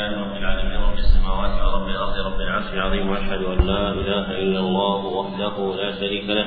لله 0.00 0.20
رب 0.20 0.36
العالمين 0.36 0.80
رب 0.80 0.98
السماوات 0.98 1.52
ورب 1.60 1.88
الأرض 1.88 2.16
رب 2.26 2.40
العرش 2.40 2.72
العظيم 2.72 3.10
وأشهد 3.10 3.42
أن 3.44 3.66
لا 3.66 3.92
إله 3.92 4.38
إلا 4.42 4.60
الله 4.60 5.06
وحده 5.06 5.74
لا 5.76 6.00
شريك 6.00 6.24
له 6.28 6.46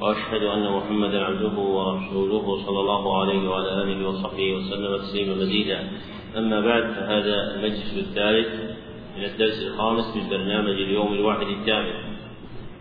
وأشهد 0.00 0.42
أن 0.42 0.72
محمدا 0.72 1.24
عبده 1.24 1.56
ورسوله 1.58 2.66
صلى 2.66 2.80
الله 2.80 3.20
عليه 3.20 3.48
وعلى 3.48 3.82
آله 3.82 4.08
وصحبه 4.08 4.52
وسلم 4.54 4.96
تسليما 4.96 5.34
مزيدا. 5.34 5.78
أما 6.36 6.60
بعد 6.60 6.82
فهذا 6.82 7.54
المجلس 7.54 7.98
الثالث 7.98 8.48
من 9.16 9.24
الدرس 9.24 9.62
الخامس 9.62 10.16
من 10.16 10.28
برنامج 10.30 10.76
اليوم 10.86 11.12
الواحد 11.12 11.46
الثامن. 11.46 11.94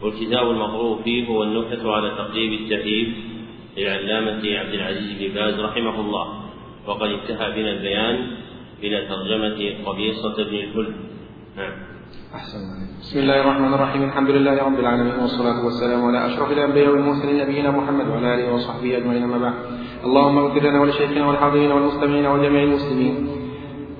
والكتاب 0.01 0.51
المقروء 0.51 1.03
فيه 1.03 1.27
هو 1.27 1.43
النكتة 1.43 1.91
على 1.91 2.09
تقريب 2.09 2.61
التهذيب 2.61 3.13
للعلامة 3.77 4.57
عبد 4.59 4.73
العزيز 4.73 5.09
بن 5.19 5.33
باز 5.35 5.59
رحمه 5.59 5.99
الله. 6.01 6.27
وقد 6.87 7.09
انتهى 7.09 7.51
بنا 7.51 7.71
البيان 7.71 8.38
إلى 8.83 9.07
ترجمة 9.07 9.59
قبيصة 9.85 10.35
بن 10.35 10.55
الكل. 10.55 10.87
نعم. 11.57 11.71
أحسن 12.35 12.59
بسم 13.01 13.19
الله 13.19 13.41
الرحمن 13.41 13.73
الرحيم. 13.73 14.03
الحمد 14.03 14.29
لله 14.29 14.63
رب 14.63 14.79
العالمين 14.79 15.19
والصلاة 15.21 15.65
والسلام 15.65 16.05
على 16.05 16.25
أشرف 16.25 16.51
الأنبياء 16.51 16.89
والمرسلين 16.89 17.37
نبينا 17.43 17.71
محمد 17.71 18.07
وعلى 18.07 18.35
آله 18.35 18.53
وصحبه 18.53 18.97
أجمعين 18.97 19.23
أما 19.23 19.37
بعد. 19.37 19.53
اللهم 20.03 20.37
اغفر 20.37 20.63
لنا 20.63 20.81
ولشيخنا 20.81 21.27
والحاضرين 21.27 21.71
والمستمعين 21.71 22.25
وجميع 22.25 22.63
المسلمين. 22.63 23.27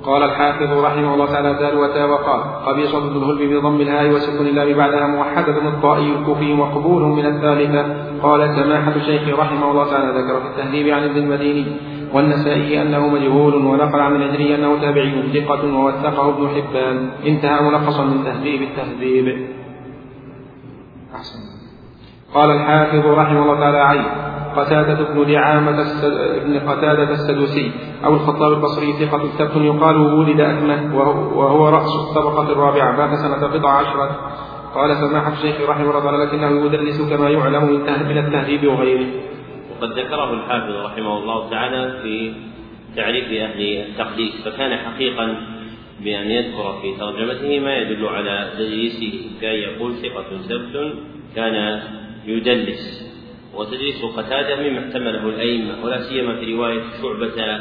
قال 0.03 0.23
الحافظ 0.23 0.72
رحمه 0.86 1.14
الله 1.14 1.25
تعالى 1.25 1.53
دالوة 1.53 2.11
وقال 2.11 2.41
قبيصة 2.66 2.98
الهلب 2.98 3.41
بضم 3.53 3.81
الهاء 3.81 4.09
وسكن 4.11 4.48
الله 4.48 4.73
بعدها 4.73 5.08
موحدة 5.08 5.67
الطائي 5.67 6.16
الكوفي 6.16 6.53
مقبول 6.53 7.03
من 7.03 7.25
الثالثة. 7.25 7.84
قال 8.23 8.55
سماحة 8.55 8.95
الشيخ 8.95 9.39
رحمه 9.39 9.72
الله 9.72 9.86
تعالى 9.91 10.09
ذكر 10.20 10.41
في 10.41 10.48
التهذيب 10.48 10.88
عن 10.89 11.03
ابن 11.03 11.17
المديني. 11.17 11.66
والنسائي 12.13 12.81
أنه 12.81 13.08
مجهول 13.08 13.55
ونقل 13.55 13.99
عن 13.99 14.16
الأجري 14.16 14.55
أنه 14.55 14.81
تابعي 14.81 15.23
ثقة 15.34 15.76
ووثقه 15.76 16.30
ابن 16.30 16.48
حبان. 16.48 17.09
انتهى 17.27 17.62
ملخصا 17.62 18.04
من 18.04 18.23
تهذيب 18.23 18.62
التهذيب. 18.62 19.48
أحسن. 21.16 21.39
قال 22.33 22.52
الحافظ 22.52 23.06
رحمه 23.06 23.42
الله 23.44 23.59
تعالى 23.59 23.78
عين 23.78 24.03
قتادة 24.56 25.14
بن 25.14 25.31
دعامة 25.31 25.72
بن 26.45 26.59
قتادة 26.59 27.11
السدوسي 27.11 27.72
أو 28.06 28.14
الخطاب 28.14 28.52
البصري 28.53 28.94
ثقة 28.94 29.28
ثبت 29.28 29.55
يقال 29.55 29.98
ولد 29.98 30.39
أكمه 30.39 30.95
وهو 31.38 31.70
رأس 31.70 31.95
الطبقة 31.95 32.52
الرابعة 32.52 32.92
مات 32.92 33.17
سنة 33.17 33.48
بضع 33.48 33.70
عشرة. 33.70 34.09
قال 34.76 34.98
سماحة 34.98 35.31
الشيخ 35.31 35.70
رحمه 35.70 35.89
الله 35.89 36.03
تعالى 36.03 36.26
لكنه 36.26 36.66
يدلس 36.66 37.02
كما 37.02 37.30
يعلم 37.30 37.64
من 38.09 38.17
التهذيب 38.17 38.67
وغيره. 38.67 39.08
وقد 39.80 39.99
ذكره 39.99 40.33
الحافظ 40.33 40.75
رحمه 40.75 41.17
الله 41.17 41.49
تعالى 41.49 42.02
في 42.03 42.33
تعريف 42.95 43.25
أهل 43.25 43.61
التقديس 43.61 44.41
فكان 44.45 44.77
حقيقا 44.77 45.36
بأن 46.03 46.31
يذكر 46.31 46.80
في 46.81 46.95
ترجمته 46.99 47.59
ما 47.59 47.77
يدل 47.77 48.05
على 48.05 48.52
تدليسه 48.53 49.31
كان 49.41 49.55
يقول 49.55 49.94
ثقة 49.95 50.38
ثبت 50.49 50.94
كان 51.36 51.81
يدلس 52.25 53.09
وتدليس 53.55 54.05
قتادة 54.17 54.69
مما 54.69 54.80
احتمله 54.80 55.30
الأئمة 55.30 55.83
ولا 55.83 56.02
سيما 56.02 56.36
في 56.36 56.55
رواية 56.55 56.81
شعبة 57.02 57.59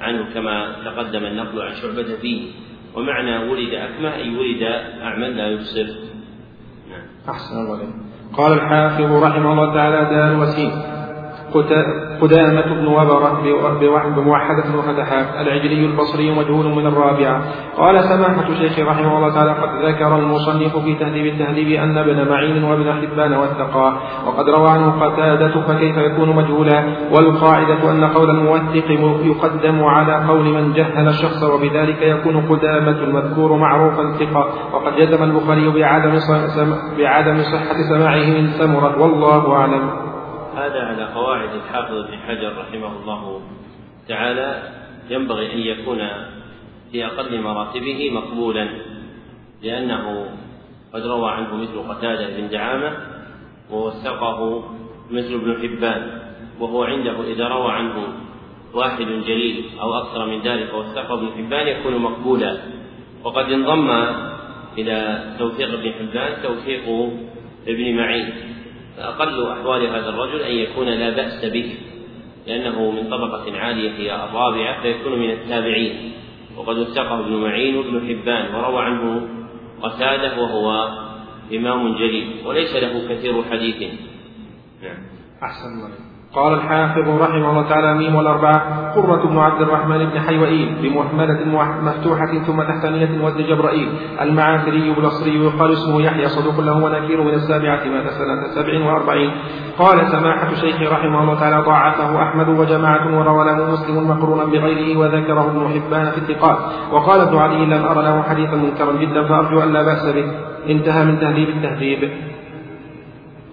عنه 0.00 0.34
كما 0.34 0.76
تقدم 0.84 1.24
النقل 1.24 1.62
عن 1.62 1.74
شعبة 1.74 2.16
فيه. 2.22 2.50
ومعنى 2.94 3.38
ولد 3.38 3.74
أكمه 3.74 4.14
أي 4.14 4.36
ولد 4.36 4.62
أعمى 5.02 5.28
لا 5.28 5.48
يبصر. 5.48 5.86
نعم. 6.90 7.06
أحسن 7.28 7.54
الله 7.54 7.94
قال 8.36 8.52
الحافظ 8.52 9.22
رحمه 9.22 9.52
الله 9.52 9.74
تعالى 9.74 10.14
دار 10.14 10.40
وسيم. 10.40 10.87
قدامة 12.20 12.74
بن 12.74 12.86
وبرة 12.86 13.42
بموحدة 14.16 14.78
وفتحات 14.78 15.26
العجلي 15.40 15.86
البصري 15.86 16.30
مجهول 16.30 16.66
من 16.66 16.86
الرابعة. 16.86 17.42
قال 17.78 18.04
سماحة 18.04 18.48
الشيخ 18.48 18.88
رحمه 18.88 19.16
الله 19.16 19.34
تعالى 19.34 19.50
قد 19.50 19.68
ذكر 19.84 20.18
المصنف 20.18 20.76
في 20.76 20.94
تهذيب 20.94 21.26
التهذيب 21.26 21.80
أن 21.80 21.98
ابن 21.98 22.28
معين 22.28 22.64
وابن 22.64 22.92
حبان 22.92 23.34
وثقا 23.34 23.96
وقد 24.26 24.48
روى 24.48 24.70
عنه 24.70 24.90
قتادة 24.90 25.60
فكيف 25.60 25.96
يكون 25.96 26.36
مجهولا؟ 26.36 26.84
والقاعدة 27.12 27.90
أن 27.90 28.04
قول 28.04 28.30
الموثق 28.30 28.90
يقدم 29.24 29.84
على 29.84 30.28
قول 30.28 30.44
من 30.44 30.72
جهل 30.72 31.08
الشخص 31.08 31.42
وبذلك 31.42 32.02
يكون 32.02 32.46
قدامة 32.48 32.98
المذكور 33.02 33.56
معروفا 33.56 34.12
ثقة. 34.18 34.46
وقد 34.72 34.96
جزم 34.96 35.22
البخاري 35.22 35.68
بعدم 35.68 36.18
بعدم 36.98 37.42
صحة 37.42 37.76
سماعه 37.88 38.26
من 38.26 38.46
سمرة 38.48 39.02
والله 39.02 39.52
أعلم. 39.52 40.07
هذا 40.66 40.80
على 40.80 41.04
قواعد 41.04 41.54
الحافظ 41.54 41.94
ابن 41.94 42.18
حجر 42.18 42.58
رحمه 42.58 42.92
الله 43.00 43.40
تعالى. 44.08 44.78
ينبغي 45.10 45.52
أن 45.52 45.58
يكون 45.58 45.98
في 46.92 47.06
أقل 47.06 47.40
مراتبه 47.40 48.10
مقبولا 48.10 48.68
لأنه 49.62 50.30
قد 50.94 51.06
روى 51.06 51.30
عنه 51.30 51.56
مثل 51.56 51.88
قتادة 51.88 52.36
بن 52.36 52.48
دعامة 52.48 52.96
ووثقه 53.70 54.64
مثل 55.10 55.34
ابن 55.34 55.56
حبان 55.62 56.20
وهو 56.60 56.84
عنده 56.84 57.24
إذا 57.32 57.48
روى 57.48 57.72
عنه 57.72 58.08
واحد 58.74 59.06
جليل 59.06 59.64
أو 59.80 59.94
أكثر 59.94 60.26
من 60.26 60.40
ذلك 60.42 60.74
ووثقه 60.74 61.14
ابن 61.14 61.28
حبان 61.36 61.66
يكون 61.66 61.96
مقبولا. 61.98 62.58
وقد 63.24 63.52
انضم 63.52 63.90
إلى 64.78 65.24
توثيق 65.38 65.72
ابن 65.72 65.92
حبان 65.92 66.42
توثيق 66.42 67.12
ابن 67.68 67.96
معين. 67.96 68.32
فأقل 68.98 69.46
أحوال 69.46 69.86
هذا 69.86 70.08
الرجل 70.08 70.40
أن 70.40 70.54
يكون 70.54 70.88
لا 70.88 71.10
بأس 71.10 71.44
به 71.44 71.74
لأنه 72.46 72.90
من 72.90 73.10
طبقة 73.10 73.58
عالية 73.58 73.90
هي 73.90 74.24
الرابعة 74.24 74.82
فيكون 74.82 75.18
من 75.18 75.30
التابعين. 75.30 76.12
وقد 76.56 76.78
وثقه 76.78 77.20
ابن 77.20 77.32
معين 77.32 77.76
وابن 77.76 78.08
حبان 78.08 78.54
وروى 78.54 78.84
عنه 78.84 79.28
قتادة 79.82 80.40
وهو 80.40 80.88
إمام 81.52 81.94
جليل 81.94 82.46
وليس 82.46 82.76
له 82.76 83.08
كثير 83.08 83.44
حديث. 83.44 83.92
نعم. 84.82 84.98
أحسن 85.42 85.66
الله 85.66 86.17
قال 86.34 86.54
الحافظ 86.54 87.08
رحمه 87.08 87.50
الله 87.50 87.68
تعالى 87.68 87.94
ميم 87.94 88.14
والأربعة 88.14 88.92
قرة 88.94 89.26
بن 89.26 89.38
عبد 89.38 89.62
الرحمن 89.62 89.98
بن 89.98 90.20
حيوئيل 90.20 90.76
بمهملة 90.82 91.40
مفتوحة 91.82 92.38
ثم 92.46 92.62
تحتانية 92.62 93.24
وزن 93.24 93.46
جبرائيل. 93.46 93.88
المعافري 94.20 94.94
البصري 94.98 95.44
يقال 95.44 95.72
اسمه 95.72 96.02
يحيى 96.02 96.28
صدوق 96.28 96.60
له 96.60 96.84
ونكير 96.84 97.22
من 97.22 97.34
السابعة 97.34 97.84
مات 97.84 98.08
سنة 98.10 98.48
سبع 98.54 98.86
وأربعين. 98.86 99.30
قال 99.78 100.06
سماحة 100.06 100.52
الشيخ 100.52 100.92
رحمه 100.92 101.22
الله 101.22 101.40
تعالى 101.40 101.62
ضاعفه 101.66 102.22
أحمد 102.22 102.48
وجماعة 102.48 103.18
وروى 103.18 103.44
له 103.44 103.70
مسلم 103.70 104.10
مقرونا 104.10 104.44
بغيره 104.44 104.98
وذكره 104.98 105.44
ابن 105.50 105.80
حبان 105.80 106.10
في 106.10 106.18
الثقات. 106.18 106.58
وقال 106.92 107.20
ابن 107.20 107.38
علي 107.38 107.66
لم 107.66 107.84
أر 107.84 108.02
له 108.02 108.22
حديثا 108.22 108.56
منكرا 108.56 108.92
جدا 108.92 109.24
فأرجو 109.24 109.60
أن 109.60 109.72
لا 109.72 109.82
بأس 109.82 110.06
به. 110.06 110.24
انتهى 110.68 111.04
من 111.04 111.20
تهذيب 111.20 111.48
التهذيب. 111.48 112.10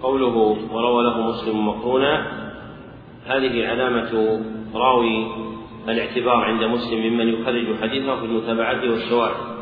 قوله 0.02 0.56
وروى 0.72 1.04
له 1.04 1.28
مسلم 1.28 1.68
مقرونا 1.68 2.45
هذه 3.26 3.66
علامة 3.66 4.40
راوي 4.74 5.26
الاعتبار 5.88 6.36
عند 6.36 6.64
مسلم 6.64 7.00
ممن 7.00 7.28
يخرج 7.28 7.80
حديثه 7.82 8.16
في 8.20 8.26
المتابعات 8.26 8.84
والشواهد. 8.84 9.56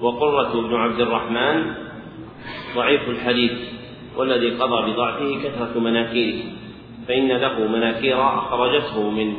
وقرة 0.00 0.60
بن 0.68 0.74
عبد 0.74 1.00
الرحمن 1.00 1.74
ضعيف 2.76 3.08
الحديث 3.08 3.52
والذي 4.16 4.50
قضى 4.50 4.92
بضعفه 4.92 5.42
كثرة 5.42 5.80
مناكيره 5.80 6.44
فإن 7.08 7.28
له 7.28 7.68
مناكير 7.68 8.22
أخرجته 8.22 9.10
من 9.10 9.34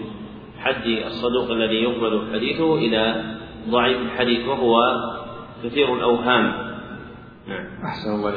حد 0.59 0.85
الصدوق 0.85 1.51
الذي 1.51 1.75
يقبل 1.75 2.21
حديثه 2.33 2.75
إلى 2.75 3.23
ضعيف 3.69 3.97
الحديث 4.01 4.47
وهو 4.47 4.79
كثير 5.63 5.93
الأوهام. 5.93 6.43
نعم. 7.47 7.65
أحسن 7.85 8.09
الله 8.15 8.31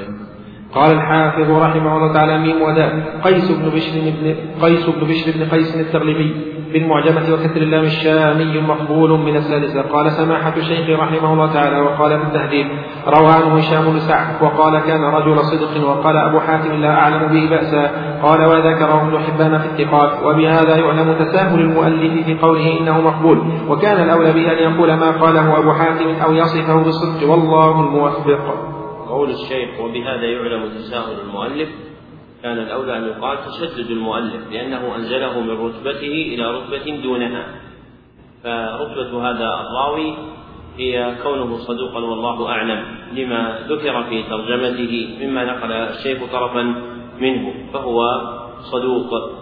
قال 0.74 0.92
الحافظ 0.92 1.50
رحمه 1.50 1.96
الله 1.96 2.12
تعالى 2.12 2.38
ميم 2.38 2.62
وداء 2.62 3.20
قيس 3.24 3.52
بن 3.52 3.68
بشر 3.70 3.92
بن 3.94 4.34
قيس 4.62 4.86
بن 4.86 5.06
بشر 5.06 5.32
بن 5.32 5.44
قيس 5.44 5.76
التغلبي 5.76 6.34
بالمعجمة 6.72 7.34
وكسر 7.34 7.56
اللام 7.56 7.84
الشامي 7.84 8.60
مقبول 8.60 9.10
من 9.10 9.36
السادسة 9.36 9.82
قال 9.82 10.12
سماحة 10.12 10.56
الشيخ 10.56 11.00
رحمه 11.00 11.32
الله 11.32 11.52
تعالى 11.52 11.80
وقال 11.80 12.18
في 12.18 12.24
التهذيب 12.24 12.66
روى 13.06 13.32
عنه 13.32 13.58
هشام 13.58 13.92
بن 13.92 13.98
سعد 13.98 14.42
وقال 14.42 14.78
كان 14.78 15.04
رجل 15.04 15.38
صدق 15.38 15.88
وقال 15.88 16.16
أبو 16.16 16.40
حاتم 16.40 16.72
لا 16.72 16.94
أعلم 16.94 17.28
به 17.28 17.50
بأسا. 17.50 17.90
قال 18.22 18.44
وذكره 18.44 19.02
ابن 19.02 19.18
حبان 19.18 19.58
في 19.58 19.66
الثقات 19.66 20.22
وبهذا 20.24 20.76
يعلم 20.76 21.12
تساهل 21.18 21.60
المؤلف 21.60 22.26
في 22.26 22.38
قوله 22.38 22.80
إنه 22.80 23.00
مقبول. 23.00 23.42
وكان 23.68 24.02
الأولى 24.02 24.32
به 24.32 24.52
أن 24.52 24.72
يقول 24.72 24.94
ما 24.94 25.10
قاله 25.10 25.58
أبو 25.58 25.72
حاتم 25.72 26.08
أو 26.24 26.32
يصفه 26.32 26.82
بالصدق 26.82 27.30
والله 27.30 27.80
الموفق. 27.80 28.69
قول 29.20 29.30
الشيخ 29.30 29.80
وبهذا 29.80 30.24
يعلم 30.24 30.68
تساهل 30.68 31.20
المؤلف 31.20 31.68
كان 32.42 32.58
الأولى 32.58 32.98
أن 32.98 33.04
يقال 33.04 33.38
تشدد 33.38 33.90
المؤلف 33.90 34.52
لأنه 34.52 34.96
أنزله 34.96 35.40
من 35.40 35.50
رتبته 35.50 36.34
إلى 36.34 36.50
رتبة 36.50 37.02
دونها. 37.02 37.46
فرتبة 38.42 39.30
هذا 39.30 39.48
الراوي 39.60 40.14
هي 40.76 41.14
كونه 41.22 41.56
صدوقا 41.56 42.00
والله 42.00 42.48
أعلم 42.48 42.84
لما 43.12 43.58
ذكر 43.68 44.02
في 44.02 44.22
ترجمته 44.22 45.16
مما 45.20 45.44
نقل 45.44 45.72
الشيخ 45.72 46.18
طرفا 46.32 46.62
منه 47.20 47.54
فهو 47.72 48.20
صدوق. 48.60 49.39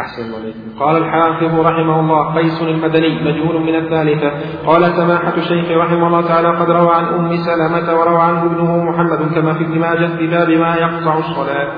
أحسن 0.00 0.34
عليكم 0.34 0.78
قال 0.78 0.96
الحافظ 0.96 1.60
رحمه 1.60 2.00
الله 2.00 2.34
قيس 2.34 2.62
المدني 2.62 3.24
مجهول 3.24 3.62
من 3.62 3.74
الثالثة. 3.74 4.30
قال 4.66 4.92
سماحة 4.96 5.34
الشيخ 5.36 5.70
رحمه 5.70 6.06
الله 6.06 6.28
تعالى 6.28 6.48
قد 6.48 6.70
روى 6.70 6.94
عن 6.94 7.04
أم 7.04 7.36
سلمة 7.36 8.00
وروى 8.00 8.22
عنه 8.22 8.42
ابنه 8.42 8.84
محمد 8.84 9.34
كما 9.34 9.54
في 9.54 9.64
ابن 9.64 9.78
ماجه 9.78 10.16
في 10.16 10.26
باب 10.26 10.50
ما 10.50 10.74
يقطع 10.74 11.18
الصلاة. 11.18 11.68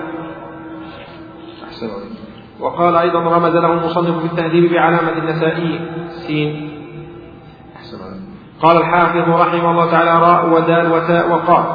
أحسن 1.64 1.86
عليكم 1.86 2.22
وقال 2.60 2.96
أيضا 2.96 3.20
رمز 3.20 3.56
له 3.56 3.72
المصنف 3.72 4.19
في 4.19 4.25
التهذيب 4.25 4.72
بعلامة 4.72 5.12
النسائي 5.18 5.80
سين. 6.26 6.70
أحسن 7.76 7.96
عليكم 8.04 8.32
قال 8.62 8.76
الحافظ 8.76 9.40
رحمه 9.40 9.70
الله 9.70 9.90
تعالى 9.90 10.10
راء 10.10 10.48
ودال 10.54 10.92
وتاء 10.92 11.32
وقاف 11.32 11.66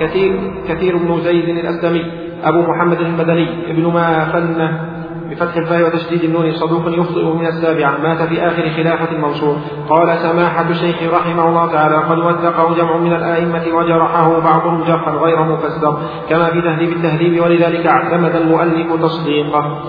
كثير 0.00 0.54
كثير 0.68 0.96
بن 0.96 1.20
زيد 1.20 1.48
الأسلمي 1.48 2.26
أبو 2.44 2.62
محمد 2.62 3.00
المدني 3.00 3.70
ابن 3.70 3.92
مافنه 3.92 4.95
بفتح 5.30 5.56
الفاء 5.56 5.86
وتشديد 5.86 6.24
النون 6.24 6.52
صدوق 6.52 6.82
يخطئ 6.88 7.24
من 7.24 7.46
السابعة. 7.46 7.98
مات 7.98 8.22
في 8.22 8.46
آخر 8.46 8.70
خلافة 8.76 9.16
المنصور 9.16 9.56
قال 9.88 10.18
سماحة 10.18 10.70
الشيخ 10.70 10.96
رحمه 11.14 11.48
الله 11.48 11.72
تعالى 11.72 11.96
قد 11.96 12.18
وثقه 12.18 12.74
جمع 12.74 12.96
من 12.96 13.12
الأئمة 13.12 13.64
وجرحه 13.74 14.40
بعضهم 14.40 14.84
جرحا 14.84 15.10
غير 15.10 15.44
مفسر. 15.44 15.98
كما 16.28 16.50
في 16.50 16.60
تهذيب 16.60 16.92
التهذيب 16.92 17.42
ولذلك 17.42 17.86
اعتمد 17.86 18.36
المؤلف 18.36 19.02
تصديقه. 19.02 19.80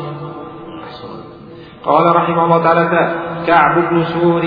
قال 1.83 2.15
رحمه 2.15 2.45
الله 2.45 2.63
تعالى 2.63 3.11
كعب 3.47 3.89
بن 3.89 4.03
سور 4.03 4.43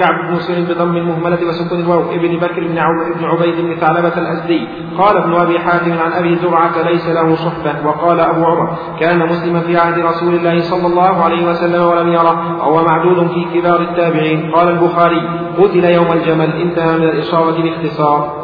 كعب 0.00 0.16
بن 0.28 0.38
سور 0.38 0.56
بضم 0.68 0.96
المهملة 0.96 1.48
وسكون 1.48 1.80
الواو 1.80 2.00
ابن 2.16 2.36
بكر 2.36 2.60
بن 2.60 2.78
بن 3.18 3.24
عبيد 3.24 3.56
بن 3.66 3.74
ثعلبة 3.80 4.14
الأزدي. 4.18 4.68
قال 4.98 5.16
ابن 5.16 5.34
أبي 5.34 5.58
حاتم 5.58 5.92
عن 5.92 6.12
أبي 6.12 6.36
زرعة 6.36 6.82
ليس 6.82 7.08
له 7.08 7.34
صحبة. 7.34 7.86
وقال 7.86 8.20
أبو 8.20 8.44
عمر 8.44 8.68
كان 9.00 9.18
مسلما 9.18 9.60
في 9.60 9.76
عهد 9.76 9.98
رسول 9.98 10.34
الله 10.34 10.60
صلى 10.60 10.86
الله 10.86 11.24
عليه 11.24 11.48
وسلم 11.50 11.82
ولم 11.84 12.08
يره 12.08 12.58
وهو 12.58 12.84
معدود 12.84 13.26
في 13.26 13.42
كبار 13.54 13.80
التابعين. 13.80 14.52
قال 14.54 14.68
البخاري 14.68 15.20
قتل 15.58 15.84
يوم 15.84 16.12
الجمل 16.12 16.50
انتهى 16.62 16.98
من 16.98 17.04
الإصابة 17.04 17.62
باختصار. 17.62 18.39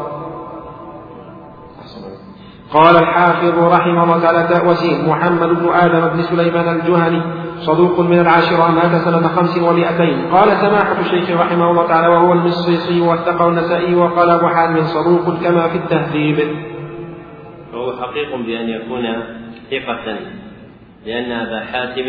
قال 2.72 2.96
الحافظ 2.96 3.58
رحمه 3.58 4.04
الله 4.04 4.20
تعالى 4.20 4.68
وسيم 4.70 5.08
محمد 5.08 5.48
بن 5.48 5.68
آدم 5.68 6.08
بن 6.08 6.22
سليمان 6.22 6.80
الجهني 6.80 7.22
صدوق 7.58 8.00
من 8.00 8.18
العاشرة 8.18 8.70
مات 8.70 9.02
سنة 9.04 9.28
خمس 9.28 9.58
ومائتين. 9.58 10.34
قال 10.34 10.48
سماحة 10.56 11.00
الشيخ 11.00 11.30
رحمه 11.30 11.70
الله 11.70 11.86
تعالى 11.86 12.08
وهو 12.08 12.32
المصيصي 12.32 13.00
واتقى 13.00 13.48
النسائي 13.48 13.94
وقال 13.94 14.30
أبو 14.30 14.46
حاتم 14.48 14.84
صدوق 14.84 15.42
كما 15.42 15.68
في 15.68 15.76
التهذيب. 15.78 16.38
فهو 17.72 17.92
حقيق 17.92 18.36
بأن 18.36 18.68
يكون 18.68 19.04
ثقة 19.70 20.18
لأن 21.06 21.32
أبا 21.32 21.60
حاتم 21.60 22.06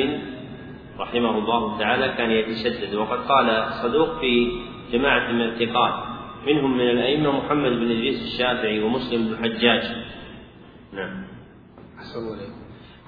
رحمه 1.00 1.38
الله 1.38 1.80
تعالى 1.80 2.13
كان 2.18 2.31
يتشدد. 2.31 2.95
وقد 2.95 3.19
قال 3.30 3.63
صدوق 3.83 4.19
في 4.19 4.51
جماعة 4.94 5.31
من 5.31 5.42
الثقات 5.42 5.94
منهم 6.48 6.77
من 6.77 6.89
الأئمة 6.89 7.31
محمد 7.31 7.71
بن 7.71 7.92
إدريس 7.92 8.21
الشافعي 8.24 8.83
ومسلم 8.83 9.25
بن 9.25 9.31
الحجاج 9.33 9.83
نعم. 10.94 11.24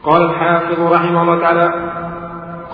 قال 0.03 0.21
الحافظ 0.21 0.79
رحمه 0.79 1.21
الله 1.21 1.39
تعالى 1.41 2.18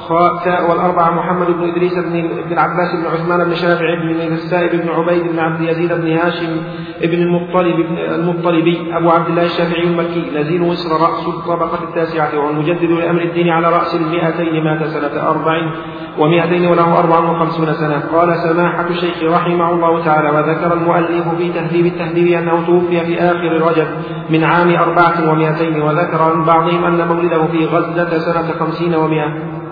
خاء 0.07 0.69
والأربعة 0.69 1.11
محمد 1.11 1.47
بن 1.47 1.69
إدريس 1.69 1.93
بن 1.93 2.15
ابن 2.39 2.53
العباس 2.53 2.95
بن 2.95 3.05
عثمان 3.13 3.43
بن 3.43 3.55
شافع 3.55 3.95
بن 3.95 4.33
السائب 4.33 4.81
بن 4.81 4.89
عبيد 4.89 5.31
بن 5.31 5.39
عبد 5.39 5.61
يزيد 5.61 5.93
بن 5.93 6.11
هاشم 6.11 6.61
بن 7.01 7.13
المطلب 7.13 7.75
بن 7.75 7.97
المطلبي 7.97 8.97
أبو 8.97 9.09
عبد 9.09 9.27
الله 9.27 9.45
الشافعي 9.45 9.83
المكي. 9.83 10.31
نزيل 10.35 10.61
مصر 10.61 10.91
رأس 10.91 11.27
الطبقة 11.27 11.83
التاسعة 11.83 12.45
والمجدد 12.45 12.83
لأمر 12.83 13.21
الدين 13.21 13.49
على 13.49 13.69
رأس 13.69 13.95
المئتين 13.95 14.63
مات 14.63 14.83
سنة 14.83 15.29
أربع 15.29 15.71
ومئتين 16.19 16.65
وله 16.65 16.99
أربع 16.99 17.19
وخمسون 17.19 17.73
سنة. 17.73 18.03
قال 18.13 18.35
سماحة 18.35 18.87
الشيخ 18.89 19.23
رحمه 19.23 19.73
الله 19.73 20.03
تعالى 20.05 20.29
وذكر 20.29 20.73
المؤلف 20.73 21.35
في 21.37 21.51
تهذيب 21.53 21.85
التهذيب 21.85 22.27
أنه 22.27 22.65
توفي 22.65 23.05
في 23.05 23.19
آخر 23.19 23.51
رجب 23.67 23.87
من 24.29 24.43
عام 24.43 24.75
أربعة 24.75 25.31
ومئتين 25.31 25.81
وذكر 25.81 26.21
عن 26.21 26.43
بعضهم 26.43 26.85
أن 26.85 27.07
مولده 27.07 27.47
في 27.47 27.65
غزة 27.65 28.17
سنة 28.17 28.51
خمسين 28.59 28.95
ومئة. 28.95 29.64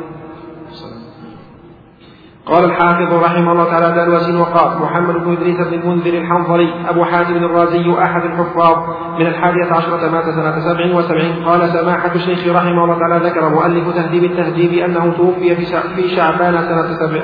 قال 2.46 2.66
الحافظ 2.66 3.14
رحمه 3.14 3.52
الله 3.52 3.64
تعالى 3.64 3.96
دالوس 3.96 4.30
وقال 4.30 4.82
محمد 4.82 5.16
بن 5.16 5.32
إدريس 5.32 5.58
بن 5.68 5.74
المنذر 5.74 6.14
الحنظلي 6.14 6.90
أبو 6.90 7.04
حاتم 7.04 7.34
الرازي 7.34 7.94
أحد 8.04 8.24
الحفاظ. 8.24 8.78
من 9.20 9.28
الحادية 9.28 9.74
عشرة 9.74 10.10
مات 10.10 10.24
سنة 10.24 10.60
سبع 10.60 10.96
وسبعين. 10.96 11.46
قال 11.46 11.70
سماحة 11.70 12.16
الشيخ 12.16 12.56
رحمه 12.56 12.84
الله 12.84 13.00
تعالى 13.00 13.30
ذكر 13.30 13.50
مؤلف 13.50 13.96
تهذيب 13.96 14.24
التهذيب 14.24 14.74
أنه 14.74 15.14
توفي 15.18 15.56
في 15.96 16.16
شعبان 16.16 16.58
سنة 16.58 16.94
سبع, 16.94 17.22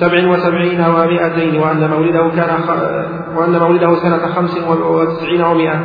سبع 0.00 0.30
وسبعين 0.30 0.80
ومائتين 0.80 1.60
وأن 1.60 1.90
مولده 1.90 2.28
كان 2.28 2.50
وأن 3.36 3.58
مولده 3.58 3.94
سنة 3.94 4.26
خمس 4.26 4.58
وتسعين 4.68 5.42
ومائة. 5.42 5.80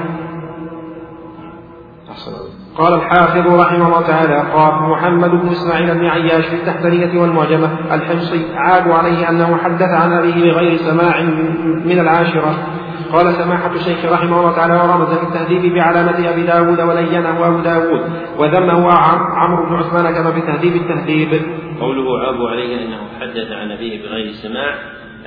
قال 2.77 2.93
الحافظ 2.93 3.47
رحمه 3.47 3.87
الله 3.87 4.01
تعالى 4.01 4.51
قال 4.53 4.89
محمد 4.89 5.29
بن 5.29 5.49
إسماعيل 5.49 5.93
بن 5.93 6.05
عياش 6.05 6.45
في 6.45 6.55
التحتانية 6.55 7.21
والمعجمة 7.21 7.95
الحمصي 7.95 8.45
عادوا 8.55 8.93
عليه 8.93 9.29
أنه 9.29 9.57
حدث 9.57 9.89
عن 9.89 10.11
أبيه 10.11 10.51
بغير 10.51 10.77
سماع 10.77 11.21
من 11.85 11.99
العاشرة. 11.99 12.67
قال 13.11 13.33
سماحة 13.33 13.75
الشيخ 13.75 14.05
رحمه 14.05 14.39
الله 14.39 14.55
تعالى 14.55 14.73
ورمز 14.73 15.07
في 15.07 15.23
التهذيب 15.23 15.73
بعلامة 15.73 16.29
أبي 16.29 16.43
داود 16.43 16.81
ولينه 16.81 17.47
أبو 17.47 17.59
داود 17.59 18.01
وذمه 18.37 18.91
عمرو 18.91 19.69
بن 19.69 19.75
عثمان 19.75 20.13
كما 20.13 20.31
في 20.31 20.41
تهذيب 20.41 20.75
التهذيب. 20.75 21.41
قوله 21.79 22.19
عابوا 22.19 22.49
عليه 22.49 22.85
أنه 22.85 22.97
حدث 23.21 23.51
عن 23.51 23.71
أبيه 23.71 24.01
بغير 24.03 24.31
سماع 24.31 24.75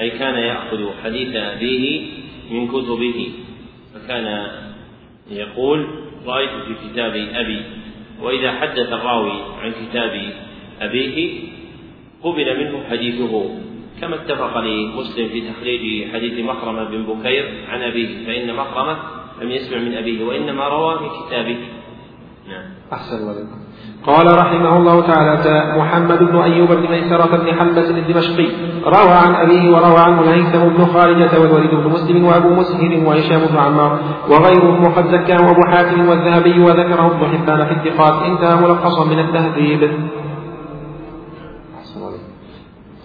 أي 0.01 0.11
كان 0.11 0.35
يأخذ 0.35 0.79
حديث 1.05 1.37
أبيه 1.37 2.07
من 2.51 2.69
كتبه 2.69 3.33
فكان 3.95 4.47
يقول 5.31 5.87
رأيت 6.27 6.51
في 6.51 6.89
كتاب 6.89 7.15
أبي 7.35 7.63
وإذا 8.23 8.53
حدث 8.53 8.93
الراوي 8.93 9.43
عن 9.63 9.73
كتاب 9.73 10.33
أبيه 10.81 11.41
قبل 12.23 12.59
منه 12.59 12.85
حديثه. 12.91 13.51
كما 14.01 14.15
اتفق 14.15 14.59
لمسلم 14.59 15.29
في 15.29 15.41
تخريج 15.41 16.13
حديث 16.13 16.45
مخرمة 16.45 16.85
بن 16.85 17.03
بكير 17.03 17.45
عن 17.69 17.83
أبيه 17.83 18.27
فإن 18.27 18.55
مخرمة 18.55 18.99
لم 19.43 19.51
يسمع 19.51 19.79
من 19.79 19.95
أبيه 19.95 20.25
وإنما 20.25 20.69
روى 20.69 21.01
من 21.01 21.09
كتابه. 21.27 21.57
نعم. 22.51 22.65
أحسن 22.93 23.29
عليكم 23.29 23.59
قال 24.07 24.27
رحمه 24.39 24.77
الله 24.77 25.01
تعالى 25.01 25.79
محمد 25.79 26.19
بن 26.19 26.37
أيوب 26.37 26.69
بن 26.73 26.91
ميسرة 26.91 27.37
بن 27.37 27.59
حلبة 27.59 27.91
الدمشقي 27.91 28.49
روى 28.87 29.13
عن 29.25 29.35
أبيه 29.35 29.71
وروى 29.73 29.99
عنه 29.99 30.21
الهيثم 30.21 30.69
بن 30.69 30.85
خالدة 30.85 31.41
والوليد 31.41 31.71
بن 31.71 31.91
مسلم 31.91 32.25
وأبو 32.25 32.49
مسهر 32.49 33.03
وهشام 33.07 33.41
بن 33.51 33.59
عمار 33.59 33.99
وغيرهم 34.31 34.85
وقد 34.85 35.07
زكاه 35.07 35.51
أبو 35.51 35.63
حاتم 35.73 36.09
والذهبي 36.09 36.61
وذكره 36.61 37.07
ابن 37.07 37.27
حبان 37.27 37.67
في 37.67 37.73
الثقات 37.73 38.23
انتهى 38.23 38.57
ملخصا 38.63 39.05
من 39.05 39.19
التهذيب. 39.19 39.93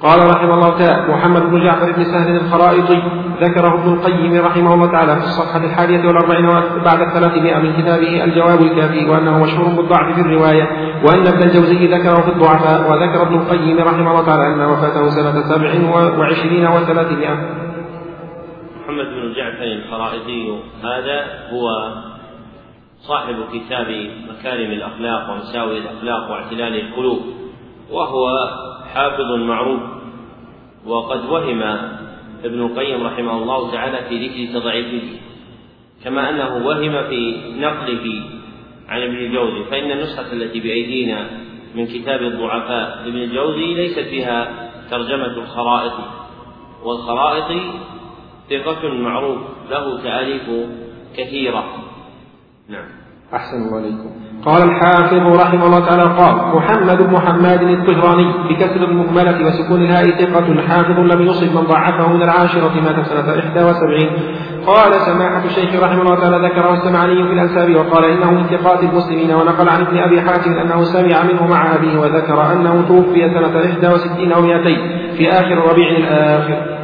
قال 0.06 0.20
رحمه 0.36 0.54
الله 0.54 0.78
تعالى 0.80 1.14
محمد 1.14 1.42
بن 1.42 1.64
جعفر 1.64 1.92
بن 1.92 2.04
سهل 2.04 2.36
الخرائطي 2.36 3.04
ذكره 3.42 3.74
ابن 3.82 3.94
القيم 3.94 4.46
رحمه 4.46 4.74
الله 4.74 4.92
تعالى 4.92 5.16
في 5.16 5.24
الصفحة 5.24 5.66
الحادية 5.66 6.08
والأربعين 6.08 6.46
بعد 6.86 7.02
الثلاثمائة 7.02 7.60
من 7.60 7.74
كتابه 7.74 8.24
الجواب 8.24 8.62
الكافي 8.62 9.10
وأنه 9.10 9.44
مشهور 9.44 9.76
بالضعف 9.76 10.16
في 10.16 10.22
الرواية 10.22 10.64
وأن 11.06 11.28
ابن 11.28 11.44
الجوزي 11.44 11.88
ذكره 11.88 12.22
في 12.22 12.30
الضعفاء 12.30 12.92
وذكر 12.92 13.22
ابن 13.22 13.36
القيم 13.36 13.78
رحمه 13.80 14.12
الله 14.12 14.26
تعالى 14.26 14.54
أن 14.54 14.62
وفاته 14.62 15.10
سنة 15.10 15.42
سبع 15.42 15.72
وعشرين 16.20 16.68
وثلاثمائة. 16.68 17.34
محمد 18.84 19.06
بن 19.06 19.34
جعفر 19.34 19.64
الخرائطي 19.64 20.60
هذا 20.84 21.24
هو 21.54 21.68
صاحب 23.00 23.36
كتاب 23.54 23.88
مكارم 24.30 24.72
الأخلاق 24.72 25.32
ومساوي 25.32 25.78
الأخلاق 25.78 26.32
واعتلال 26.32 26.80
القلوب 26.80 27.20
وهو 27.92 28.28
حافظ 28.94 29.32
معروف 29.48 29.95
وقد 30.86 31.26
وهم 31.26 31.62
ابن 32.44 32.62
القيم 32.62 33.04
رحمه 33.04 33.38
الله 33.38 33.72
تعالى 33.72 33.98
في 34.10 34.28
ذكر 34.28 34.60
تضعيفه 34.60 35.08
كما 36.04 36.30
أنه 36.30 36.68
وهم 36.68 37.10
في 37.10 37.38
نقله 37.60 38.24
عن 38.88 39.02
ابن 39.02 39.16
الجوزي 39.16 39.64
فإن 39.70 39.92
النسخة 39.92 40.34
التي 40.34 40.60
بأيدينا 40.60 41.30
من 41.76 41.88
كتاب 41.88 42.22
الضعفاء 42.22 43.08
ابن 43.08 43.18
الجوزي 43.18 43.74
ليست 43.74 44.00
فيها 44.00 44.70
ترجمة 44.92 45.26
الخرائط 45.26 45.94
والخرائط 46.84 47.62
ثقة 48.50 48.94
معروف 48.94 49.38
له 49.70 50.04
تأليف 50.04 50.70
كثيرة. 51.18 51.84
نعم. 52.70 52.88
أحسن 53.34 53.58
الله 53.58 53.78
عليكم. 53.78 54.25
قال 54.44 54.64
الحافظ 54.64 55.42
رحمه 55.42 55.66
الله 55.66 55.80
تعالى 55.80 56.04
قال 56.04 56.56
محمد 56.56 57.10
بن 57.10 57.18
حماد 57.20 57.62
الطهراني 57.62 58.34
بكسر 58.50 58.84
المهملة 58.84 59.48
وسكون 59.48 59.82
الهاء 59.82 60.10
ثقة 60.12 60.62
حافظ 60.68 61.00
لم 61.00 61.22
يصب 61.22 61.56
من 61.56 61.62
ضعفه 61.62 62.14
من 62.14 62.22
العاشرة 62.22 62.82
مات 62.82 63.06
سنة 63.06 63.66
71 63.66 64.10
قال 64.68 64.94
سماحة 64.94 65.46
الشيخ 65.46 65.84
رحمه 65.84 66.02
الله 66.02 66.16
تعالى 66.16 66.48
ذكره 66.48 66.74
السمعاني 66.74 67.24
في 67.24 67.34
الأنساب 67.34 67.76
وقال 67.76 68.06
إنه 68.06 68.32
من 68.32 68.44
ثقات 68.44 68.84
المسلمين 68.84 69.32
ونقل 69.32 69.70
عن 69.70 69.82
ابن 69.82 69.98
أبي 69.98 70.22
حاتم 70.22 70.52
أنه 70.52 70.84
سمع 70.84 71.24
منه 71.24 71.48
مع 71.48 71.76
أبيه 71.76 71.98
وذكر 72.00 72.52
أنه 72.54 72.86
توفي 72.88 73.30
سنة 73.30 73.92
61 73.92 74.32
أو 74.32 74.42
200 74.42 74.64
في 75.18 75.30
آخر 75.30 75.72
ربيع 75.72 75.90
الآخر. 75.90 76.75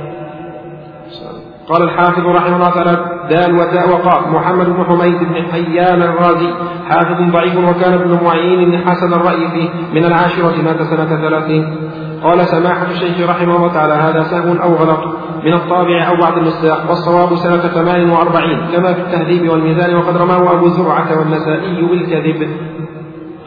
قال 1.72 1.82
الحافظ 1.84 2.26
رحمه 2.26 2.56
الله 2.56 2.70
تعالى 2.70 3.06
دال 3.30 3.56
وتاء 3.60 3.90
وقاف 3.90 4.28
محمد 4.28 4.66
بن 4.66 4.84
حميد 4.84 5.20
بن 5.24 5.52
حيان 5.52 6.02
الرازي 6.02 6.54
حافظ 6.90 7.32
ضعيف 7.32 7.58
وكان 7.58 7.94
ابن 7.94 8.24
معين 8.24 8.78
حسن 8.88 9.14
الرأي 9.14 9.48
فيه 9.48 9.70
من 9.94 10.06
العاشرة 10.06 10.62
مات 10.62 10.82
سنة 10.82 11.22
ثلاثين. 11.28 11.76
قال 12.24 12.40
سماحة 12.46 12.92
الشيخ 12.92 13.30
رحمه 13.30 13.56
الله 13.56 13.74
تعالى 13.74 13.94
هذا 13.94 14.24
سهو 14.24 14.64
أو 14.64 14.74
غلط 14.74 15.00
من 15.44 15.54
الطابع 15.54 16.08
أو 16.08 16.16
بعض 16.16 16.38
النساخ 16.38 16.90
والصواب 16.90 17.36
سنة 17.36 17.62
ثمان 17.62 18.10
وأربعين 18.10 18.60
كما 18.72 18.94
في 18.94 19.02
التهذيب 19.02 19.50
والميزان 19.50 19.96
وقد 19.96 20.18
رماه 20.18 20.54
أبو 20.54 20.68
زرعة 20.68 21.20
والنسائي 21.20 21.82
بالكذب. 21.82 22.50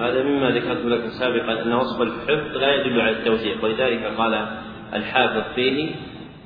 هذا 0.00 0.22
مما 0.22 0.50
ذكرت 0.50 0.84
لك 0.84 1.02
سابقا 1.20 1.62
أن 1.62 1.72
وصف 1.72 2.00
الحفظ 2.02 2.56
لا 2.56 2.74
يدل 2.74 3.00
على 3.00 3.10
التوثيق 3.10 3.64
ولذلك 3.64 4.04
قال 4.18 4.46
الحافظ 4.94 5.42
فيه 5.54 5.94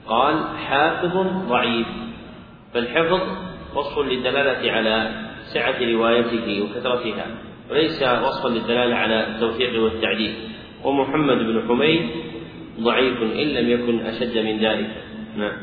قال 0.08 0.44
حافظ 0.68 1.16
ضعيف. 1.48 1.86
فالحفظ 2.74 3.20
وصف 3.74 3.98
للدلالة 3.98 4.72
على 4.72 5.10
سعة 5.54 5.78
روايته 5.92 6.62
وكثرتها 6.62 7.26
وليس 7.70 8.02
وصفا 8.02 8.48
للدلالة 8.48 8.94
على 8.94 9.26
التوثيق 9.26 9.82
والتعديل. 9.82 10.34
ومحمد 10.84 11.38
بن 11.38 11.62
حميد 11.68 12.02
ضعيف 12.80 13.22
إن 13.22 13.48
لم 13.48 13.70
يكن 13.70 14.06
أشد 14.06 14.38
من 14.38 14.58
ذلك. 14.58 14.90
نعم. 15.36 15.56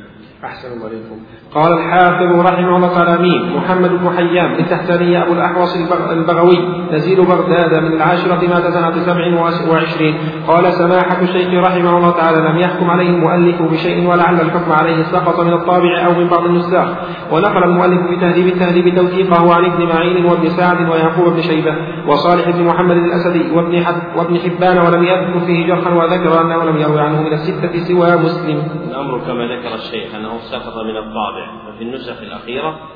أحسن 0.46 0.74
الله 0.74 0.88
إليكم. 0.88 1.18
قال 1.56 1.74
الحافظ 1.74 2.40
رحمه 2.40 2.76
الله 2.76 2.94
تعالى 2.94 3.22
مين 3.22 3.58
محمد 3.58 3.90
بن 3.90 4.10
حيان 4.18 4.60
التحتاني 4.60 5.24
أبو 5.24 5.34
الأحوص 5.34 5.76
البغوي 6.12 6.60
نزيل 6.92 7.26
بغداد 7.26 7.84
من 7.84 7.94
العاشرة 7.94 8.48
مات 8.48 8.64
سنة 8.74 8.96
سبع 9.00 9.26
وعشرين. 9.72 10.16
قال 10.48 10.74
سماحة 10.74 11.22
الشيخ 11.22 11.66
رحمه 11.66 11.98
الله 11.98 12.12
تعالى 12.12 12.38
لم 12.50 12.58
يحكم 12.58 12.90
عليه 12.90 13.10
المؤلف 13.10 13.62
بشيء 13.62 14.08
ولعل 14.10 14.42
الحكم 14.42 14.72
عليه 14.72 15.04
سقط 15.04 15.40
من 15.40 15.54
الطابع 15.54 16.06
أو 16.06 16.14
من 16.20 16.28
بعض 16.28 16.46
النساخ. 16.46 16.88
ونقل 17.32 17.64
المؤلف 17.64 18.08
في 18.08 18.16
تهذيب 18.16 18.48
التهذيب 18.48 18.96
توثيقه 18.96 19.56
عن 19.56 19.66
ابن 19.66 19.86
معين 19.86 20.26
وابن 20.26 20.50
سعد 20.50 20.90
ويعقوب 20.90 21.34
بن 21.34 21.42
شيبة 21.42 21.76
وصالح 22.08 22.50
بن 22.50 22.64
محمد 22.64 22.98
الأسدي 22.98 23.52
وابن 23.52 23.84
وابن 24.16 24.40
حبان 24.40 24.78
ولم 24.78 25.04
يذكر 25.04 25.40
فيه 25.40 25.68
جرحا 25.68 25.94
وذكر 25.94 26.42
أنه 26.42 26.64
لم 26.64 26.78
يروي 26.78 27.02
عنه 27.02 27.22
من 27.22 27.34
الستة 27.34 27.84
سوى 27.84 28.16
مسلم. 28.16 28.64
الأمر 28.90 29.20
كما 29.20 29.44
ذكر 29.46 29.76
الشيخ 29.76 30.16
أنه 30.16 30.35
سقط 30.42 30.78
من 30.78 30.98
الطابع 30.98 31.68
وفي 31.68 31.84
النسخ 31.84 32.22
الأخيرة 32.22 32.90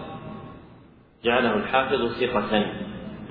جعله 1.24 1.56
الحافظ 1.56 2.08
ثقة. 2.08 2.60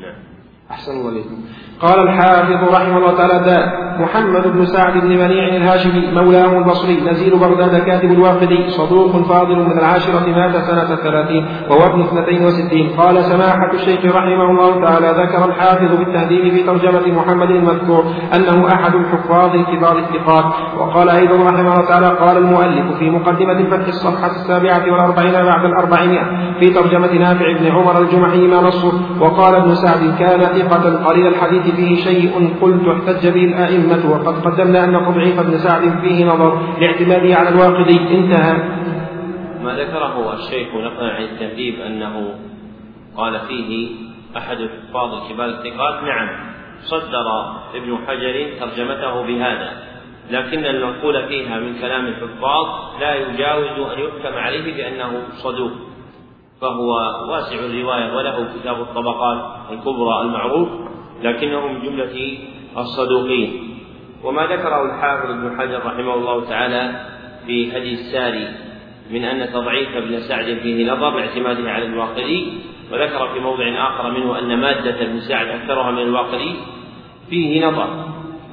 نعم. 0.00 0.27
أحسن 0.70 0.92
الله 0.92 1.10
إليكم. 1.10 1.36
قال 1.80 1.98
الحافظ 2.00 2.74
رحمه 2.74 2.98
الله 2.98 3.16
تعالى 3.16 3.88
محمد 3.98 4.48
بن 4.48 4.64
سعد 4.64 4.92
بن 4.92 5.08
منيع 5.08 5.56
الهاشمي 5.56 6.10
مولاه 6.14 6.58
البصري 6.58 7.00
نزيل 7.10 7.38
بغداد 7.38 7.82
كاتب 7.82 8.10
الواقدي 8.12 8.70
صدوق 8.70 9.10
فاضل 9.28 9.56
من 9.56 9.78
العاشرة 9.78 10.26
مات 10.26 10.56
سنة 10.56 10.96
ثلاثين 10.96 11.46
وهو 11.70 11.86
ابن 11.86 12.00
اثنتين 12.00 12.44
وستين. 12.44 12.88
قال 13.00 13.24
سماحة 13.24 13.72
الشيخ 13.74 14.04
رحمه 14.04 14.50
الله 14.50 14.84
تعالى 14.84 15.06
ذكر 15.06 15.44
الحافظ 15.44 15.96
بالتهذيب 15.98 16.54
في 16.54 16.62
ترجمة 16.62 17.06
محمد 17.18 17.50
المذكور 17.50 18.04
أنه 18.36 18.68
أحد 18.74 18.94
الحفاظ 18.94 19.54
الكبار 19.54 19.98
الثقات. 19.98 20.44
وقال 20.78 21.08
أيضا 21.08 21.36
رحمه 21.36 21.60
الله 21.60 21.88
تعالى 21.88 22.08
قال 22.08 22.36
المؤلف 22.36 22.98
في 22.98 23.10
مقدمة 23.10 23.52
الفتح 23.52 23.86
الصفحة 23.86 24.30
السابعة 24.30 24.92
والأربعين 24.92 25.32
بعد 25.32 25.64
الأربعمائة 25.64 26.24
في 26.60 26.70
ترجمة 26.70 27.12
نافع 27.12 27.58
بن 27.58 27.66
عمر 27.66 28.00
الجمحي 28.00 28.46
ما 28.46 28.60
نصه 28.60 28.92
وقال 29.20 29.54
ابن 29.54 29.74
سعد 29.74 30.18
كان 30.18 30.57
ثقة 30.62 31.04
قليل 31.04 31.26
الحديث 31.26 31.74
فيه 31.74 32.04
شيء 32.04 32.54
قلت 32.60 32.88
احتج 32.88 33.28
به 33.28 33.44
الأئمة 33.44 34.10
وقد 34.10 34.46
قدمنا 34.46 34.84
أن 34.84 34.92
تضعيف 35.06 35.38
ابن 35.38 35.58
سعد 35.58 36.00
فيه 36.02 36.24
نظر 36.24 36.58
لاعتماده 36.80 37.34
على 37.34 37.48
الواقدي. 37.48 37.98
انتهى. 38.16 38.56
ما 39.64 39.72
ذكره 39.72 40.34
الشيخ 40.34 40.68
نقلا 40.74 41.08
عن 41.14 41.22
التهذيب 41.22 41.80
أنه 41.80 42.34
قال 43.16 43.40
فيه 43.48 43.88
أحد 44.36 44.56
الحفاظ 44.60 45.14
الكبار 45.14 45.46
الثقات 45.46 46.02
نعم 46.02 46.28
صدر 46.82 47.26
ابن 47.74 47.98
حجر 48.06 48.46
ترجمته 48.60 49.22
بهذا 49.26 49.70
لكن 50.30 50.64
المنقول 50.66 51.28
فيها 51.28 51.60
من 51.60 51.78
كلام 51.80 52.06
الحفاظ 52.06 52.66
لا 53.00 53.14
يجاوز 53.14 53.92
أن 53.92 53.98
يحكم 54.00 54.38
عليه 54.38 54.76
بأنه 54.76 55.22
صدوق. 55.36 55.72
فهو 56.60 56.90
واسع 57.30 57.54
الرواية 57.54 58.16
وله 58.16 58.48
كتاب 58.60 58.80
الطبقات 58.80 59.38
الكبرى 59.70 60.22
المعروف 60.22 60.68
لكنه 61.22 61.66
من 61.66 61.82
جملة 61.82 62.38
الصدوقين. 62.78 63.78
وما 64.24 64.42
ذكره 64.42 64.82
الحافظ 64.82 65.30
ابن 65.30 65.58
حجر 65.58 65.86
رحمه 65.86 66.14
الله 66.14 66.44
تعالى 66.44 67.06
في 67.46 67.76
هدي 67.76 67.94
الساري 67.94 68.48
من 69.10 69.24
أن 69.24 69.52
تضعيف 69.52 69.96
ابن 69.96 70.20
سعد 70.20 70.44
فيه 70.44 70.92
نظر 70.92 71.10
باعتماده 71.10 71.70
على 71.70 71.86
الواقدي 71.86 72.52
وذكر 72.92 73.28
في 73.28 73.40
موضع 73.40 73.88
آخر 73.88 74.10
منه 74.10 74.38
أن 74.38 74.60
مادة 74.60 75.02
ابن 75.02 75.20
سعد 75.20 75.46
أكثرها 75.46 75.90
من 75.90 76.02
الواقدي 76.02 76.54
فيه 77.30 77.66
نظر 77.66 78.04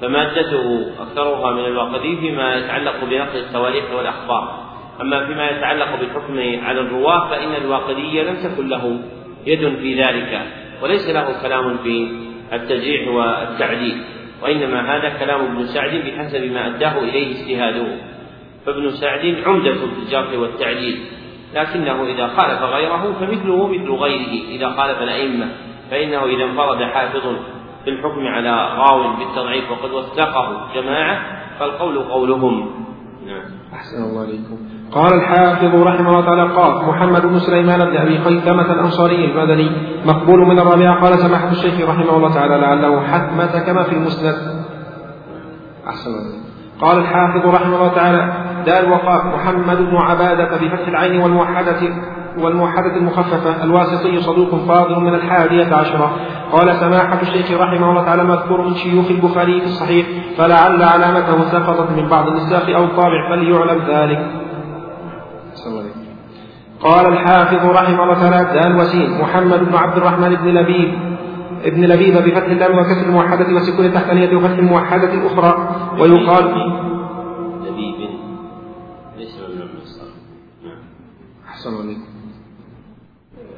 فمادته 0.01 0.85
أكثرها 0.99 1.51
من 1.51 1.65
الواقدي 1.65 2.17
فيما 2.17 2.55
يتعلق 2.55 3.03
بنقل 3.03 3.39
التواريخ 3.39 3.83
والأخبار. 3.97 4.64
أما 5.01 5.25
فيما 5.25 5.49
يتعلق 5.49 5.99
بالحكم 5.99 6.65
على 6.65 6.79
الرواة 6.79 7.29
فإن 7.29 7.55
الواقدي 7.55 8.23
لم 8.23 8.35
تكن 8.35 8.67
له 8.67 8.99
يد 9.45 9.75
في 9.75 10.03
ذلك 10.03 10.41
وليس 10.83 11.09
له 11.09 11.41
كلام 11.41 11.77
في 11.77 12.07
التجريح 12.53 13.07
والتعديل 13.07 13.97
وإنما 14.41 14.95
هذا 14.95 15.09
كلام 15.09 15.41
ابن 15.41 15.65
سعد 15.65 15.95
بحسب 15.95 16.51
ما 16.51 16.67
أداه 16.67 16.99
إليه 16.99 17.35
اجتهاده. 17.35 17.87
فابن 18.65 18.91
سعد 18.91 19.35
عمدة 19.45 19.73
في 19.73 19.99
الجرح 20.03 20.39
والتعديل 20.39 20.99
لكنه 21.55 22.03
إذا 22.03 22.27
خالف 22.27 22.61
غيره 22.61 23.13
فمثله 23.19 23.67
مثل 23.67 23.91
غيره 23.91 24.49
إذا 24.49 24.69
خالف 24.69 25.01
الأئمة 25.01 25.47
فإنه 25.91 26.25
إذا 26.25 26.43
انفرد 26.43 26.83
حافظ 26.83 27.35
في 27.83 27.89
الحكم 27.89 28.27
على 28.27 28.49
راو 28.77 29.15
بالتضعيف 29.15 29.71
وقد 29.71 29.91
وثقه 29.91 30.67
جماعة 30.75 31.21
فالقول 31.59 31.99
قولهم. 31.99 32.85
نعم. 33.25 33.43
أحسن 33.75 34.03
الله 34.03 34.23
إليكم. 34.23 34.57
قال 34.91 35.13
الحافظ 35.13 35.75
رحمه 35.75 36.09
الله 36.09 36.25
تعالى 36.25 36.53
قال 36.53 36.85
محمد 36.85 37.25
بن 37.25 37.39
سليمان 37.39 37.79
بن 37.79 37.97
ابي 37.97 38.17
خيثمة 38.17 38.73
الأنصاري 38.73 39.25
المدني 39.25 39.69
مقبول 40.05 40.39
من 40.39 40.59
الرابعة 40.59 41.01
قال 41.01 41.19
سماحة 41.19 41.51
الشيخ 41.51 41.89
رحمه 41.89 42.17
الله 42.17 42.33
تعالى 42.33 42.57
لعله 42.57 43.01
حتمة 43.01 43.59
كما 43.65 43.83
في 43.83 43.91
المسند. 43.91 44.35
أحسن 45.87 46.11
قال 46.81 46.97
الحافظ 46.97 47.45
رحمه 47.45 47.75
الله 47.75 47.93
تعالى 47.95 48.33
دار 48.65 48.89
وقاف 48.89 49.25
محمد 49.25 49.77
بن 49.77 49.95
عبادة 49.95 50.57
بفتح 50.57 50.87
العين 50.87 51.21
والموحدة. 51.21 51.81
والموحدة 52.39 52.95
المخففة 52.95 53.63
الواسطي 53.63 54.21
صدوق 54.21 54.55
فاضل 54.55 54.99
من 54.99 55.15
الحادية 55.15 55.75
عشرة. 55.75 56.11
قال 56.51 56.75
سماحة 56.75 57.21
الشيخ 57.21 57.51
رحمه 57.51 57.89
الله 57.89 58.03
تعالى 58.05 58.23
مذكور 58.23 58.61
من 58.61 58.75
شيوخ 58.75 59.11
البخاري 59.11 59.59
في 59.59 59.65
الصحيح 59.65 60.05
فلعل 60.37 60.83
علامته 60.83 61.51
سقطت 61.51 61.91
من 61.91 62.09
بعض 62.09 62.27
النساخ 62.27 62.69
أو 62.69 62.83
الطابع 62.83 63.29
فليعلم 63.29 63.81
ذلك. 63.87 64.25
قال 66.81 67.05
الحافظ 67.13 67.65
رحمه 67.65 68.03
الله 68.03 68.13
تعالى 68.13 68.61
دان 68.61 68.75
وسيم 68.75 69.21
محمد 69.21 69.59
بن 69.59 69.75
عبد 69.75 69.97
الرحمن 69.97 70.35
بن 70.35 70.47
لبيب 70.47 70.93
ابن 71.65 71.85
لبيب 71.85 72.13
بفتح 72.13 72.45
اللام 72.45 72.77
وكسر 72.77 73.05
الموحدة 73.05 73.55
وسكون 73.55 73.85
التحتانية 73.85 74.37
وفتح 74.37 74.57
الموحدة 74.57 75.13
الأخرى. 75.13 75.69
ويقال 75.99 76.45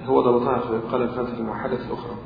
هو 0.08 0.22
ضبطها 0.22 0.92
قال 0.92 1.02
الفتح 1.02 1.38
الموحدة 1.38 1.74
الأخرى. 1.86 2.18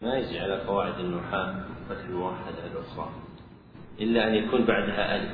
ما 0.00 0.18
يجي 0.18 0.40
على 0.40 0.60
قواعد 0.66 0.98
النحاة 0.98 1.64
فتح 1.88 2.04
الموحدة 2.04 2.66
الأخرى 2.66 3.10
إلا 4.00 4.28
أن 4.28 4.34
يكون 4.34 4.64
بعدها 4.64 5.16
ألف. 5.16 5.32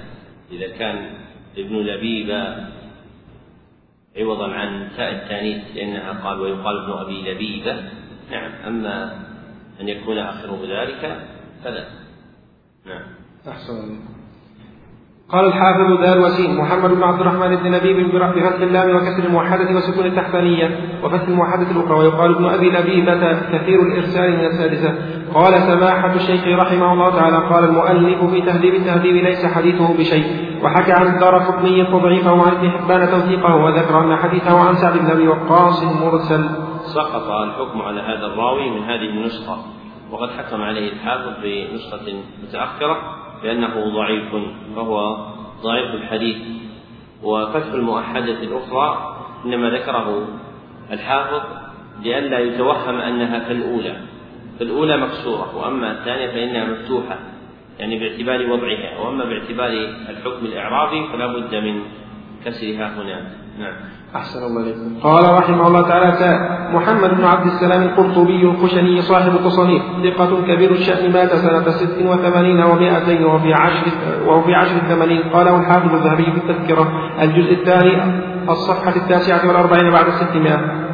إذا 0.51 0.77
كان 0.79 1.15
ابن 1.57 1.77
لبيبة 1.77 2.69
عوضا 4.17 4.53
عن 4.53 4.91
تاء 4.97 5.13
التانيث 5.15 5.77
لأنها 5.77 6.25
قال 6.25 6.41
ويقال 6.41 6.79
ابن 6.79 6.93
أبي 6.93 7.33
لبيبة 7.33 8.08
نعم 8.31 8.51
أما 8.67 9.13
أن 9.81 9.89
يكون 9.89 10.19
آخره 10.19 10.59
ذلك 10.63 11.17
فلا. 11.65 11.85
نعم. 12.87 13.03
أحسن. 13.49 13.99
قال 15.29 15.45
الحافظ 15.45 16.01
دار 16.01 16.19
وسيم 16.19 16.61
محمد 16.61 16.91
بن 16.91 17.03
عبد 17.03 17.21
الرحمن 17.21 17.57
بن 17.57 17.75
لبيب 17.75 18.15
بفتح 18.15 18.61
اللام 18.61 18.97
وكسر 18.97 19.25
الموحدة 19.25 19.77
وسكون 19.77 20.07
التحتانية 20.07 20.81
وفتح 21.05 21.29
الموحدة 21.29 21.71
الأخرى 21.71 21.99
ويقال 21.99 22.35
ابن 22.35 22.45
أبي 22.45 22.71
لبيبة 22.71 23.33
كثير 23.53 23.83
الإرسال 23.83 24.31
من 24.31 24.45
السادسة. 24.45 24.95
قال 25.35 25.55
سماحة 25.55 26.15
الشيخ 26.15 26.61
رحمه 26.61 26.93
الله 26.93 27.11
تعالى 27.11 27.37
قال 27.37 27.65
المؤلف 27.65 28.25
في 28.31 28.41
تهذيب 28.41 28.75
التهذيب 28.75 29.17
ليس 29.17 29.47
حديثه 29.47 29.97
بشيء 29.99 30.27
وحكى 30.63 30.93
عن 30.93 31.07
الدار 31.07 31.39
قطني 31.39 31.87
تضعيفه 31.87 32.43
عن 32.43 32.53
ابن 32.53 32.71
حبان 32.71 33.11
توثيقه 33.11 33.57
وذكر 33.57 34.05
أن 34.05 34.17
حديثه 34.17 34.59
عن 34.69 34.75
سعد 34.75 34.99
بن 34.99 35.11
أبي 35.11 35.29
وقاص 35.29 35.83
مرسل 35.83 36.68
سقط 36.95 37.31
الحكم 37.31 37.83
على 37.83 38.01
هذا 38.01 38.27
الراوي 38.27 38.71
من 38.71 38.83
هذه 38.83 39.09
النسخة 39.09 39.65
وقد 40.11 40.31
حكم 40.31 40.63
عليه 40.63 40.93
الحافظ 40.93 41.41
في 41.41 41.75
نسخة 41.75 42.23
متأخرة 42.43 43.17
بأنه 43.43 43.95
ضعيف 43.95 44.35
فهو 44.77 45.27
ضعيف 45.63 45.95
الحديث. 45.95 46.37
وفتح 47.23 47.73
المؤحدة 47.73 48.43
الأخرى 48.43 49.17
إنما 49.45 49.71
ذكره 49.71 50.29
الحافظ 50.93 51.43
لئلا 52.03 52.39
يتوهم 52.39 52.99
أنها 53.01 53.39
كالأولى 53.39 53.97
فالأولى 54.59 54.97
مكسورة 54.97 55.57
وأما 55.57 55.93
الثانية 55.93 56.27
فإنها 56.27 56.65
مفتوحة 56.65 57.19
يعني 57.79 57.99
باعتبار 57.99 58.53
وضعها 58.53 58.99
وأما 58.99 59.25
باعتبار 59.25 59.71
الحكم 60.09 60.47
الإعرابي 60.47 61.09
فلا 61.13 61.27
بد 61.27 61.55
من 61.55 61.83
كسرها 62.45 63.03
هنا. 63.03 63.31
نعم. 63.59 63.75
أحسن 64.17 64.43
الله 64.43 64.63
إليكم 64.63 65.01
قال 65.03 65.35
رحمه 65.39 65.67
الله 65.67 65.83
تعالى 65.83 66.49
محمد 66.73 67.11
بن 67.11 67.25
عبد 67.25 67.47
السلام 67.47 67.83
القرطبي 67.83 68.43
الخشني 68.43 69.03
صاحب 69.03 69.33
التصانيف 69.35 69.83
ثقة 70.05 70.43
كبير 70.47 70.71
الشأن 70.71 71.13
مات 71.13 71.33
سنة 71.33 71.71
ست 71.71 71.99
وثمانين 72.07 72.63
ومائتين 72.63 73.25
وفي 73.25 73.55
عشر 73.55 73.87
وهو 74.27 74.43
في 74.43 74.55
عشر 74.55 74.77
الثمانين. 74.77 75.23
قاله 75.33 75.61
الحافظ 75.61 75.95
الذهبي 75.95 76.25
في 76.25 76.39
التذكرة 76.39 76.89
الجزء 77.23 77.53
الثاني 77.53 78.03
الصفحة 78.51 78.97
التاسعة 78.97 79.49
والأربعين 79.49 79.91
بعد 79.91 80.07
الستمائة 80.07 80.89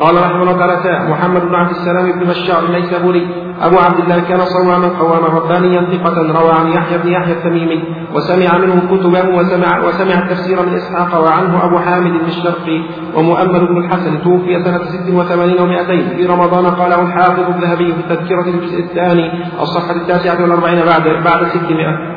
قال 0.00 0.14
رحمه 0.16 0.42
الله 0.42 0.58
تعالى 0.58 1.10
محمد 1.10 1.42
بن 1.42 1.54
عبد 1.54 1.70
السلام 1.70 2.12
بن 2.12 2.26
بشار 2.26 2.64
النيسابوري 2.64 3.45
أبو 3.62 3.78
عبد 3.78 3.98
الله 3.98 4.20
كان 4.20 4.40
صواما 4.40 4.88
قواما 4.88 5.28
ربانيا 5.28 5.80
ثقة 5.80 6.40
روى 6.40 6.52
عن 6.52 6.68
يحيى 6.68 6.98
بن 6.98 7.08
يحيى 7.08 7.32
التميمي 7.32 7.84
وسمع 8.14 8.58
منه 8.58 8.82
كتبه 8.90 9.36
وسمع 9.36 9.84
وسمع 9.84 10.14
التفسير 10.22 10.62
من 10.62 10.74
إسحاق 10.74 11.20
وعنه 11.20 11.64
أبو 11.64 11.78
حامد 11.78 12.14
الشرقي 12.26 12.80
ومؤمل 13.14 13.66
بن 13.66 13.76
الحسن 13.76 14.22
توفي 14.22 14.64
سنة 14.64 14.84
ست 14.84 15.14
وثمانين 15.14 15.60
ومائتين 15.60 16.16
في 16.16 16.26
رمضان 16.26 16.66
قاله 16.66 17.02
الحافظ 17.02 17.48
الذهبي 17.48 17.92
في 17.92 18.00
التذكرة 18.00 18.48
الجزء 18.48 18.80
الثاني 18.80 19.44
الصفحة 19.62 19.96
التاسعة 19.96 20.42
والأربعين 20.42 20.84
بعد 20.84 21.02
بعد 21.24 21.46
ستمائة. 21.46 22.15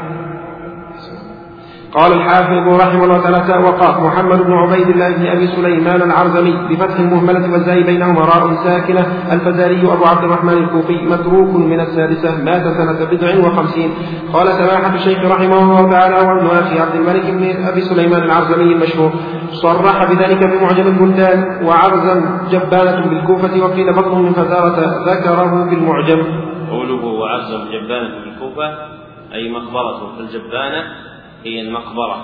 قال 1.93 2.13
الحافظ 2.13 2.81
رحمه 2.81 3.03
الله 3.03 3.17
تعالى 3.17 3.63
وقاف 3.63 3.99
محمد 3.99 4.39
بن 4.41 4.53
عبيد 4.53 4.89
الله 4.89 5.09
بن 5.09 5.25
أبي 5.27 5.47
سليمان 5.47 6.01
العرزمي 6.01 6.53
بفتح 6.69 6.99
المهملة 6.99 7.51
والزاي 7.51 7.83
بينهما 7.83 8.21
راء 8.21 8.53
ساكنة 8.63 9.05
الفزاري 9.31 9.81
أبو 9.93 10.05
عبد 10.05 10.23
الرحمن 10.23 10.53
الكوفي 10.53 10.93
متروك 10.93 11.49
من 11.55 11.79
السادسة 11.79 12.43
مات 12.43 12.63
سنة 12.63 13.05
بضع 13.11 13.47
وخمسين. 13.47 13.93
قال 14.33 14.47
سماحة 14.47 14.95
الشيخ 14.95 15.19
رحمه 15.25 15.59
الله 15.61 15.91
تعالى 15.91 16.15
وابن 16.15 16.47
أخي 16.47 16.79
عبد 16.79 16.95
الملك 16.95 17.25
بن 17.25 17.65
أبي 17.65 17.81
سليمان 17.81 18.23
العرزمي 18.23 18.73
المشهور. 18.73 19.11
صرح 19.51 20.03
بذلك 20.11 20.39
في 20.49 20.65
معجم 20.65 20.87
البلدان 20.87 21.65
وعرزم 21.65 22.25
جبانة 22.51 23.09
بالكوفة 23.09 23.63
وقيل 23.63 23.93
بطن 23.93 24.21
من 24.21 24.33
فزارة 24.33 24.77
ذكره 25.09 25.69
في 25.69 25.75
المعجم 25.75 26.21
قوله 26.71 27.05
وعرزم 27.05 27.61
جبانة 27.73 28.09
بالكوفة 28.25 28.67
أي 29.33 29.51
مقبرة 29.51 30.15
في 30.15 30.21
الجبانة 30.21 31.08
هي 31.43 31.61
المقبرة. 31.61 32.17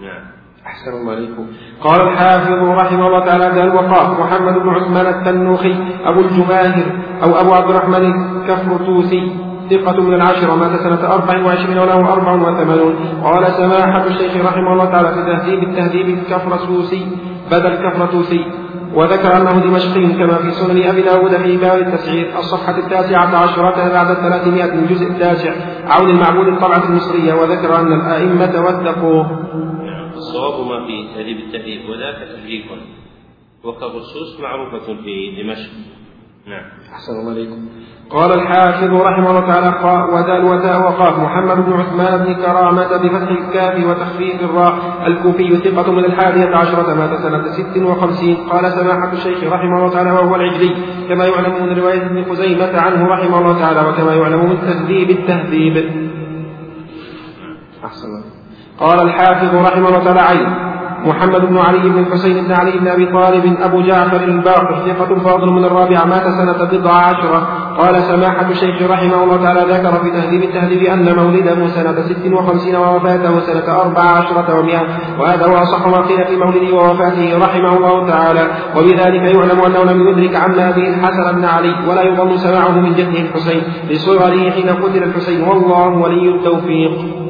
نعم. 0.00 0.22
أحسن 0.66 0.90
الله 0.90 1.12
عليكم. 1.12 1.46
قال 1.80 2.00
الحافظ 2.00 2.68
رحمه 2.68 3.06
الله 3.06 3.24
تعالى 3.24 3.44
قال 3.44 3.74
وقاف 3.74 4.20
محمد 4.20 4.54
بن 4.54 4.68
عثمان 4.68 5.06
التنوخي 5.06 5.74
أبو 6.04 6.20
الجماهر 6.20 6.86
أو 7.22 7.40
أبو 7.40 7.52
عبد 7.52 7.70
الرحمن 7.70 8.04
الكفرتوسي 8.12 9.36
ثقة 9.70 10.02
من 10.02 10.14
العاشرة 10.14 10.54
مات 10.54 10.80
سنة 10.80 11.14
أربع 11.14 11.44
وعشرين 11.44 11.78
وله 11.78 12.12
أربع 12.12 12.32
وثمانون. 12.32 12.94
قال 13.24 13.52
سماحة 13.52 14.06
الشيخ 14.06 14.46
رحمه 14.46 14.72
الله 14.72 14.84
تعالى 14.84 15.08
في 15.08 15.22
تهذيب 15.22 15.62
التهذيب 15.62 16.08
الكفرسوسي 16.18 17.06
بدل 17.50 17.74
كفرتوسي 17.74 18.44
وذكر 18.94 19.36
أنه 19.36 19.60
دمشقي 19.60 20.06
كما 20.06 20.36
في 20.36 20.50
سنن 20.50 20.82
أبي 20.82 21.02
داود 21.02 21.36
في 21.36 21.56
باب 21.56 21.78
التسعير 21.78 22.38
الصفحة 22.38 22.78
التاسعة 22.78 23.36
عشرة 23.36 23.88
بعد 23.92 24.10
الثلاثمائة 24.10 24.74
من 24.74 24.84
الجزء 24.84 25.06
التاسع 25.06 25.54
عون 25.86 26.10
المعبود 26.10 26.48
الطبعة 26.48 26.88
المصرية 26.88 27.34
وذكر 27.34 27.80
أن 27.80 27.92
الأئمة 27.92 28.64
وثقوه 28.66 29.50
الصواب 30.16 30.66
ما 30.66 30.86
في 30.86 31.14
تهذيب 31.14 31.38
التهذيب 31.38 31.90
وذاك 31.90 32.28
تحريف 32.36 32.66
وكغصوص 33.64 34.40
معروفة 34.40 34.86
في 34.86 35.42
دمشق. 35.42 35.70
نعم. 36.46 36.70
أحسن 36.92 37.12
الله 37.12 37.30
عليكم. 37.30 37.68
قال 38.10 38.32
الحافظ 38.32 38.94
رحمه 38.94 39.30
الله 39.30 39.40
تعالى 39.40 39.68
ودال 40.12 40.44
وتاء 40.44 40.80
وقاف 40.80 41.18
محمد 41.18 41.56
بن 41.66 41.72
عثمان 41.72 42.24
بن 42.24 42.34
كرامة 42.34 42.96
بفتح 42.96 43.28
الكاف 43.28 43.86
وتخفيف 43.86 44.42
الراء. 44.42 44.74
الكوفي 45.06 45.56
ثقة 45.56 45.92
من 45.92 46.04
الحادية 46.04 46.56
عشرة 46.56 46.94
مات 46.94 47.20
سنة 47.20 47.52
ست 47.52 47.82
وخمسين. 47.82 48.36
قال 48.36 48.72
سماحة 48.72 49.12
الشيخ 49.12 49.44
رحمه 49.44 49.78
الله 49.78 49.90
تعالى 49.90 50.10
وهو 50.10 50.34
العجلي. 50.34 50.74
كما 51.08 51.24
يعلم 51.24 51.66
من 51.66 51.78
رواية 51.78 52.06
ابن 52.06 52.24
خزيمة 52.30 52.80
عنه 52.80 53.06
رحمه 53.06 53.38
الله 53.38 53.58
تعالى 53.58 53.88
وكما 53.88 54.14
يعلم 54.14 54.50
من 54.50 54.60
تهذيب 54.60 55.10
التهذيب. 55.10 55.76
أحسن 57.84 58.08
قال 58.78 59.00
الحافظ 59.00 59.54
رحمه 59.54 59.88
الله 59.88 60.04
تعالى 60.04 60.20
عين. 60.20 60.69
محمد 61.04 61.40
بن 61.40 61.58
علي 61.58 61.88
بن 61.88 61.98
الحسين 61.98 62.44
بن 62.44 62.52
علي 62.52 62.78
بن 62.78 62.88
أبي 62.88 63.06
طالب 63.06 63.56
أبو 63.62 63.80
جعفر 63.80 64.24
الباقر 64.24 64.74
ثقة 64.86 65.18
فاضل 65.18 65.52
من 65.52 65.64
الرابعة 65.64 66.04
مات 66.04 66.22
سنة 66.22 66.64
بضع 66.72 66.92
عشرة 66.92 67.48
قال 67.78 68.02
سماحة 68.02 68.50
الشيخ 68.50 68.90
رحمه 68.90 69.24
الله 69.24 69.36
تعالى 69.42 69.60
ذكر 69.60 69.92
في 70.02 70.10
تهذيب 70.10 70.42
التهذيب 70.42 70.82
أن 70.82 71.16
مولده 71.16 71.66
سنة 71.66 72.02
ست 72.02 72.32
وخمسين 72.32 72.76
ووفاته 72.76 73.40
سنة 73.40 73.80
أربع 73.80 74.02
عشرة 74.02 74.58
ومئة 74.58 74.82
وهذا 75.20 75.46
هو 75.46 75.56
أصح 75.56 75.88
ما 75.88 76.00
قيل 76.06 76.24
في 76.24 76.36
مولده 76.36 76.76
ووفاته 76.76 77.38
رحمه 77.38 77.76
الله 77.76 78.08
تعالى. 78.08 78.50
وبذلك 78.76 79.22
يعلم 79.34 79.60
أنه 79.60 79.92
لم 79.92 80.08
يدرك 80.08 80.36
عم 80.36 80.52
أبيه 80.52 80.88
الحسن 80.88 81.36
بن 81.36 81.44
علي 81.44 81.74
ولا 81.88 82.02
يظن 82.02 82.36
سماعه 82.36 82.70
من 82.70 82.94
جده 82.94 83.20
الحسين. 83.20 83.62
لصغره 83.90 84.50
حين 84.50 84.68
قتل 84.68 85.02
الحسين 85.02 85.48
والله 85.48 85.88
ولي 85.88 86.28
التوفيق. 86.28 87.29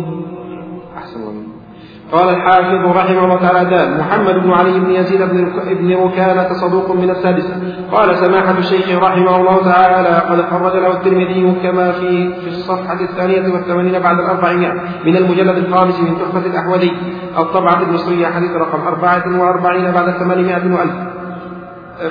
قال 2.12 2.28
الحافظ 2.28 2.96
رحمه 2.96 3.24
الله 3.24 3.36
تعالى 3.36 3.70
دال 3.70 3.98
محمد 3.98 4.34
بن 4.34 4.50
علي 4.50 4.80
بن 4.80 4.90
يزيد 4.90 5.22
بن 5.22 5.94
ركانة 6.04 6.48
صدوق 6.52 6.90
من 6.90 7.10
السادسة. 7.10 7.54
قال 7.92 8.16
سماحة 8.16 8.58
الشيخ 8.58 9.02
رحمه 9.02 9.36
الله 9.36 9.64
تعالى 9.64 10.08
قد 10.30 10.50
خرج 10.50 10.76
له 10.76 10.92
الترمذي 10.92 11.54
كما 11.62 11.92
في 11.92 12.34
في 12.34 12.48
الصفحة 12.48 13.00
الثانية 13.00 13.52
والثمانين 13.52 13.98
بعد 13.98 14.18
الأربعمائة 14.18 14.72
من 15.04 15.16
المجلد 15.16 15.56
الخامس 15.56 16.00
من 16.00 16.18
تحفة 16.18 16.46
الأحوذي. 16.46 16.92
الطبعة 17.38 17.82
المصرية 17.82 18.26
حديث 18.26 18.50
رقم 18.50 18.86
أربعة 18.86 19.40
وأربعين 19.40 19.92
بعد 19.92 20.10
ثمانمائة 20.10 20.74
وألف. 20.74 20.96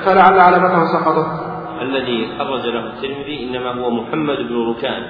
فلعل 0.04 0.40
علامته 0.40 0.84
سقطت. 0.84 1.26
الذي 1.82 2.26
خرج 2.38 2.66
له 2.66 2.86
الترمذي 2.86 3.48
إنما 3.48 3.70
هو 3.80 3.90
محمد 3.90 4.36
بن 4.48 4.70
ركان 4.70 5.02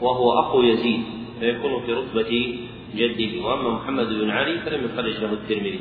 وهو 0.00 0.40
أخو 0.40 0.62
يزيد 0.62 1.02
فيكون 1.40 1.72
في 1.86 1.92
رتبة 1.92 2.58
جده 2.94 3.32
وأما 3.44 3.70
محمد 3.82 4.08
بن 4.08 4.30
علي 4.30 4.60
فلم 4.64 4.80
يخرج 4.84 5.14
له 5.20 5.32
الترمذي 5.32 5.80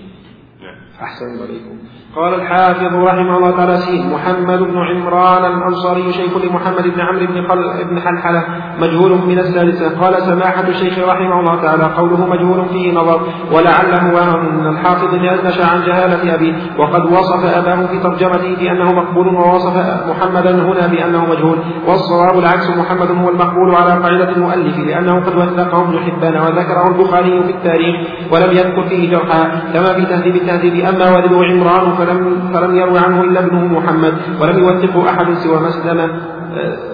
نعم. 0.62 0.76
أحسن 1.00 1.26
عليكم 1.44 1.78
قال 2.16 2.34
الحافظ 2.34 2.96
رحمه 2.96 3.38
الله 3.38 3.52
تعالى 3.52 3.78
سين 3.78 4.14
محمد 4.14 4.60
بن 4.60 4.78
عمران 4.78 5.46
الأنصاري 5.46 6.14
شيخ 6.14 6.38
لمحمد 6.38 6.84
بن 6.84 7.02
عمرو 7.02 7.26
بن 7.26 7.42
بن 7.90 8.00
حلحلة 8.00 8.44
مجهول 8.80 9.12
من 9.12 9.40
الثالثة. 9.40 10.02
قال 10.02 10.22
سماحة 10.22 10.68
الشيخ 10.68 11.00
رحمه 11.00 11.40
الله 11.40 11.62
تعالى 11.62 11.84
قوله 11.84 12.26
مجهول 12.26 12.66
فيه 12.70 12.92
نظر 12.92 13.22
ولعله 13.52 14.34
أن 14.36 14.68
الحافظ 14.68 15.16
نشا 15.46 15.66
عن 15.68 15.82
جهالة 15.86 16.36
أبيه 16.36 16.54
وقد 16.78 17.06
وصف 17.06 17.58
أباه 17.58 17.86
في 17.86 18.00
ترجمته 18.00 18.56
بأنه 18.56 18.94
مقبول 18.94 19.28
ووصف 19.36 19.76
محمدا 20.10 20.52
هنا 20.52 20.88
بأنه 20.88 21.26
مجهول. 21.26 21.58
والصواب 21.88 22.40
العكس 22.40 22.70
محمد 22.70 23.12
هو 23.12 23.30
المقبول 23.30 23.76
على 23.76 24.02
قاعدة 24.02 24.30
المؤلف 24.30 24.78
لأنه 24.78 25.26
قد 25.26 25.36
وثقه 25.36 25.82
ابن 25.82 26.00
حبان 26.00 26.36
وذكره 26.42 26.88
البخاري 26.88 27.44
في 27.44 27.52
التاريخ 27.52 27.96
ولم 28.32 28.52
يذكر 28.52 28.84
فيه 28.90 29.12
جرحا. 29.12 29.62
كما 29.74 29.94
في 29.94 30.06
تهذيب 30.06 30.36
التهذيب 30.36 30.81
أما 30.90 31.12
والده 31.12 31.38
عمران 31.46 31.96
فلم, 31.96 32.52
فلم 32.54 32.76
يروي 32.76 33.00
عنه 33.00 33.24
إلا 33.24 33.40
ابنه 33.40 33.66
محمد 33.66 34.14
ولم 34.42 34.60
يوثقه 34.60 35.10
أحد 35.10 35.34
سوى 35.34 35.60
مسلمة 35.60 36.22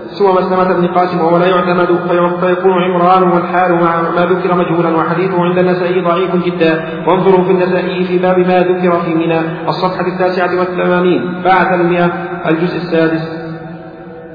سوى 0.07 0.33
مسلمة 0.33 0.73
بن 0.73 0.87
قاسم 0.87 1.19
وهو 1.21 1.37
لا 1.37 1.47
يعتمد 1.47 1.87
فيكون 2.39 2.83
عمران 2.83 3.23
والحال 3.23 3.73
مع 3.73 4.01
ما 4.01 4.25
ذكر 4.25 4.55
مجهولا 4.55 4.97
وحديثه 4.97 5.43
عند 5.43 5.57
النسائي 5.57 6.01
ضعيف 6.01 6.35
جدا. 6.35 7.03
وانظروا 7.07 7.43
في 7.43 7.51
النسائي 7.51 8.03
في 8.03 8.17
باب 8.17 8.39
ما 8.39 8.59
ذكر 8.59 8.99
في 8.99 9.15
منى 9.15 9.67
الصفحة 9.67 10.07
التاسعة 10.07 10.59
والثمانين 10.59 11.41
بعد 11.43 11.79
المئة 11.79 12.05
الجزء 12.49 12.77
السادس. 12.77 13.23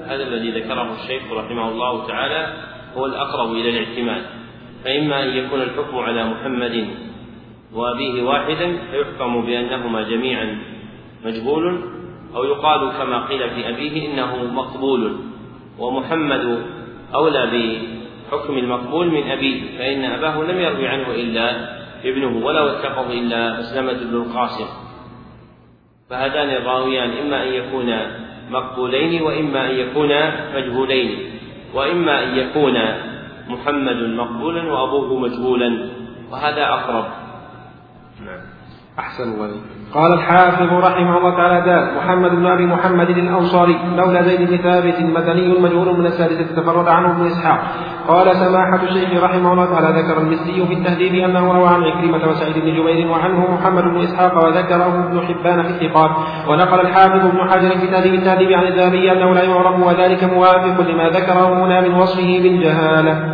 هذا 0.07 0.23
الذي 0.23 0.61
ذكره 0.61 0.93
الشيخ 0.93 1.23
رحمه 1.33 1.69
الله 1.69 2.07
تعالى 2.07 2.47
هو 2.97 3.07
الأقرب 3.07 3.51
إلى 3.53 3.71
الاعتماد 3.71 4.23
فإما 4.85 5.23
أن 5.23 5.29
يكون 5.29 5.63
الحكم 5.63 5.97
على 5.97 6.25
محمد 6.25 6.87
وأبيه 7.75 8.23
واحدا 8.23 8.79
فيحكم 8.91 9.47
بأنهما 9.47 10.03
جميعا 10.03 10.59
مجهول 11.25 11.81
أو 12.37 12.45
يقال 12.45 12.93
كما 12.99 13.27
قيل 13.27 13.51
في 13.51 13.69
أبيه 13.69 14.13
إنه 14.13 14.53
مقبول 14.53 15.17
ومحمد 15.79 16.65
أولى 17.15 17.47
بحكم 17.47 18.59
المقبول 18.59 19.11
من 19.11 19.31
أبيه 19.31 19.79
فإن 19.79 20.05
أباه 20.05 20.43
لم 20.43 20.59
يروي 20.61 20.89
عنه 20.89 21.11
إلا 21.11 21.73
ابنه 22.05 22.47
ولا 22.47 22.63
وثقه 22.63 23.13
إلا 23.13 23.61
مسلمة 23.61 23.93
بن 23.93 24.17
القاسم. 24.17 24.67
فهذان 26.11 26.49
الراويان 26.51 27.11
إما 27.11 27.43
أن 27.43 27.49
يكونا 27.49 28.21
مقبولين 28.51 29.23
وإما 29.23 29.71
أن 29.71 29.75
يكونا 29.75 30.51
مجهولين 30.57 31.19
وإما 31.75 32.23
أن 32.25 32.39
يكون 32.39 32.79
محمد 33.49 33.97
مقبولا 33.97 34.73
وأبوه 34.73 35.19
مجهولا 35.19 35.89
وهذا 36.31 36.65
أقرب. 36.65 37.22
أحسن 38.99 39.23
الله 39.23 39.51
قال 39.95 40.13
الحافظ 40.13 40.73
رحمه 40.73 41.19
الله 41.19 41.37
تعالى 41.37 41.61
دار 41.67 41.95
محمد 41.97 42.31
بن 42.31 42.47
أبي 42.47 42.67
محمد 42.67 43.09
الأنصاري 43.09 43.79
لولا 43.97 44.23
زيد 44.23 44.51
بن 44.51 44.57
ثابت 44.57 45.01
مدني 45.01 45.61
مجهول 45.61 45.99
من 45.99 46.07
السادسة 46.07 46.57
تفرد 46.57 46.89
عنه 46.89 47.11
ابن 47.11 47.27
إسحاق. 47.27 47.61
قال 48.09 48.37
سماحة 48.37 48.83
الشيخ 48.83 49.25
رحمه 49.25 49.53
الله 49.53 49.67
تعالى 49.67 50.03
ذكر 50.03 50.21
المسي 50.21 50.67
في 50.67 50.75
التهذيب 50.75 51.15
أنه 51.15 51.53
روى 51.53 51.69
عن 51.69 51.83
عكرمة 51.83 52.29
وسعيد 52.29 52.55
بن 52.55 52.75
جبير 52.77 53.11
وعنه 53.11 53.51
محمد 53.55 53.83
بن 53.83 54.01
إسحاق 54.01 54.45
وذكره 54.45 55.09
ابن 55.09 55.21
حبان 55.21 55.63
في 55.63 55.69
الثقات. 55.69 56.11
ونقل 56.49 56.81
الحافظ 56.81 57.27
ابن 57.27 57.51
حجر 57.51 57.79
في 57.79 57.87
تهذيب 57.87 58.15
التهذيب 58.15 58.53
عن 58.53 58.65
الذهبي 58.65 59.13
أنه 59.13 59.35
لا 59.35 59.43
يعرف 59.43 59.87
وذلك 59.87 60.25
موافق 60.25 60.81
لما 60.81 61.09
ذكره 61.09 61.65
هنا 61.65 61.81
من 61.81 61.95
وصفه 61.95 62.41
بالجهالة. 62.43 63.32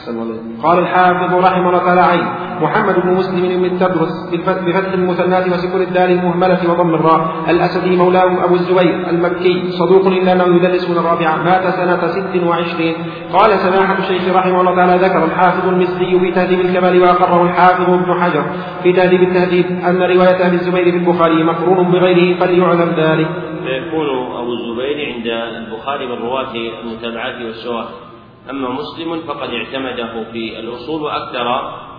أحسن 0.00 0.16
قال 0.62 0.78
الحافظ 0.78 1.34
رحمه 1.34 1.68
الله 1.68 1.78
تعالى 1.78 2.00
عين 2.00 2.26
محمد 2.62 2.94
بن 3.04 3.10
مسلم 3.14 3.62
بن 3.62 3.78
تدرس 3.78 4.30
بفتح 4.32 4.92
المثنات 4.92 5.48
وسكون 5.52 5.82
الدال 5.82 6.10
المهملة 6.10 6.70
وضم 6.70 6.94
الراء. 6.94 7.20
الأسدي 7.48 7.96
مولاه 7.96 8.44
أبو 8.44 8.54
الزبير 8.54 9.10
المكي 9.10 9.70
صدوق 9.70 10.06
إلا 10.06 10.32
أنه 10.32 10.56
يدرس 10.56 10.90
من 10.90 10.96
الرابعة. 10.96 11.36
مات 11.42 11.64
سنة 11.74 12.06
ست 12.16 12.34
وعشرين. 12.46 12.94
قال 13.32 13.50
سماحة 13.50 13.98
الشيخ 13.98 14.36
رحمه 14.36 14.60
الله 14.60 14.74
تعالى 14.76 15.04
ذكر 15.06 15.24
الحافظ 15.24 15.68
المصري 15.68 16.20
في 16.20 16.30
تهذيب 16.30 16.60
الكمال 16.60 17.02
وأقره 17.02 17.42
الحافظ 17.42 17.90
ابن 17.90 18.14
حجر 18.20 18.44
في 18.82 18.92
تهذيب 18.92 19.22
التهذيب 19.22 19.66
أن 19.88 20.02
رواية 20.02 20.46
أبي 20.46 20.56
الزبير 20.56 20.90
في 20.90 20.96
البخاري 20.96 21.44
مقرون 21.44 21.90
بغيره 21.92 22.38
فليعلم 22.40 22.90
ذلك. 22.96 23.28
فيكون 23.64 24.08
أبو 24.40 24.52
الزبير 24.52 24.96
عند 25.14 25.26
البخاري 25.60 26.06
من 26.06 26.18
رواة 26.22 26.54
المتابعات 26.84 27.42
والشواهد 27.42 28.09
أما 28.50 28.68
مسلم 28.68 29.20
فقد 29.26 29.48
اعتمده 29.48 30.32
في 30.32 30.60
الأصول 30.60 31.10
أكثر 31.10 31.46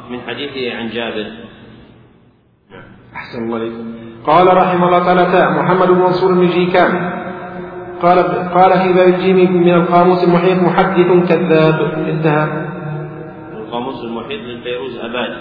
من 0.09 0.21
حديثه 0.21 0.77
عن 0.77 0.89
جابر. 0.89 1.27
أحسن 3.15 3.43
الله 3.43 3.59
عليكم 3.59 3.95
قال 4.25 4.57
رحمه 4.57 4.85
الله 4.87 4.99
تعالى 5.05 5.61
محمد 5.61 5.87
بن 5.87 5.99
منصور 5.99 6.33
بن 6.33 6.47
جيكان. 6.47 7.21
قال 8.01 8.17
قال 8.53 8.71
في 8.81 8.93
باب 8.93 9.07
الجيم 9.07 9.51
من 9.51 9.73
القاموس 9.73 10.23
المحيط 10.23 10.57
محدث 10.63 11.29
كذاب. 11.29 11.79
انتهى. 12.07 12.45
القاموس 13.57 14.03
المحيط 14.03 14.41
للفيروزآبادي 14.41 15.37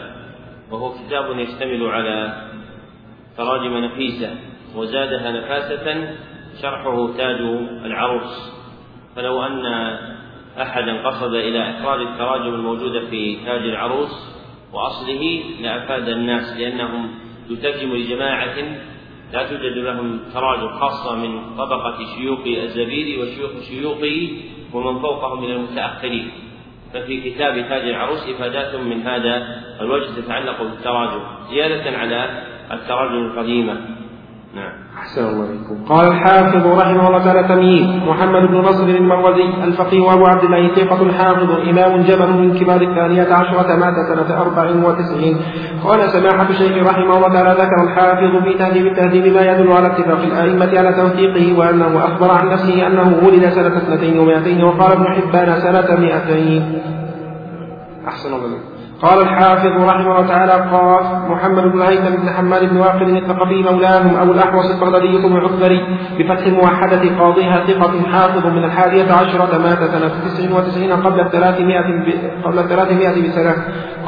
وهو 0.71 0.91
كتاب 0.91 1.39
يشتمل 1.39 1.87
على 1.87 2.47
تراجم 3.37 3.77
نفيسة 3.77 4.31
وزادها 4.77 5.31
نفاسة 5.33 5.87
شرحه 6.63 7.07
تاج 7.17 7.41
العروس. 7.85 8.61
فلو 9.17 9.43
أن 9.43 9.63
أحدا 10.63 11.09
قصد 11.09 11.35
إلى 11.35 11.71
إخراج 11.71 12.01
التراجم 12.01 12.55
الموجودة 12.55 13.01
في 13.01 13.37
تاج 13.45 13.63
العروس 13.63 14.11
وأصله 14.73 15.43
لأفاد 15.61 16.09
الناس 16.09 16.57
لأنه 16.57 17.11
يترجم 17.51 17.95
لجماعة 17.95 18.57
لا 19.33 19.47
توجد 19.49 19.79
لهم 19.79 20.21
تراجم 20.35 20.69
خاصة 20.69 21.17
من 21.17 21.57
طبقة 21.59 21.99
شيوخ 22.17 22.41
الزبيدي 22.47 23.23
وشيوخ 23.23 23.51
شيوخه 23.69 24.29
ومن 24.73 24.99
فوقهم 24.99 25.43
من 25.43 25.51
المتأخرين. 25.51 26.31
ففي 26.93 27.31
كتاب 27.31 27.69
تاج 27.69 27.89
العروس 27.89 28.29
إفادات 28.29 28.75
من 28.75 29.03
هذا 29.03 29.63
الوجه 29.81 30.21
تتعلق 30.21 30.63
بالتراجم 30.63 31.21
زيادة 31.51 31.99
على 31.99 32.43
التراجم 32.73 33.27
القديمة. 33.27 34.00
نعم. 34.55 34.73
أحسن 34.99 35.25
الله 35.25 35.47
عليكم 35.47 35.85
قال 35.89 36.09
الحافظ 36.09 36.67
رحمه 36.67 37.09
الله 37.09 37.25
تعالى 37.25 37.43
تمييز. 37.49 37.87
محمد 38.09 38.43
بن 38.49 38.57
نصر 38.57 38.85
المروزي 38.85 39.65
الفقيه 39.65 40.13
أبو 40.15 40.27
عبد 40.27 40.45
الله 40.45 40.75
ثقة 40.75 41.13
حافظ 41.13 41.51
إمام 41.51 42.03
جبل 42.03 42.33
من 42.33 42.59
كبار 42.59 42.81
الثانية 42.83 43.35
عشرة 43.35 43.77
مات 43.77 43.95
سنة 44.09 44.41
أربع 44.41 44.65
وتسعين. 44.87 45.37
قال 45.85 46.11
سماحة 46.11 46.51
الشيخ 46.51 46.89
رحمه 46.89 47.17
الله 47.17 47.29
تعالى 47.29 47.51
ذكر 47.63 47.85
الحافظ 47.85 48.43
في 48.45 48.55
تهذيب 48.59 48.87
التهذيب 48.87 49.35
ما 49.35 49.43
يدل 49.51 49.73
على 49.73 49.87
اتفاق 49.87 50.21
الأئمة 50.21 50.79
على 50.79 50.93
توثيقه 50.93 51.59
وأنه 51.59 52.05
أخبر 52.05 52.31
عن 52.31 52.49
نفسه 52.49 52.87
أنه 52.87 53.21
ولد 53.27 53.49
سنة 53.49 53.77
اثنتين 53.77 54.19
ومائتين 54.19 54.65
وقال 54.65 54.93
ابن 54.93 55.05
حبان 55.05 55.61
سنة 55.61 56.01
مائتين. 56.01 56.83
أحسن 58.09 58.35
الله 58.35 58.70
قال 59.03 59.21
الحافظ 59.21 59.83
رحمه 59.83 60.19
الله 60.19 60.29
تعالى 60.29 60.53
قال 60.53 61.31
محمد 61.31 61.63
بن 61.63 61.83
هيثم 61.83 62.17
بن 62.17 62.31
حماد 62.31 62.71
بن 62.71 62.77
واقد 62.77 63.03
الثقفي 63.03 63.63
مولاهم 63.63 64.17
أبو 64.17 64.33
الأحوص 64.33 64.71
البغدادي 64.71 65.23
ثم 65.23 65.37
العكبري 65.37 65.99
بفتح 66.19 66.47
الموحدة 66.47 67.19
قاضيها 67.19 67.67
ثقة 67.67 68.03
حافظ 68.13 68.47
من 68.47 68.65
الحادية 68.65 69.13
عشرة 69.13 69.59
مات 69.59 69.79
سنة 69.79 70.09
تسع 70.09 70.57
وتسعين 70.57 70.93
قبل 70.93 71.21
الثلاثمائة 71.21 71.81
قبل 72.45 72.59
الثلاثمائة 72.59 73.29
بسنة 73.29 73.55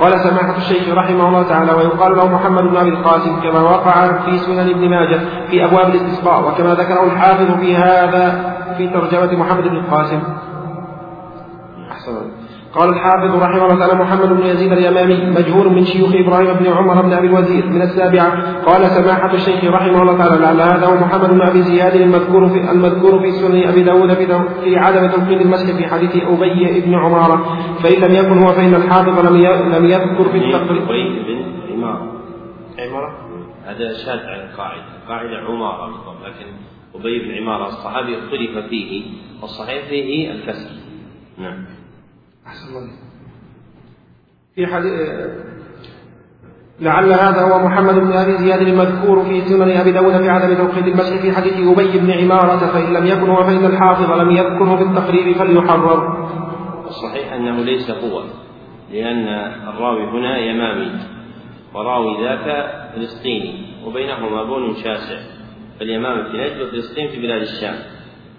قال 0.00 0.20
سماحة 0.20 0.56
الشيخ 0.56 0.94
رحمه 0.94 1.28
الله 1.28 1.42
تعالى 1.42 1.72
ويقال 1.72 2.16
له 2.16 2.28
محمد 2.34 2.62
بن 2.62 2.76
أبي 2.76 2.88
القاسم 2.88 3.40
كما 3.40 3.60
وقع 3.60 4.06
في 4.06 4.38
سنن 4.38 4.70
ابن 4.70 4.90
ماجه 4.90 5.20
في 5.50 5.64
أبواب 5.64 5.86
الاستسقاء 5.88 6.48
وكما 6.48 6.74
ذكره 6.74 7.04
الحافظ 7.04 7.60
في 7.60 7.76
هذا 7.76 8.54
في 8.76 8.88
ترجمة 8.88 9.32
محمد 9.44 9.62
بن 9.62 9.76
القاسم. 9.76 10.22
أحسن 11.90 12.51
قال 12.74 12.88
الحافظ 12.88 13.42
رحمه 13.42 13.64
الله 13.64 13.78
تعالى 13.78 13.94
محمد 13.94 14.28
بن 14.28 14.46
يزيد 14.46 14.72
اليمامي 14.72 15.26
مجهول 15.26 15.72
من 15.72 15.84
شيوخ 15.84 16.10
إبراهيم 16.14 16.54
بن 16.54 16.66
عمر 16.66 17.02
بن 17.02 17.12
أبي 17.12 17.26
الوزير 17.26 17.66
من 17.66 17.82
السابعة. 17.82 18.62
قال 18.62 18.90
سماحة 18.90 19.34
الشيخ 19.34 19.64
رحمه 19.64 20.02
الله 20.02 20.18
تعالى 20.18 20.40
لعل 20.40 20.60
هذا 20.60 20.86
هو 20.86 20.94
محمد 20.94 21.30
بن 21.30 21.42
أبي 21.42 21.62
زياد 21.62 21.94
المذكور 21.94 22.48
في 22.48 22.70
المذكور 22.70 23.20
في 23.20 23.32
سنن 23.32 23.68
أبي 23.68 23.82
داود 23.82 24.14
في 24.64 24.76
عدم 24.76 25.06
تلقين 25.06 25.40
المسح 25.40 25.76
في 25.76 25.86
حديث 25.86 26.16
أبي 26.16 26.80
بن 26.80 26.94
عماره 26.94 27.58
فإن 27.82 28.00
لم 28.00 28.14
يكن 28.14 28.38
هو 28.38 28.52
فإن 28.52 28.74
الحافظ 28.74 29.26
لم 29.26 29.36
لم 29.74 29.84
يذكر 29.84 30.24
في 30.24 30.38
التقريب. 30.38 30.82
ابي 30.82 31.22
بن 31.22 31.72
عماره 31.72 32.12
عماره 32.78 33.12
هذا 33.64 33.92
شاذ 33.92 34.20
عن 34.26 34.40
القاعده 34.40 34.82
القاعده 35.02 35.36
عماره 35.48 35.90
لكن 36.24 36.46
أبي 36.94 37.18
بن 37.18 37.42
عماره 37.42 37.66
الصحابي 37.66 38.18
اختلف 38.18 38.66
فيه. 38.68 39.02
والصحيح 39.42 39.84
فيه 39.88 40.32
الكسر. 40.32 40.70
نعم. 41.38 41.64
أحسن 42.46 42.68
الله 42.68 42.90
في 44.54 44.66
حديث 44.66 44.92
لعل 46.80 47.12
هذا 47.12 47.42
هو 47.42 47.58
محمد 47.58 47.94
بن 47.94 48.12
أبي 48.12 48.38
زياد 48.38 48.60
المذكور 48.60 49.24
في 49.24 49.44
سنن 49.48 49.70
أبي 49.70 49.92
داود 49.92 50.16
في 50.16 50.28
عدم 50.28 50.54
توقيت 50.54 50.86
المسح 50.86 51.22
في 51.22 51.32
حديث 51.32 51.52
أبي 51.52 51.98
بن 51.98 52.10
عمارة 52.10 52.72
فإن 52.72 52.92
لم 52.92 53.06
يكن 53.06 53.30
هو 53.30 53.44
فان 53.44 53.64
الحافظ 53.64 54.10
لم 54.10 54.30
يذكره 54.30 54.76
في 54.76 54.82
فليحرر. 55.34 56.28
الصحيح 56.86 57.32
أنه 57.32 57.60
ليس 57.60 57.90
هو 57.90 58.24
لأن 58.92 59.28
الراوي 59.68 60.04
هنا 60.04 60.38
يمامي 60.38 60.92
وراوي 61.74 62.24
ذاك 62.24 62.70
فلسطيني 62.94 63.64
وبينهما 63.84 64.44
بون 64.44 64.74
شاسع 64.74 65.20
فاليمامة 65.80 66.22
في 66.22 66.38
نجد 66.38 66.60
وفلسطين 66.60 67.08
في 67.08 67.22
بلاد 67.22 67.40
الشام. 67.40 67.74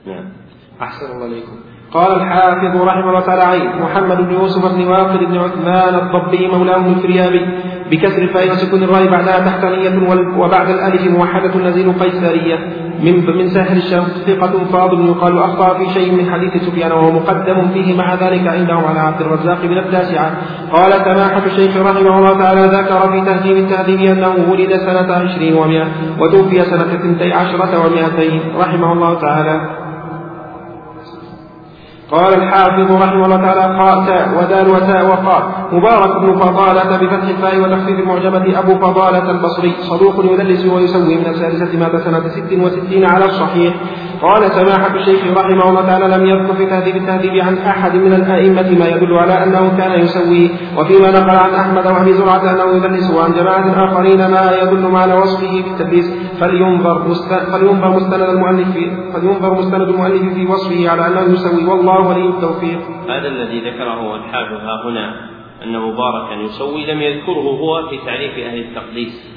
نعم. 0.08 0.34
أحسن 0.82 1.06
الله 1.06 1.26
عليكم. 1.26 1.73
قال 1.92 2.12
الحافظ 2.12 2.82
رحمه 2.82 3.10
الله 3.10 3.20
تعالى 3.20 3.42
عين 3.42 3.82
محمد 3.82 4.18
بن 4.18 4.34
يوسف 4.34 4.76
بن 4.76 4.88
واقد 4.88 5.20
بن 5.20 5.38
عثمان 5.38 5.96
الضبي 5.96 6.48
مولاه 6.48 6.88
الفريابي 6.88 7.46
بكسر 7.92 8.22
الفاء 8.22 8.52
وسكون 8.52 8.84
الراء 8.84 9.08
بعدها 9.08 9.40
تحتانية 9.40 10.10
وبعد 10.38 10.70
الألف 10.70 11.08
موحدة 11.08 11.56
نزيل 11.70 11.94
قيسارية 12.00 12.60
من 13.04 13.26
من 13.38 13.48
ساحل 13.48 13.78
الشام 13.78 14.04
ثقة 14.04 14.66
فاضل 14.72 15.06
يقال 15.06 15.38
أخطأ 15.38 15.78
في 15.78 15.90
شيء 15.94 16.12
من 16.14 16.32
حديث 16.32 16.64
سفيان 16.64 16.92
وهو 16.92 17.12
مقدم 17.12 17.68
فيه 17.74 17.98
مع 17.98 18.14
ذلك 18.14 18.48
عنده 18.48 18.74
على 18.74 19.00
عبد 19.00 19.22
الرزاق 19.22 19.66
من 19.66 19.78
التاسعة. 19.78 20.32
قال 20.72 20.92
سماحة 20.92 21.46
الشيخ 21.46 21.78
رحمه 21.78 22.18
الله 22.18 22.40
تعالى 22.40 22.62
ذكر 22.62 23.12
في 23.12 23.22
تهذيب 23.22 23.58
التهذيب 23.58 24.00
أنه 24.18 24.52
ولد 24.52 24.72
سنة 24.78 25.14
عشرين 25.14 25.54
ومئة 25.54 25.88
وتوفي 26.20 26.62
سنة 26.62 26.94
اثنتي 26.96 27.34
عشرة 27.34 27.86
ومئتين 27.86 28.42
رحمه 28.60 28.94
الله 28.94 29.20
تعالى. 29.20 29.83
قال 32.14 32.34
الحافظ 32.34 32.92
رحمه 33.04 33.26
الله 33.26 33.38
تعالى 33.38 33.66
قاء 33.80 34.06
تاء 34.06 34.26
ودال 34.38 34.68
وتاء 34.76 35.06
وقاء 35.12 35.42
مبارك 35.72 36.22
بن 36.22 36.40
فضالة 36.40 36.98
بفتح 37.02 37.28
الفاء 37.36 37.60
وتخفيف 37.62 38.00
المعجمة 38.00 38.60
أبو 38.60 38.74
فضالة 38.86 39.32
البصري. 39.32 39.74
صدوق 39.82 40.26
يدلس 40.32 40.66
ويسوي 40.66 41.16
من 41.18 41.28
السادسة 41.28 41.80
مات 41.80 41.96
سنة 42.06 42.28
ست 42.36 42.52
وستين 42.64 43.06
على 43.06 43.26
الصحيح. 43.26 43.74
قال 44.22 44.52
سماحة 44.52 44.96
الشيخ 44.96 45.22
رحمه 45.38 45.70
الله 45.70 45.82
تعالى 45.90 46.08
لم 46.16 46.26
يذكر 46.26 46.54
في 46.54 46.66
تهذيب 46.66 46.96
التهذيب 46.96 47.44
عن 47.48 47.58
أحد 47.58 47.96
من 47.96 48.14
الأئمة 48.14 48.70
ما 48.80 48.88
يدل 48.94 49.14
على 49.14 49.44
أنه 49.44 49.64
كان 49.78 49.94
يسوي. 50.00 50.50
وفيما 50.78 51.12
نقل 51.12 51.38
عن 51.46 51.54
أحمد 51.62 51.86
وأبي 51.88 52.14
زرعة 52.14 52.44
أنه 52.52 52.68
يدلس 52.78 53.12
وعن 53.16 53.32
جماعة 53.34 53.86
آخرين 53.86 54.22
ما 54.34 54.44
يدل 54.62 54.96
على 54.96 55.14
وصفه 55.14 55.54
بالتدليس 55.66 56.08
فلينظر 56.40 57.08
مستند 57.96 58.22
المؤلف 58.34 58.68
فلينظر 59.14 59.54
مستند 59.54 59.82
المؤلف 59.82 60.34
في 60.34 60.46
وصفه 60.46 60.90
على 60.90 61.08
أنه 61.08 61.34
يسوي. 61.34 61.66
والله 61.66 62.03
ولي 62.08 62.30
التوفيق. 62.30 62.80
هذا 63.10 63.28
الذي 63.28 63.60
ذكره 63.60 64.16
الحافظ 64.16 64.54
ها 64.54 64.84
هنا 64.86 65.30
أن 65.64 65.80
مباركا 65.80 66.34
يسوي 66.34 66.86
لم 66.86 67.02
يذكره 67.02 67.50
هو 67.62 67.88
في 67.88 67.98
تعريف 67.98 68.40
أهل 68.40 68.60
التقديس. 68.60 69.34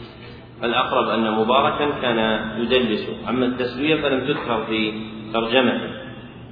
الأقرب 0.64 1.08
أن 1.08 1.30
مباركا 1.32 1.90
كان 2.02 2.40
يدلس 2.58 3.10
أما 3.28 3.46
التسوية 3.46 4.02
فلم 4.02 4.20
تذكر 4.20 4.64
في 4.68 4.92
ترجمته 5.32 5.90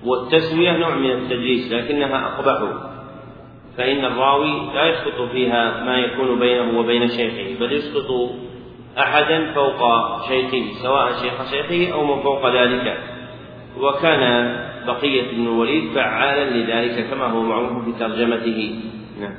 والتسوية 0.04 0.76
نوع 0.76 0.94
من 0.94 1.10
التدليس 1.10 1.72
لكنها 1.72 2.26
أقبح. 2.26 2.68
فإن 3.76 4.04
الراوي 4.04 4.74
لا 4.74 4.84
يسقط 4.86 5.30
فيها 5.32 5.84
ما 5.84 5.98
يكون 5.98 6.38
بينه 6.38 6.78
وبين 6.78 7.08
شيخه 7.08 7.60
بل 7.60 7.72
يسقط 7.72 8.30
أحدا 8.98 9.52
فوق 9.54 9.80
شيخه 10.28 10.72
سواء 10.82 11.12
شيخ 11.12 11.50
شيخه 11.50 11.94
أو 11.94 12.04
من 12.04 12.22
فوق 12.22 12.48
ذلك. 12.48 12.98
وكان 13.80 14.54
بقية 14.86 15.36
بن 15.36 15.42
الوليد 15.42 15.92
فعالا 15.94 16.50
لذلك 16.50 17.10
كما 17.10 17.24
هو 17.24 17.42
معروف 17.42 17.84
في 17.84 17.92
ترجمته 17.98 18.80
نعم. 19.20 19.34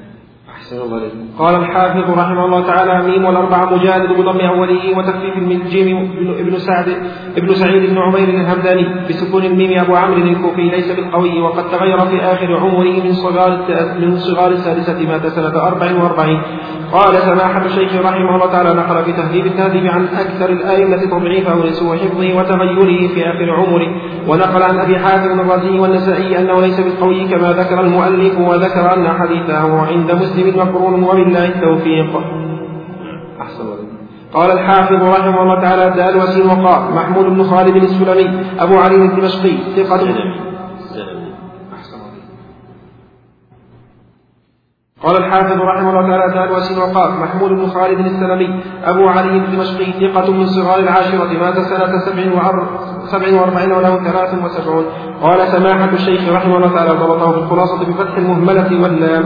أحسن 0.56 0.82
الله 0.82 0.98
عليكم. 1.00 1.28
قال 1.40 1.56
الحافظ 1.56 2.10
رحمه 2.10 2.46
الله 2.46 2.68
تعالى 2.68 3.12
ميم 3.12 3.26
والأربعة 3.26 3.76
مجالد 3.76 4.12
بضم 4.12 4.40
أوله 4.40 4.98
وتخفيف 4.98 5.38
الميم 5.38 5.98
ابن 6.40 6.58
سعد 6.58 6.88
ابن 7.38 7.54
سعيد 7.54 7.90
بن 7.90 7.98
عمير 7.98 8.30
الهمداني 8.30 8.86
بسكون 9.10 9.44
الميم 9.46 9.80
أبو 9.80 9.96
عمرو 9.96 10.18
الكوفي 10.18 10.62
ليس 10.62 10.92
بالقوي 10.92 11.42
وقد 11.42 11.70
تغير 11.70 12.00
في 12.00 12.22
آخر 12.22 12.58
عمره 12.58 13.04
من 13.04 13.14
صغار 13.14 13.52
من 14.00 14.18
صغار 14.18 14.52
السادسة 14.52 15.08
مات 15.08 15.28
سنة 15.28 15.68
أربع 15.68 16.04
وأربعين. 16.04 16.42
قال 16.92 17.16
سماحة 17.16 17.66
الشيخ 17.66 17.96
رحمه 17.96 18.36
الله 18.36 18.52
تعالى 18.52 18.74
نقل 18.74 19.04
في 19.04 19.12
تهذيب 19.14 19.46
التهذيب 19.46 19.86
عن 19.86 20.06
أكثر 20.06 20.50
الآئمة 20.50 20.98
تضعيفه 20.98 21.66
لسوء 21.66 21.98
حفظه 21.98 22.38
وتغيره 22.38 23.08
في 23.08 23.30
آخر 23.30 23.52
عمره 23.52 23.88
ونقل 24.28 24.64
عن 24.64 24.80
أبي 24.80 25.00
حاتم 25.00 25.40
الرازي 25.40 25.80
والنسائي 25.80 26.40
أنه 26.40 26.62
ليس 26.62 26.80
بالقوي 26.80 27.28
كما 27.28 27.54
ذكر 27.54 27.82
المؤلف 27.82 28.40
وذكر 28.40 28.94
أن 28.94 29.08
حديثه 29.08 29.82
عند 29.82 30.12
مسلم 30.12 30.58
مقرون 30.58 31.04
وبالله 31.04 31.46
التوفيق. 31.46 32.22
أحسن 33.42 33.66
قال 34.34 34.52
الحافظ 34.52 35.04
رحمه 35.04 35.42
الله 35.42 35.62
تعالى 35.62 35.90
دال 35.96 36.18
وسين 36.18 36.46
وقال 36.46 36.96
محمود 36.96 37.26
بن 37.26 37.44
خالد 37.44 37.76
السلمي 37.76 38.30
أبو 38.60 38.78
علي 38.78 38.96
الدمشقي 38.96 39.58
ثقة. 39.76 40.00
قال 45.04 45.18
الحافظ 45.18 45.62
رحمه 45.62 45.90
الله 45.90 46.10
تعالى 46.10 46.34
دال 46.34 46.52
وسين 46.58 46.78
وقال 46.78 47.12
محمود 47.20 47.50
بن 47.50 47.68
خالد 47.68 48.00
السلمي 48.00 48.64
أبو 48.84 49.08
علي 49.08 49.38
الدمشقي 49.38 49.92
ثقة 49.92 50.32
من 50.32 50.46
صغار 50.46 50.80
العاشرة 50.80 51.40
مات 51.40 51.60
سنة 51.60 52.00
سبع 52.06 52.24
سبع 53.06 53.42
وأربعين 53.42 53.72
وله 53.72 54.04
ثلاث 54.04 54.44
وسبعون. 54.44 54.86
قال 55.22 55.48
سماحة 55.48 55.90
الشيخ 55.94 56.34
رحمه 56.34 56.58
الله 56.58 56.76
تعالى 56.76 56.92
ضبطه 56.92 57.32
في 57.32 57.38
الخلاصة 57.38 57.86
بفتح 57.86 58.18
المهملة 58.18 58.82
واللام. 58.84 59.24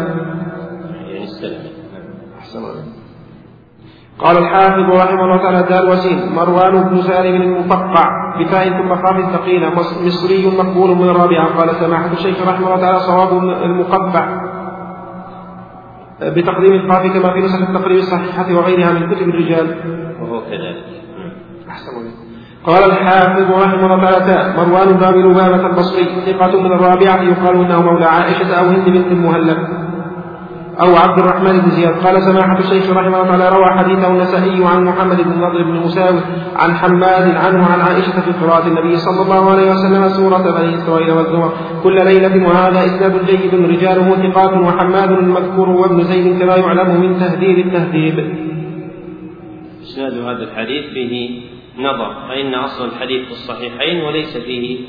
قال 4.19 4.37
الحافظ 4.37 4.89
رحمه 5.03 5.23
الله 5.23 5.37
تعالى 5.37 5.63
دار 5.69 5.89
وسيم 5.89 6.35
مروان 6.35 6.83
بن 6.83 7.01
سالم 7.01 7.41
المفقع 7.41 8.05
بفاء 8.39 8.69
ثم 8.69 8.95
خاف 8.95 9.33
ثقيلة 9.33 9.69
مصري 10.05 10.57
مقبول 10.57 10.95
من 10.95 11.09
الرابعة 11.09 11.57
قال 11.57 11.75
سماحة 11.75 12.11
الشيخ 12.11 12.47
رحمه 12.47 12.67
الله 12.67 12.81
تعالى 12.81 12.99
صواب 12.99 13.43
المقبع. 13.43 14.49
بتقديم 16.21 16.73
القاف 16.73 17.13
كما 17.13 17.33
في 17.33 17.39
نسخ 17.39 17.61
التقريب 17.61 17.97
الصحيحة 17.97 18.53
وغيرها 18.53 18.91
من 18.91 19.15
كتب 19.15 19.29
الرجال. 19.29 19.75
وهو 20.21 20.41
كذلك. 20.41 20.85
أحسن 21.69 21.91
قال 22.65 22.83
الحافظ 22.91 23.51
رحمه 23.51 23.93
الله 23.95 24.19
تعالى 24.19 24.53
مروان 24.57 24.93
بن 24.93 25.03
أبي 25.03 25.19
لبابة 25.19 25.67
البصري 25.67 26.05
ثقة 26.25 26.61
من 26.61 26.71
الرابعة 26.71 27.21
يقال 27.21 27.55
إنه 27.55 27.81
مولى 27.81 28.05
عائشة 28.05 28.53
أو 28.59 28.65
هند 28.65 28.89
بنت 28.89 29.07
المهلب. 29.11 29.57
أو 30.81 30.95
عبد 30.95 31.19
الرحمن 31.19 31.59
بن 31.61 31.69
زياد 31.69 31.93
قال 32.05 32.21
سماحة 32.21 32.59
الشيخ 32.59 32.89
رحمه 32.89 33.21
الله 33.21 33.37
تعالى 33.37 33.57
روى 33.57 33.65
حديثه 33.65 34.07
النسائي 34.07 34.65
عن 34.65 34.83
محمد 34.83 35.21
بن 35.21 35.31
نضر 35.31 35.63
بن 35.63 35.75
مساوي 35.75 36.19
عن 36.55 36.73
حماد 36.73 37.35
عنه 37.35 37.65
عن 37.65 37.81
عائشة 37.81 38.21
في 38.21 38.31
قراءة 38.31 38.67
النبي 38.67 38.97
صلى 38.97 39.21
الله 39.21 39.51
عليه 39.51 39.71
وسلم 39.71 40.09
سورة 40.09 40.57
بني 40.57 40.75
إسرائيل 40.75 41.11
والزمر 41.11 41.53
كل 41.83 41.95
ليلة 41.95 42.47
وهذا 42.47 42.85
إسناد 42.85 43.25
جيد 43.25 43.53
رجاله 43.53 44.31
ثقات 44.31 44.53
وحماد 44.57 45.11
المذكور 45.11 45.69
وابن 45.69 46.03
زيد 46.03 46.39
كما 46.39 46.55
يعلم 46.55 47.01
من 47.01 47.19
تهذيب 47.19 47.57
التهذيب. 47.67 48.17
إسناد 49.81 50.13
هذا 50.13 50.43
الحديث 50.43 50.85
فيه 50.85 51.41
نظر 51.79 52.13
فإن 52.29 52.53
أصل 52.53 52.85
الحديث 52.85 53.25
في 53.25 53.31
الصحيحين 53.31 54.03
وليس 54.03 54.37
فيه 54.37 54.79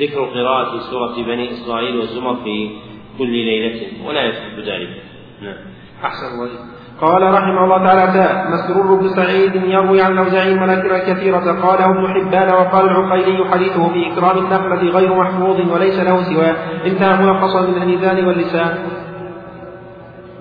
ذكر 0.00 0.24
قراءة 0.24 0.78
سورة 0.78 1.26
بني 1.26 1.50
إسرائيل 1.50 1.96
والزمر 1.96 2.36
في 2.44 2.70
كل 3.18 3.30
ليلة 3.30 3.80
ولا 4.06 4.24
يثبت 4.24 4.64
ذلك. 4.66 5.07
نعم 5.42 5.56
أحسن 6.04 6.26
الله. 6.26 6.78
قال 7.00 7.22
رحمه 7.22 7.64
الله 7.64 7.78
تعالى 7.86 8.50
مسرور 8.50 9.00
بن 9.00 9.08
سعيد 9.08 9.54
يروي 9.54 10.02
عن 10.02 10.12
الأوزاعي 10.12 10.52
المناكر 10.52 10.96
الكثيرة 10.96 11.60
قاله 11.62 11.84
ابن 11.84 12.14
حبان 12.14 12.48
وقال 12.54 12.88
العقيلي 12.88 13.50
حديثه 13.50 13.92
في 13.92 14.12
إكرام 14.12 14.38
النخلة 14.38 14.90
غير 14.90 15.14
محفوظ 15.14 15.72
وليس 15.72 15.98
له 16.00 16.22
سواه 16.22 16.56
انتهى 16.86 17.22
ملخصا 17.22 17.60
من 17.60 17.82
الميزان 17.82 18.26
واللسان. 18.26 18.88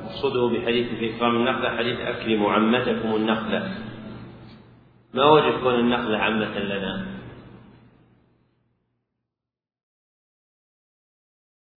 مقصوده 0.05 0.57
بحديث 0.57 0.87
في 0.99 1.15
إكرام 1.15 1.35
النخلة 1.35 1.77
حديث 1.77 1.99
أكل 1.99 2.37
معمتكم 2.37 3.15
النخلة 3.15 3.71
ما 5.13 5.25
وجه 5.25 5.63
كون 5.63 5.75
النخلة 5.75 6.17
عمة 6.17 6.59
لنا؟ 6.59 7.05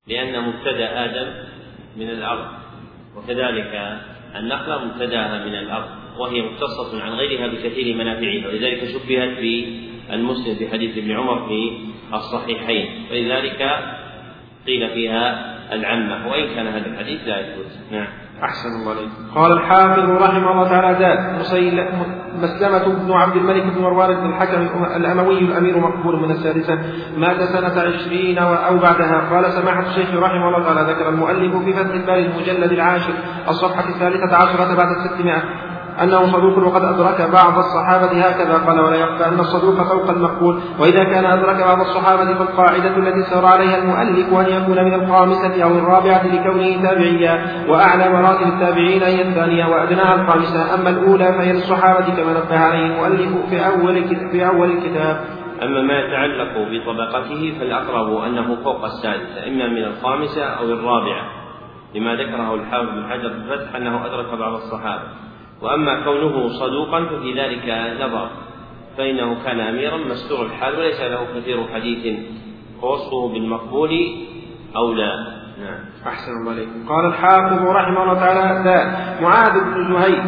لأن 0.06 0.48
مبتدأ 0.48 1.04
آدم 1.04 1.32
من 1.96 2.10
الأرض. 2.10 2.59
وكذلك 3.16 4.00
النخلة 4.36 4.84
مبتدأها 4.84 5.44
من 5.44 5.54
الأرض 5.54 5.88
وهي 6.18 6.42
مختصة 6.42 7.02
عن 7.02 7.12
غيرها 7.12 7.46
بكثير 7.46 7.96
منافعها 7.96 8.48
ولذلك 8.48 8.84
شبهت 8.84 9.38
في 9.38 9.80
المسلم 10.12 10.54
في 10.54 10.68
حديث 10.68 10.98
ابن 10.98 11.10
عمر 11.10 11.48
في 11.48 11.78
الصحيحين 12.14 13.06
ولذلك 13.10 13.62
قيل 14.66 14.88
فيها 14.88 15.50
العمة 15.72 16.28
وإن 16.28 16.54
كان 16.54 16.66
هذا 16.66 16.86
الحديث 16.86 17.28
لا 17.28 17.40
يثبت. 17.40 17.66
نعم. 17.92 18.08
أحسن 18.44 18.68
الله 18.68 18.90
عليك. 18.90 19.10
قال 19.34 19.52
الحافظ 19.52 20.10
رحمه 20.10 20.52
الله 20.52 20.68
تعالى 20.68 20.98
زاد 20.98 21.18
مسلمة 22.42 22.84
بن 22.84 23.12
عبد 23.12 23.36
الملك 23.36 23.62
بن 23.62 23.82
مروان 23.82 24.14
بن 24.14 24.26
الحكم 24.26 24.84
الأموي 24.96 25.38
الأمير 25.38 25.78
مقبول 25.78 26.20
من 26.22 26.30
السادسة. 26.30 26.78
مات 27.16 27.42
سنة 27.42 27.82
عشرين 27.82 28.38
أو 28.38 28.78
بعدها. 28.78 29.18
قال 29.30 29.52
سماحة 29.52 29.80
الشيخ 29.80 30.14
رحمه 30.14 30.48
الله 30.48 30.62
تعالى 30.64 30.92
ذكر 30.92 31.08
المؤلف 31.08 31.56
في 31.64 31.72
فتح 31.72 31.94
الباري 31.94 32.26
المجلد 32.26 32.72
العاشر 32.72 33.14
الصفحة 33.48 33.88
الثالثة 33.88 34.36
عشرة 34.36 34.74
بعد 34.76 34.88
الستمائة 34.88 35.42
أنه 36.02 36.32
صدوق 36.32 36.58
وقد 36.58 36.84
أدرك 36.84 37.30
بعض 37.32 37.58
الصحابة 37.58 38.24
هكذا 38.26 38.58
قال 38.66 38.80
ولا 38.80 38.96
يخفى 38.96 39.28
أن 39.28 39.40
الصدوق 39.40 39.82
فوق 39.82 40.10
المقبول. 40.10 40.60
وإذا 40.78 41.04
كان 41.04 41.24
أدرك 41.24 41.64
بعض 41.64 41.80
الصحابة 41.80 42.34
فالقاعدة 42.34 42.96
التي 42.96 43.22
سار 43.22 43.46
عليها 43.46 43.78
المؤلف 43.78 44.34
أن 44.34 44.62
يكون 44.62 44.84
من 44.84 44.94
الخامسة 44.94 45.64
أو 45.64 45.70
الرابعة 45.70 46.26
لكونه 46.26 46.82
تابعيا. 46.82 47.64
وأعلى 47.68 48.08
مراتب 48.08 48.46
التابعين 48.46 49.02
هي 49.02 49.22
الثانية 49.28 49.66
وأدناها 49.66 50.14
الخامسة. 50.14 50.74
أما 50.74 50.90
الأولى 50.90 51.32
فهي 51.32 51.52
للصحابة 51.52 52.06
كما 52.16 52.32
نبه 52.32 52.58
عليه 52.58 52.86
المؤلف 52.86 53.50
في 53.50 53.66
أول 53.66 54.04
في 54.32 54.46
أول 54.46 54.70
الكتاب. 54.70 55.24
أما 55.62 55.82
ما 55.82 55.98
يتعلق 55.98 56.52
بطبقته 56.70 57.54
فالأقرب 57.60 58.24
أنه 58.24 58.56
فوق 58.64 58.84
السادسة 58.84 59.48
إما 59.48 59.66
من 59.66 59.84
الخامسة 59.84 60.44
أو 60.44 60.64
الرابعة. 60.64 61.22
لما 61.94 62.14
ذكره 62.14 62.54
الحافظ 62.54 62.88
بن 62.88 63.04
حجر 63.10 63.30
في 63.30 63.76
أنه 63.76 64.06
أدرك 64.06 64.38
بعض 64.38 64.52
الصحابة. 64.52 65.29
وأما 65.62 66.04
كونه 66.04 66.48
صدوقا 66.48 67.04
ففي 67.04 67.32
ذلك 67.32 67.94
نظر 68.00 68.30
فإنه 68.98 69.44
كان 69.44 69.60
أميرا 69.60 69.96
مستور 69.96 70.46
الحال 70.46 70.78
وليس 70.78 71.00
له 71.00 71.26
كثير 71.36 71.64
حديث 71.74 72.18
ووصفه 72.82 73.28
بالمقبول 73.28 73.90
أو 74.76 74.92
لا. 74.92 75.40
نعم. 75.60 75.80
أحسن 76.06 76.32
الله 76.32 76.52
عليكم. 76.52 76.88
قال 76.88 77.06
الحافظ 77.06 77.62
رحمه 77.62 78.02
الله 78.02 78.14
تعالى 78.14 78.64
لا 78.64 78.86
معاذ 79.22 79.60
بن 79.60 79.94
زهير 79.94 80.22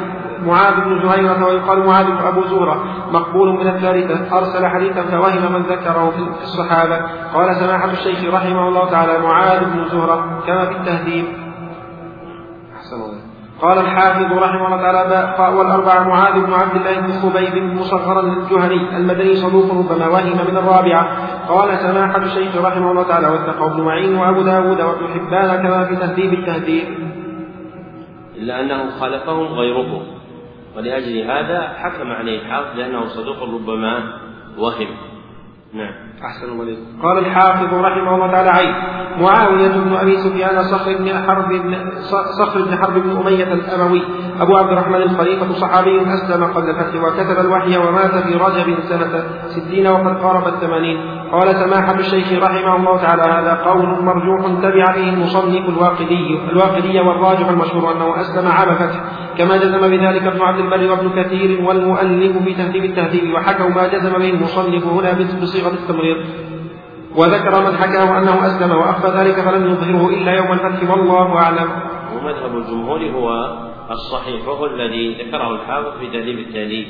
معاذ 0.46 0.74
بن 0.74 1.02
زهيرة 1.02 1.44
ويقال 1.44 1.86
معاذ 1.86 2.06
بن 2.06 2.16
أبو 2.16 2.42
زورة 2.46 2.84
مقبول 3.12 3.52
من 3.52 3.68
الثالثة 3.68 4.38
أرسل 4.38 4.66
حديثا 4.66 5.02
فوهم 5.02 5.52
من 5.52 5.62
ذكره 5.62 6.10
في 6.10 6.42
الصحابة. 6.42 6.96
قال 7.34 7.56
سماحة 7.56 7.90
الشيخ 7.90 8.34
رحمه 8.34 8.68
الله 8.68 8.90
تعالى 8.90 9.18
معاذ 9.18 9.64
بن 9.64 9.88
زهرة 9.88 10.42
كما 10.46 10.64
في 10.64 10.76
التهذيب. 10.76 11.24
أحسن 12.76 12.96
الله 12.96 13.31
قال 13.62 13.78
الحافظ 13.78 14.32
رحمه 14.32 14.66
الله 14.66 14.82
تعالى 14.82 15.56
والأربعة 15.56 16.08
معاذ 16.08 16.46
بن 16.46 16.52
عبد 16.52 16.76
الله 16.76 17.00
بن 17.00 17.12
خبيب 17.12 17.54
مصغرا 17.64 18.20
الجهني 18.20 18.96
المدني 18.96 19.36
صدوق 19.36 19.70
ربما 19.70 20.08
وهم 20.08 20.32
من 20.50 20.56
الرابعة. 20.56 21.06
قال 21.48 21.78
سماحة 21.78 22.16
الشيخ 22.16 22.56
رحمه 22.56 22.90
الله 22.90 23.02
تعالى 23.02 23.28
واتقوا 23.28 23.70
ابن 23.70 23.80
معين 23.80 24.18
وأبو 24.18 24.42
داود 24.42 24.80
وابن 24.80 25.06
حبان 25.14 25.62
كما 25.62 25.84
في 25.84 25.96
تهذيب 25.96 26.32
التهذيب. 26.32 26.84
إلا 28.36 28.60
أنه 28.60 28.90
خالفهم 29.00 29.46
غيره 29.46 30.02
ولأجل 30.76 31.30
هذا 31.30 31.68
حكم 31.78 32.10
عليه 32.10 32.40
الحافظ 32.42 32.78
لأنه 32.78 33.06
صدوق 33.06 33.42
ربما 33.42 34.02
وهم. 34.58 35.11
نعم. 35.74 35.92
أحسن 36.24 36.52
الله 36.52 36.76
قال 37.02 37.18
الحافظ 37.18 37.74
رحمه 37.74 38.14
الله 38.14 38.32
تعالى 38.32 38.50
عين. 38.50 38.74
معاوية 39.20 39.68
بن 39.68 39.94
أبي 39.96 40.16
سفيان 40.16 40.62
صخر 40.62 40.98
بن 40.98 41.08
حرب 41.26 41.48
بن 41.48 41.76
صخر 42.38 42.62
بن 42.62 42.76
حرب 42.76 42.94
بن 42.94 43.10
أمية 43.10 43.52
الأموي. 43.52 44.02
أبو 44.40 44.56
عبد 44.56 44.72
الرحمن 44.72 45.02
الخليفة 45.02 45.52
صحابي 45.52 46.00
أسلم 46.00 46.44
قبل 46.44 46.70
الفتح 46.70 47.02
وكتب 47.02 47.40
الوحي 47.40 47.76
ومات 47.76 48.14
في 48.14 48.34
رجب 48.34 48.78
سنة 48.88 49.24
ستين 49.48 49.86
وقد 49.86 50.22
قارب 50.22 50.48
الثمانين. 50.48 51.21
قال 51.32 51.56
سماحة 51.56 51.94
الشيخ 51.98 52.32
رحمه 52.32 52.76
الله 52.76 52.96
تعالى 52.96 53.22
هذا 53.22 53.54
قول 53.64 54.04
مرجوح 54.04 54.40
تبع 54.62 54.96
به 54.96 55.08
المصنف 55.08 55.68
الواقدي 55.68 56.38
الواقدي 56.50 57.00
والراجح 57.00 57.48
المشهور 57.48 57.92
أنه 57.92 58.20
أسلم 58.20 58.48
عام 58.48 58.74
فتح 58.74 59.00
كما 59.38 59.56
جزم 59.56 59.80
بذلك 59.80 60.22
ابن 60.22 60.42
عبد 60.42 60.58
البر 60.58 60.90
وابن 60.90 61.22
كثير 61.22 61.64
والمؤلف 61.64 62.44
في 62.44 62.54
تهذيب 62.54 62.84
التهذيب 62.84 63.34
وحكوا 63.34 63.68
ما 63.68 63.86
جزم 63.86 64.12
به 64.12 64.30
المصنف 64.30 64.84
هنا 64.86 65.12
بصيغة 65.42 65.72
التمريض. 65.72 66.16
وذكر 67.16 67.70
من 67.70 67.76
حكاه 67.76 68.18
أنه 68.18 68.46
أسلم 68.46 68.70
وأخفى 68.70 69.08
ذلك 69.18 69.34
فلم 69.34 69.66
يظهره 69.66 70.08
إلا 70.08 70.32
يوم 70.32 70.52
الفتح 70.52 70.90
والله 70.90 71.36
أعلم. 71.36 71.68
ومذهب 72.16 72.56
الجمهور 72.56 73.00
هو 73.00 73.56
الصحيح 73.90 74.48
وهو 74.48 74.66
الذي 74.66 75.14
ذكره 75.14 75.54
الحافظ 75.54 75.98
في 76.00 76.06
تهذيب 76.06 76.38
التهذيب. 76.38 76.86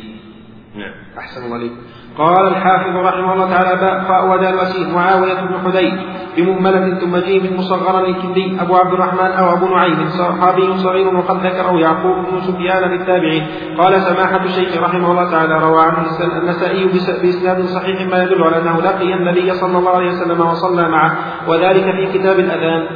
نعم. 0.74 0.92
أحسن 1.18 1.44
الله 1.44 1.56
عليكم. 1.56 1.76
قال 2.18 2.46
الحافظ 2.46 2.96
رحمه 2.96 3.32
الله 3.34 3.50
تعالى 3.50 3.80
باء 4.08 4.30
ودال 4.30 4.54
وسيم 4.54 4.94
معاوية 4.94 5.40
بن 5.40 5.54
حذيف 5.64 5.94
بمهملة 6.36 6.98
ثم 6.98 7.16
جيم 7.16 7.56
مصغرا 7.58 8.06
الكندي 8.06 8.60
أبو 8.60 8.76
عبد 8.76 8.92
الرحمن 8.92 9.30
أو 9.32 9.52
أبو 9.52 9.66
نعيم 9.66 10.08
صحابي 10.08 10.78
صغير 10.78 11.16
وقد 11.16 11.46
ذكره 11.46 11.80
يعقوب 11.80 12.16
بن 12.26 12.40
سفيان 12.40 12.90
للتابعين. 12.90 13.46
قال 13.78 14.02
سماحة 14.02 14.44
الشيخ 14.44 14.82
رحمه 14.82 15.10
الله 15.10 15.30
تعالى 15.30 15.58
روى 15.58 15.82
عنه 15.82 15.98
النسائي 16.38 16.86
بإسناد 17.22 17.64
صحيح 17.64 18.00
ما 18.10 18.22
يدل 18.22 18.42
على 18.42 18.58
أنه 18.58 18.80
لقي 18.80 19.14
النبي 19.14 19.54
صلى 19.54 19.78
الله 19.78 19.90
عليه 19.90 20.10
وسلم 20.10 20.40
وصلى 20.40 20.88
معه. 20.88 21.16
وذلك 21.48 21.84
في 21.96 22.18
كتاب 22.18 22.38
الأذان. 22.38 22.86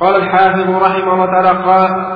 قال 0.00 0.16
الحافظ 0.16 0.70
رحمه 0.70 1.12
الله 1.14 1.26
تعالى 1.26 1.48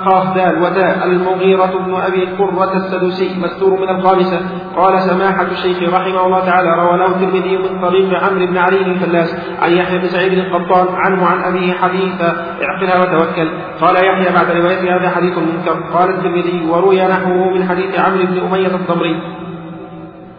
قاف 0.04 0.34
دال 0.34 0.62
وداء 0.62 1.04
المغيرة 1.04 1.84
بن 1.86 1.94
أبي 1.94 2.26
قرة 2.26 2.76
السدوسي 2.76 3.40
مستور 3.40 3.80
من 3.80 3.88
الخامسة 3.88 4.40
قال 4.76 5.00
سماحة 5.00 5.42
الشيخ 5.42 5.94
رحمه 5.94 6.26
الله 6.26 6.40
تعالى 6.40 6.68
روى 6.68 6.98
له 6.98 7.06
الترمذي 7.06 7.56
من 7.56 7.80
طريق 7.80 8.14
عمرو 8.22 8.46
بن 8.46 8.56
علي 8.56 8.76
الفلاس 8.76 9.58
عن 9.58 9.72
يحيى 9.72 9.98
بن 9.98 10.08
سعيد 10.08 10.32
القطان 10.32 10.94
عنه 10.94 11.26
عن 11.26 11.54
أبيه 11.54 11.72
حديث 11.72 12.22
اعقلها 12.62 13.00
وتوكل. 13.00 13.48
قال 13.80 13.96
يحيى 13.96 14.32
بعد 14.34 14.50
رواية 14.50 14.96
هذا 14.96 15.10
حديث 15.10 15.38
منكر. 15.38 15.80
قال 15.92 16.10
الترمذي 16.10 16.66
وروي 16.70 17.02
نحوه 17.02 17.50
من 17.50 17.68
حديث 17.68 17.98
عمرو 17.98 18.26
بن 18.26 18.38
أمية 18.38 18.74
الضمري. 18.74 19.16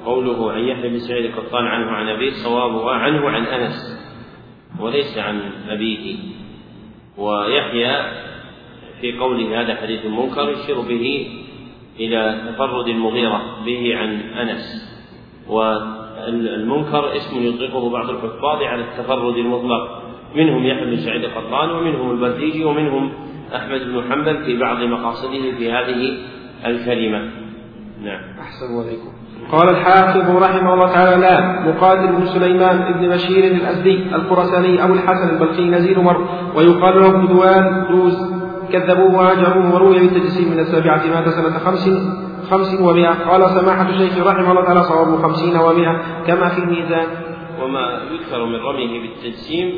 قوله 0.05 0.51
عن 0.51 0.59
يحيى 0.59 0.89
بن 0.89 0.99
سعيد 0.99 1.25
القطان 1.25 1.65
عنه 1.65 1.91
عن 1.91 2.07
أبيه 2.07 2.31
صوابه 2.31 2.91
عنه 2.91 3.29
عن 3.29 3.43
أنس 3.45 4.05
وليس 4.79 5.17
عن 5.17 5.39
أبيه. 5.69 6.15
ويحيى 7.17 7.95
في 9.01 9.17
قوله 9.19 9.61
هذا 9.61 9.75
حديث 9.75 10.05
منكر 10.05 10.49
يشير 10.49 10.81
به 10.81 11.27
إلى 11.99 12.51
تفرد 12.51 12.87
المغيرة 12.87 13.41
به 13.65 13.97
عن 13.97 14.21
أنس. 14.21 14.91
والمنكر 15.47 17.15
اسم 17.15 17.47
يطلقه 17.47 17.89
بعض 17.89 18.09
الحفاظ 18.09 18.61
على 18.61 18.81
التفرد 18.81 19.37
المطلق. 19.37 20.01
منهم 20.35 20.65
يحيى 20.65 20.85
بن 20.85 20.97
سعيد 20.97 21.23
القطان 21.23 21.69
ومنهم 21.69 22.11
البرديجي 22.11 22.63
ومنهم 22.63 23.13
أحمد 23.55 23.81
بن 23.81 24.03
حنبل 24.09 24.45
في 24.45 24.59
بعض 24.59 24.81
مقاصده 24.83 25.51
في 25.57 25.71
هذه 25.71 26.17
الكلمة. 26.65 27.31
نعم. 28.03 28.21
أحسن 28.39 28.79
عليكم 28.79 29.24
قال 29.51 29.69
الحافظ 29.69 30.43
رحمه 30.43 30.73
الله 30.73 30.93
تعالى 30.93 31.21
لا 31.21 31.59
مقاتل 31.69 32.07
بن 32.07 32.25
سليمان 32.25 32.93
بن 32.93 33.09
بشير 33.09 33.43
الأزدي 33.43 34.15
الخرساني 34.15 34.83
أبو 34.83 34.93
الحسن 34.93 35.29
البلخي 35.29 35.65
نزيل 35.69 35.99
مر 35.99 36.27
ويقال 36.55 37.01
له 37.01 37.07
ابن 37.07 37.27
دوان 37.27 37.85
دوز 37.89 38.33
كذبوه 38.71 39.15
وهاجروه 39.15 39.75
وروي 39.75 39.99
بالتجسيم 39.99 40.51
من 40.51 40.59
السابعة 40.59 41.03
مات 41.07 41.29
سنة 41.29 41.57
خمس 41.57 41.89
خمس 42.49 42.81
ومائة. 42.81 43.13
قال 43.29 43.49
سماحة 43.49 43.89
الشيخ 43.89 44.27
رحمه 44.27 44.51
الله 44.51 44.63
تعالى 44.63 44.83
صواب 44.83 45.21
خمسين 45.21 45.57
ومائة 45.57 46.23
كما 46.27 46.49
في 46.49 46.59
الميزان. 46.59 47.07
وما 47.61 48.01
يذكر 48.11 48.45
من 48.45 48.55
رميه 48.55 49.01
بالتجسيم 49.01 49.73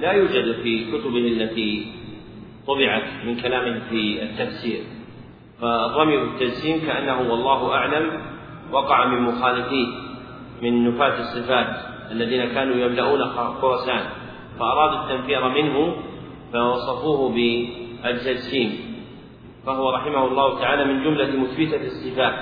لا 0.00 0.12
يوجد 0.12 0.62
في 0.62 0.84
كتبه 0.92 1.26
التي 1.28 1.86
طبعت 2.66 3.02
من 3.26 3.36
كلامه 3.36 3.80
في 3.90 4.22
التفسير. 4.22 4.80
فالرمي 5.60 6.16
بالتجسيم 6.16 6.80
كأنه 6.86 7.30
والله 7.30 7.74
أعلم 7.74 8.31
وقع 8.72 9.06
من 9.06 9.22
مخالفيه 9.22 9.86
من 10.62 10.88
نفاة 10.88 11.20
الصفات 11.20 11.76
الذين 12.10 12.44
كانوا 12.44 12.76
يملؤون 12.76 13.24
خراسان 13.26 14.04
فأرادوا 14.58 15.02
التنفير 15.02 15.48
منه 15.48 15.96
فوصفوه 16.52 17.32
بالتجسيم 17.32 18.92
فهو 19.66 19.90
رحمه 19.90 20.26
الله 20.26 20.60
تعالى 20.60 20.84
من 20.84 21.04
جملة 21.04 21.36
مثبتة 21.36 21.86
الصفات. 21.86 22.34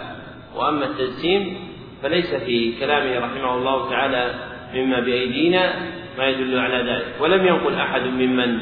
وأما 0.56 0.84
التجسيم 0.84 1.56
فليس 2.02 2.34
في 2.34 2.80
كلامه 2.80 3.18
رحمه 3.18 3.54
الله 3.54 3.90
تعالى 3.90 4.34
مما 4.74 5.00
بأيدينا 5.00 5.74
ما 6.18 6.26
يدل 6.26 6.58
على 6.58 6.92
ذلك. 6.92 7.14
ولم 7.20 7.46
ينقل 7.46 7.74
أحد 7.74 8.02
ممن 8.02 8.58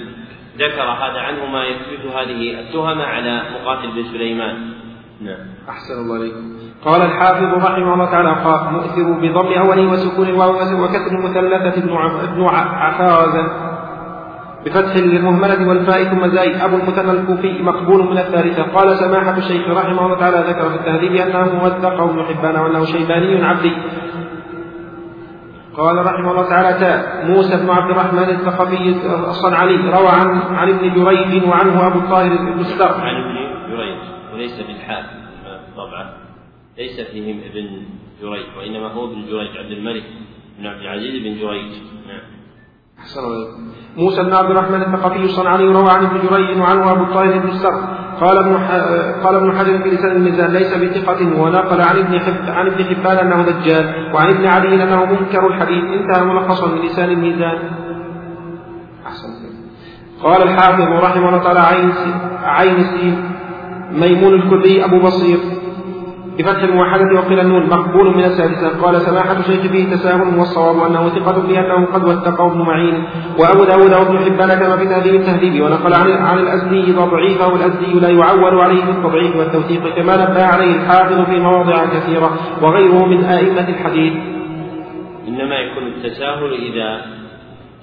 ذكر 0.57 0.83
هذا 0.83 1.21
عنه 1.21 1.47
ما 1.47 1.65
يثبت 1.67 2.07
هذه 2.07 2.61
التهم 2.61 3.01
على 3.01 3.43
مقاتل 3.55 3.89
بن 3.91 4.05
سليمان. 4.13 4.73
نعم. 5.21 5.58
أحسن 5.69 5.95
الله 5.95 6.15
عليكم 6.15 6.59
قال 6.85 7.03
الحافظ 7.03 7.65
رحمه 7.65 7.95
الله 7.95 8.11
تعالى 8.11 8.29
قال 8.29 8.73
مؤثر 8.73 9.13
بضم 9.13 9.53
أوله 9.53 9.93
وسكون 9.93 10.29
الواو 10.29 10.51
وكسر 10.85 11.13
المثلثة 11.13 11.83
ابن 11.83 11.97
ابن 12.29 12.45
عفاز 12.55 13.35
بفتح 14.67 14.95
المهملة 14.95 15.69
والفاء 15.69 16.05
ثم 16.05 16.27
زايد 16.27 16.57
أبو 16.61 16.77
المثنى 16.77 17.11
الكوفي 17.11 17.63
مقبول 17.63 18.11
من 18.11 18.19
الثالثة. 18.19 18.63
قال 18.63 18.97
سماحة 18.97 19.37
الشيخ 19.39 19.69
رحمه 19.69 20.07
الله 20.07 20.19
تعالى 20.19 20.51
ذكر 20.51 20.69
في 20.69 20.75
التهذيب 20.75 21.13
أنه 21.17 21.55
موثق 21.55 22.01
ابن 22.01 22.25
حبان 22.25 22.57
وأنه 22.57 22.85
شيباني 22.85 23.45
عبدي. 23.45 23.77
قال 25.77 26.07
رحمه 26.07 26.31
الله 26.31 26.49
تعالى 26.49 26.79
تاء 26.79 27.27
موسى 27.27 27.57
بن 27.57 27.71
عبد 27.71 27.91
الرحمن 27.91 28.19
الثقفي 28.19 28.95
الصنعاني 29.29 29.77
روى 29.77 30.09
عن 30.09 30.41
عن 30.57 30.69
ابن 30.69 30.95
جريج 30.95 31.49
وعنه 31.49 31.87
أبو 31.87 31.99
الطاهر 31.99 32.33
بن 32.33 32.51
السرح. 32.51 32.95
عن 33.01 33.15
ابن 33.17 33.35
جريج 33.71 33.99
وليس 34.35 34.61
بالحاء 34.61 35.28
طبعا. 35.79 36.05
ليس 36.79 37.01
فيهم 37.01 37.41
ابن 37.51 37.67
جريج 38.23 38.47
وإنما 38.59 38.89
هو 38.93 39.05
ابن 39.05 39.21
جريج 39.31 39.57
عبد 39.57 39.71
الملك 39.71 40.05
بن 40.59 40.67
عبد 40.67 40.81
العزيز 40.81 41.15
بن 41.25 41.41
جريج. 41.41 41.73
نعم. 42.09 42.25
موسى 43.97 44.23
بن 44.23 44.35
عبد 44.35 44.51
الرحمن 44.51 44.83
الثقفي 44.83 45.25
الصنعاني 45.25 45.65
روى 45.65 45.91
عن 45.91 46.05
ابن 46.05 46.29
جريج 46.29 46.59
وعنه 46.61 46.93
أبو 46.93 47.03
الطاهر 47.03 47.39
بن 47.39 47.49
السرح. 47.49 47.99
قال 48.21 48.39
ابن 48.39 48.55
قال 49.25 49.35
ابن 49.35 49.59
حجر 49.59 49.79
في 49.83 49.89
لسان 49.89 50.17
الميزان 50.17 50.53
ليس 50.53 50.75
بثقة 50.75 51.41
ونقل 51.43 51.81
عن 51.81 51.97
ابن 51.99 52.21
حب 52.21 52.51
عن 52.51 52.67
ابن 52.67 52.85
حبان 52.85 53.17
أنه 53.17 53.43
دجال 53.43 54.15
وعن 54.15 54.29
ابن 54.35 54.47
عدي 54.47 54.83
أنه 54.85 55.05
منكر 55.05 55.47
الحديث. 55.47 55.85
انتهى 55.85 56.25
ملخصا 56.25 56.67
من 56.67 56.81
لسان 56.87 57.11
الميزان. 57.11 57.59
أحسن 59.07 59.29
قال 60.23 60.43
الحافظ 60.43 60.81
رحمه 60.81 61.29
الله 61.29 61.43
تعالى 61.43 61.61
عين 61.61 61.93
عين 62.43 62.77
السين 62.77 63.31
ميمون 63.93 64.35
الكلي 64.35 64.85
أبو 64.85 65.01
بصير. 65.01 65.39
بفتح 66.39 66.63
الموحدة 66.63 67.21
وقيل 67.21 67.41
النون 67.41 67.69
مقبول 67.69 68.17
من 68.17 68.25
السادسة 68.25 68.83
قال 68.83 69.01
سماحة 69.01 69.41
الشيخ 69.41 69.61
فيه 69.73 69.97
تساهل 69.97 70.39
والصواب 70.39 70.87
أنه 70.87 71.09
ثقة 71.09 71.43
بأنه 71.43 71.87
قد 71.87 72.05
وثقه 72.05 72.47
ابن 72.47 72.63
معين. 72.63 73.05
وأبو 73.39 73.65
داود 73.65 73.93
وابن 73.93 74.19
حبان 74.19 74.61
كما 74.61 74.77
في 74.77 74.85
تهذيب 74.85 75.15
التهذيب 75.15 75.63
ونقل 75.63 75.95
عن 75.95 76.11
عن 76.11 76.39
الأزدي 76.39 76.93
ضعيفه 76.93 77.49
والأزدي 77.53 77.93
لا 78.01 78.09
يعول 78.09 78.61
عليه 78.61 78.85
بالتضعيف 78.85 79.37
والتوثيق 79.37 79.95
كما 79.97 80.17
نبه 80.17 80.45
عليه 80.45 80.75
الحافظ 80.75 81.25
في 81.25 81.39
مواضع 81.39 81.87
كثيرة 81.87 82.31
وغيره 82.63 83.07
من 83.07 83.25
آئمة 83.25 83.69
الحديث. 83.69 84.13
إنما 85.29 85.55
يكون 85.55 85.87
التساهل 85.87 86.53
إذا 86.53 87.01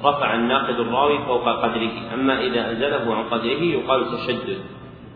رفع 0.03 0.35
الناقد 0.35 0.79
الراوي 0.79 1.17
فوق 1.27 1.45
قدره 1.63 1.91
أما 2.13 2.41
إذا 2.41 2.71
أنزله 2.71 3.15
عن 3.15 3.23
قدره 3.23 3.61
يقال 3.61 4.05
تشدد 4.05 4.57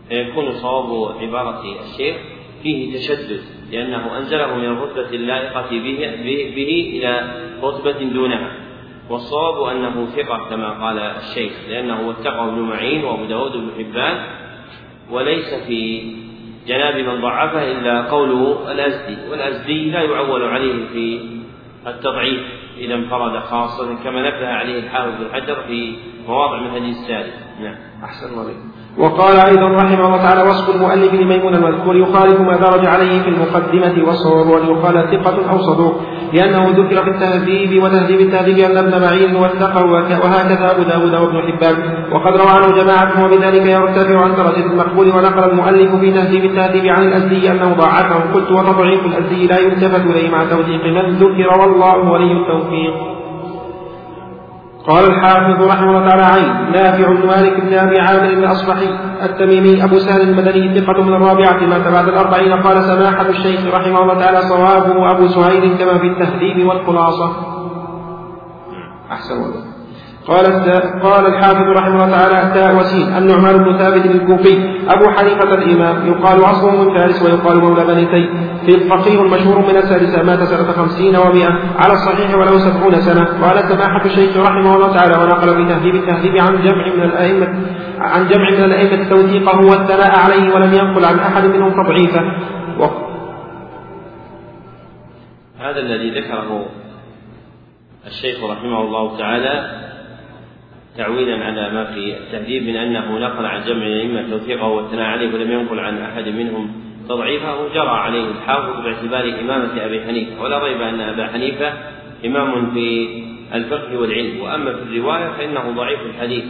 فيكون 0.08 0.52
صواب 0.52 1.16
عبارة 1.20 1.62
الشيخ 1.84 2.16
فيه 2.62 2.98
تشدد 2.98 3.40
لأنه 3.72 4.18
أنزله 4.18 4.56
من 4.56 4.64
الرتبة 4.64 5.10
اللائقة 5.10 5.70
به, 5.70 5.96
به, 6.54 6.92
إلى 6.96 7.34
رتبة 7.62 8.04
دونها. 8.12 8.52
والصواب 9.10 9.76
أنه 9.76 10.06
ثقة 10.06 10.48
كما 10.50 10.70
قال 10.70 10.98
الشيخ 10.98 11.52
لأنه 11.68 12.08
وثقه 12.08 12.48
ابن 12.48 12.60
معين 12.60 13.04
وأبو 13.04 13.24
داود 13.24 13.52
بن 13.52 13.70
حبان 13.78 14.26
وليس 15.10 15.54
في 15.54 16.12
جناب 16.66 16.96
من 16.96 17.20
ضعفه 17.20 17.72
إلا 17.72 18.02
قول 18.02 18.56
الأزدي 18.70 19.30
والأزدي 19.30 19.90
لا 19.90 20.02
يعول 20.02 20.44
عليه 20.44 20.88
في 20.92 21.20
التضعيف 21.86 22.40
إذا 22.78 22.94
انفرد 22.94 23.38
خاصة 23.38 23.94
كما 24.04 24.20
نبه 24.20 24.48
عليه 24.48 24.78
الحافظ 24.78 25.12
بن 25.20 25.34
حجر 25.34 25.62
في 25.68 25.94
مواضع 26.28 26.60
من 26.60 26.90
السالف 26.90 27.34
نعم. 27.60 27.76
أحسن 28.04 28.26
الله 28.32 28.54
وقال 28.98 29.36
أيضا 29.36 29.68
رحمه 29.68 30.06
الله 30.06 30.16
تعالى 30.16 30.42
وصف 30.42 30.74
المؤلف 30.74 31.14
لميمون 31.14 31.54
المذكور 31.54 31.96
يخالف 31.96 32.40
ما 32.40 32.56
درج 32.56 32.86
عليه 32.86 33.22
في 33.22 33.28
المقدمة 33.28 34.06
والصواب 34.06 34.62
أن 34.62 34.68
يقال 34.68 34.94
ثقة 35.10 35.50
أو 35.50 35.58
صدوق 35.58 36.00
لأنه 36.32 36.68
ذكر 36.68 37.04
في 37.04 37.10
التهذيب 37.10 37.82
وتهذيب 37.82 38.20
التهذيب 38.20 38.58
أن 38.58 38.76
ابن 38.76 39.00
معين 39.02 39.36
وثقه 39.36 39.84
وهكذا 40.24 40.70
أبو 40.70 40.82
داود 40.82 41.14
وابن 41.14 41.42
حبان. 41.42 41.76
وقد 42.12 42.36
روى 42.36 42.50
عنه 42.50 42.82
جماعة 42.82 43.24
وبذلك 43.24 43.66
يرتفع 43.66 44.20
عن 44.20 44.34
درجة 44.36 44.66
المقبول 44.66 45.08
ونقل 45.08 45.50
المؤلف 45.50 45.94
في 46.00 46.12
تهذيب 46.12 46.44
التهذيب 46.44 46.86
عن 46.86 47.02
الأزدي 47.02 47.50
أنه 47.50 47.72
ضعفه. 47.72 48.32
قلت 48.34 48.50
وتضعيف 48.50 49.06
الأزدي 49.06 49.46
لا 49.46 49.58
يلتفت 49.60 50.06
إليه 50.06 50.30
مع 50.30 50.44
توثيق 50.44 50.84
من 50.84 51.14
ذكر 51.14 51.60
والله 51.60 52.10
ولي 52.10 52.32
التوفيق. 52.32 53.19
قال 54.90 55.04
الحافظ 55.04 55.62
رحمه 55.62 55.90
الله 55.90 56.08
تعالى 56.08 56.22
عين 56.22 56.72
نافع 56.72 57.06
بن 57.08 57.26
مالك 57.26 57.60
بن 57.60 57.74
أبي 57.74 57.98
عامر 58.00 58.24
الاصبحي 58.24 58.88
التميمي 59.22 59.84
أبو 59.84 59.98
سهل 59.98 60.20
المدني 60.20 60.78
ثقة 60.78 61.02
من 61.02 61.14
الرابعة 61.14 61.60
مات 61.66 61.88
بعد 61.88 62.08
الأربعين 62.08 62.52
قال 62.52 62.76
سماحة 62.84 63.28
الشيخ 63.28 63.74
رحمه 63.74 64.02
الله 64.02 64.14
تعالى 64.14 64.40
صوابه 64.40 65.10
أبو 65.10 65.26
سهيل 65.28 65.78
كما 65.78 65.98
في 65.98 66.06
التهذيب 66.06 66.66
والخلاصة. 66.66 67.32
أحسن 69.12 69.34
الله. 69.34 69.69
قال 70.30 70.46
قال 71.02 71.26
الحافظ 71.26 71.66
رحمه 71.78 72.04
الله 72.04 72.10
تعالى 72.10 72.42
التاء 72.42 72.76
وسين 72.76 73.16
النعمان 73.16 73.56
بن 73.64 73.78
ثابت 73.78 74.06
الكوفي 74.06 74.54
أبو 74.88 75.10
حنيفة 75.10 75.54
الإمام 75.54 76.06
يقال 76.06 76.44
أصله 76.44 76.84
من 76.84 76.98
فارس 76.98 77.22
ويقال 77.22 77.60
مولى 77.60 77.84
بني 77.84 78.06
تي 78.66 78.88
فقيه 78.88 79.22
مشهور 79.22 79.58
من 79.58 79.76
السادسة 79.76 80.22
مات 80.22 80.42
سنة 80.42 80.72
خمسين 80.72 81.16
ومائة 81.16 81.52
على 81.78 81.92
الصحيح 81.92 82.34
وله 82.34 82.58
سبعون 82.58 82.94
سنة 82.94 83.42
وعلى 83.42 83.62
سماحة 83.62 84.04
الشيخ 84.04 84.36
رحمه 84.36 84.76
الله 84.76 84.96
تعالى 84.96 85.14
ونقل 85.22 85.48
في 85.56 85.64
تهذيب 85.68 85.94
التهذيب 85.94 86.36
عن 86.38 86.62
جمع 86.62 86.94
من 86.96 87.02
الأئمة 87.02 87.46
عن 87.98 88.28
جمع 88.28 88.50
من 88.50 88.64
الأئمة 88.64 89.08
توثيقه 89.08 89.58
والثناء 89.58 90.18
عليه 90.18 90.54
ولم 90.54 90.74
ينقل 90.74 91.04
عن 91.04 91.18
أحد 91.18 91.44
منهم 91.44 91.70
تضعيفه. 91.70 92.20
هذا 95.58 95.78
الذي 95.80 96.20
ذكره 96.20 96.66
الشيخ 98.06 98.44
رحمه 98.44 98.80
الله 98.80 99.18
تعالى 99.18 99.89
تعويلا 100.96 101.44
على 101.44 101.70
ما 101.70 101.84
في 101.84 102.16
التهذيب 102.16 102.62
من 102.62 102.76
أنه 102.76 103.18
نقل 103.18 103.46
عن 103.46 103.64
جمع 103.64 103.86
الأئمة 103.86 104.30
توثيقه 104.30 104.66
والثناء 104.66 105.06
عليه 105.06 105.34
ولم 105.34 105.52
ينقل 105.52 105.80
عن 105.80 105.98
أحد 105.98 106.28
منهم 106.28 106.72
تضعيفه 107.08 107.68
جرى 107.74 107.88
عليه 107.88 108.24
الحافظ 108.30 108.84
باعتبار 108.84 109.40
إمامة 109.40 109.84
أبي 109.84 110.00
حنيفة. 110.00 110.42
ولا 110.42 110.64
ريب 110.64 110.82
أن 110.82 111.00
أبا 111.00 111.26
حنيفة 111.26 111.72
إمام 112.26 112.70
في 112.74 113.08
الفقه 113.54 113.98
والعلم. 113.98 114.40
وأما 114.40 114.72
في 114.72 114.82
الرواية 114.82 115.28
فإنه 115.28 115.70
ضعيف 115.70 116.00
الحديث. 116.00 116.44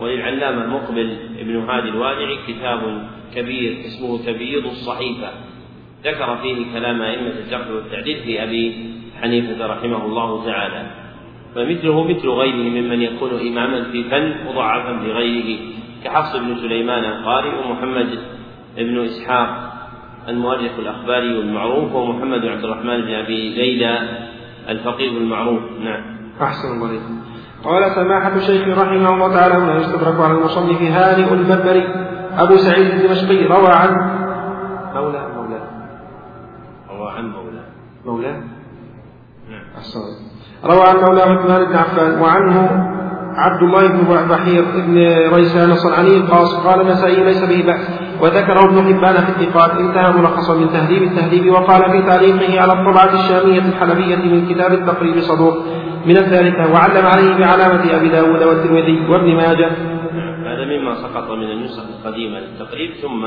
وللعلامة 0.00 0.66
مقبل 0.66 1.16
ابن 1.40 1.56
هادي 1.56 1.88
الوادعي 1.88 2.38
كتاب 2.48 3.08
كبير 3.34 3.76
اسمه 3.86 4.18
تبييض 4.26 4.66
الصحيفة. 4.66 5.30
ذكر 6.04 6.36
فيه 6.36 6.56
كلام 6.74 7.02
أئمة 7.02 7.32
الجرح 7.44 7.70
والتعديل 7.70 8.16
في 8.16 8.42
أبي 8.42 8.74
حنيفة 9.22 9.66
رحمه 9.66 10.04
الله 10.04 10.44
تعالى. 10.44 11.07
فمثله 11.54 12.04
مثل 12.04 12.28
غيره 12.28 12.80
ممن 12.80 13.02
يكون 13.02 13.30
إماما 13.30 13.84
في 13.84 14.04
فن 14.04 14.34
مضاعفا 14.48 14.98
في 14.98 15.12
غيره 15.12 15.58
كحفص 16.04 16.36
بن 16.36 16.56
سليمان 16.56 17.04
القارئ 17.04 17.50
ومحمد 17.58 18.18
بن 18.76 18.98
إسحاق 18.98 19.78
المؤرخ 20.28 20.78
الأخباري 20.78 21.40
المعروف 21.40 21.94
ومحمد 21.94 22.44
عبد 22.44 22.64
الرحمن 22.64 23.00
بن 23.00 23.14
أبي 23.14 23.54
ليلى 23.54 24.08
الفقيه 24.68 25.18
المعروف. 25.18 25.60
نعم. 25.80 26.02
أحسن 26.42 26.68
الله 26.68 27.00
قال 27.64 27.90
سماحة 27.94 28.36
الشيخ 28.36 28.78
رحمه 28.78 29.14
الله 29.14 29.34
تعالى 29.34 29.54
هنا 29.54 29.76
يستدرك 29.76 30.20
على 30.20 30.32
المصنف 30.32 30.82
هانئ 30.82 31.32
البربري 31.32 31.84
أبو 32.38 32.56
سعيد 32.56 32.86
الدمشقي 32.86 33.44
روى 33.44 33.68
عن 33.68 33.90
مولى 34.94 35.28
مولى. 35.36 35.60
روى 36.90 37.10
عن 37.10 37.32
مولى. 37.32 37.64
مولى؟ 38.06 38.32
نعم. 39.50 39.64
أحسن. 39.78 40.27
روى 40.64 40.82
عن 40.88 40.96
مولى 40.96 41.22
عثمان 41.22 41.64
بن 41.64 41.76
عفان 41.76 42.20
وعنه 42.20 42.84
عبد 43.36 43.62
الله 43.62 43.88
بن 43.88 44.28
بحير 44.28 44.64
بن 44.74 44.96
ريسان 45.34 45.70
الصنعاني 45.70 46.16
القاص 46.16 46.54
قال 46.54 46.80
النسائي 46.80 47.24
ليس 47.24 47.44
به 47.44 47.62
بأس. 47.66 47.90
وذكره 48.20 48.64
ابن 48.64 48.78
حبان 48.82 49.24
في 49.24 49.28
الثقات 49.28 49.70
انتهى 49.70 50.12
ملخصا 50.12 50.54
من 50.54 50.68
تهذيب 50.70 51.02
التهذيب 51.02 51.52
وقال 51.52 51.90
في 51.90 52.02
تعليقه 52.02 52.60
على 52.60 52.72
الطبعة 52.72 53.14
الشامية 53.20 53.58
الحلبية 53.58 54.16
من 54.16 54.46
كتاب 54.48 54.72
التقريب 54.72 55.20
صدوق 55.20 55.54
من 56.06 56.16
الثالثة 56.16 56.72
وعلم 56.72 57.06
عليه 57.06 57.38
بعلامة 57.38 57.96
أبي 57.96 58.08
داود 58.08 58.42
والترمذي 58.42 59.06
وابن 59.08 59.34
ماجه. 59.34 59.70
هذا 60.48 60.64
مما 60.64 60.94
سقط 60.94 61.30
من 61.30 61.50
النسخ 61.50 61.82
القديمة 61.98 62.38
للتقريب 62.38 62.90
ثم 63.02 63.24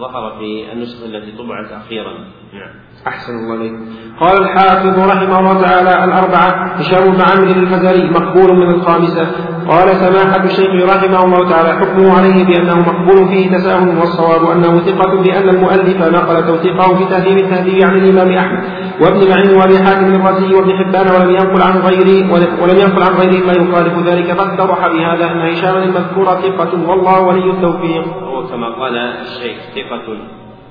ظهر 0.00 0.38
في 0.38 0.72
النسخة 0.72 1.06
التي 1.06 1.32
طبعت 1.38 1.72
أخيرا. 1.72 2.12
نعم. 2.54 2.72
أحسن 3.06 3.32
الله 3.32 3.54
إليك. 3.54 3.72
قال 4.20 4.42
الحافظ 4.42 4.98
رحمه 5.10 5.40
الله 5.40 5.62
تعالى 5.62 6.04
الأربعة 6.04 6.50
هشام 6.78 7.12
بن 7.12 7.20
عمرو 7.20 7.50
الفزاري 7.62 8.10
مقبول 8.10 8.56
من 8.56 8.70
الخامسة. 8.70 9.26
قال 9.68 9.88
سماحة 9.88 10.44
الشيخ 10.44 10.70
رحمه 10.94 11.24
الله 11.24 11.50
تعالى 11.50 11.68
حكمه 11.80 12.18
عليه 12.18 12.44
بأنه 12.44 12.78
مقبول 12.78 13.28
فيه 13.28 13.56
تساهل 13.56 13.98
والصواب 13.98 14.50
أنه 14.50 14.78
ثقة 14.78 15.22
لأن 15.22 15.48
المؤلف 15.48 16.02
نقل 16.02 16.46
توثيقه 16.46 16.96
في 16.96 17.04
تهذيب 17.04 17.38
التهذيب 17.38 17.82
عن 17.82 17.94
الإمام 17.98 18.30
أحمد. 18.36 18.62
وابن 19.00 19.28
معين 19.30 19.56
وأبي 19.58 19.78
حاتم 19.78 20.14
الرازي 20.14 20.54
وابن 20.54 20.70
حبان 20.78 21.06
ولم 21.14 21.30
ينقل 21.30 21.62
عن 21.62 21.78
غيره 21.78 22.32
ولم 22.62 22.78
ينقل 22.78 23.02
عن 23.02 23.14
غيره 23.20 23.46
ما 23.46 23.52
يخالف 23.52 24.08
ذلك 24.08 24.32
فاتضح 24.32 24.88
بهذا 24.88 25.32
أن 25.32 25.40
هشام 25.40 25.76
المذكور 25.76 26.24
ثقة 26.24 26.88
والله 26.88 27.20
ولي 27.20 27.50
التوفيق. 27.50 28.29
كما 28.48 28.68
قال 28.68 28.96
الشيخ 28.96 29.56
ثقة 29.74 30.16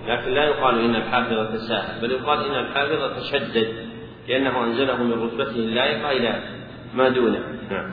لكن 0.07 0.31
لا 0.31 0.43
يقال 0.43 0.79
إن 0.79 0.95
الحافظ 0.95 1.53
تساهل 1.53 2.01
بل 2.01 2.11
يقال 2.11 2.45
إن 2.45 2.65
الحافظ 2.65 3.19
تشدد 3.19 3.67
لأنه 4.29 4.63
أنزله 4.63 5.03
من 5.03 5.23
رتبته 5.23 5.55
اللائقة 5.55 6.11
إلى 6.11 6.39
ما 6.93 7.09
دونه. 7.09 7.39
نعم. 7.71 7.89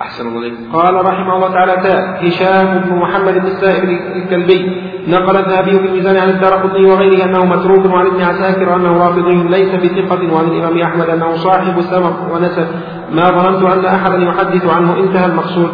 أحسن 0.00 0.28
الله 0.28 0.72
قال 0.72 0.94
رحمه 0.94 1.36
الله 1.36 1.48
تعالى 1.48 1.72
تاء 1.72 2.28
هشام 2.28 2.78
بن 2.78 2.96
محمد 2.96 3.34
بن 3.34 3.46
السائب 3.46 3.88
الكلبي 4.16 4.82
نقل 5.08 5.36
الذهبي 5.36 5.70
في 5.70 5.86
الميزان 5.86 6.16
عن 6.16 6.28
الدار 6.28 6.52
قطني 6.52 6.86
وغيره 6.86 7.24
أنه 7.24 7.44
متروك 7.44 7.84
وعن 7.86 8.06
ابن 8.06 8.22
عساكر 8.22 8.76
أنه 8.76 9.04
رافضي 9.04 9.48
ليس 9.48 9.74
بثقة 9.74 10.34
وعن 10.34 10.44
الإمام 10.44 10.78
أحمد 10.78 11.08
أنه 11.08 11.36
صاحب 11.36 11.80
سمر 11.80 12.32
ونسب. 12.32 12.66
ما 13.12 13.22
ظننت 13.22 13.72
أن 13.72 13.84
أحدا 13.84 14.16
يحدث 14.16 14.66
عنه 14.66 14.96
انتهى 14.96 15.26
المقصود. 15.26 15.70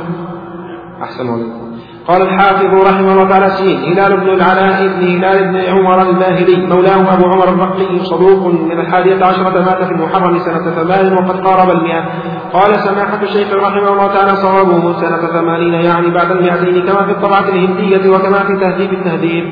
أحسن 1.03 1.29
الله 1.29 1.70
قال 2.09 2.23
الحافظ 2.23 2.75
رحمه 2.89 3.13
الله 3.13 3.29
تعالى 3.29 3.51
سين 3.51 3.93
هلال 3.93 4.21
بن 4.21 4.29
العلاء 4.29 4.87
بن 4.87 5.03
هلال 5.07 5.49
بن 5.49 5.57
عمر 5.57 6.03
الباهلي 6.03 6.67
مولاه 6.67 7.15
أبو 7.15 7.25
عمر 7.25 7.49
الرقي 7.49 8.05
صدوق 8.05 8.47
من 8.47 8.81
الحادية 8.81 9.25
عشرة 9.25 9.61
مات 9.61 9.85
في 9.85 9.93
المحرم 9.93 10.39
سنة 10.39 10.71
ثمان 10.71 11.13
وقد 11.13 11.47
قارب 11.47 11.71
المئة. 11.71 12.05
قال 12.53 12.81
سماحة 12.81 13.23
الشيخ 13.23 13.53
رحمه 13.53 13.93
الله 13.93 14.15
تعالى 14.15 14.37
صوابه 14.37 15.01
سنة 15.01 15.27
ثمانين 15.27 15.75
يعني 15.75 16.11
بعد 16.11 16.31
المئتين 16.31 16.87
كما 16.87 17.05
في 17.07 17.11
الطبعة 17.11 17.49
الهندية 17.49 18.11
وكما 18.11 18.39
في 18.39 18.57
تهذيب 18.57 18.93
التهذيب. 18.93 19.45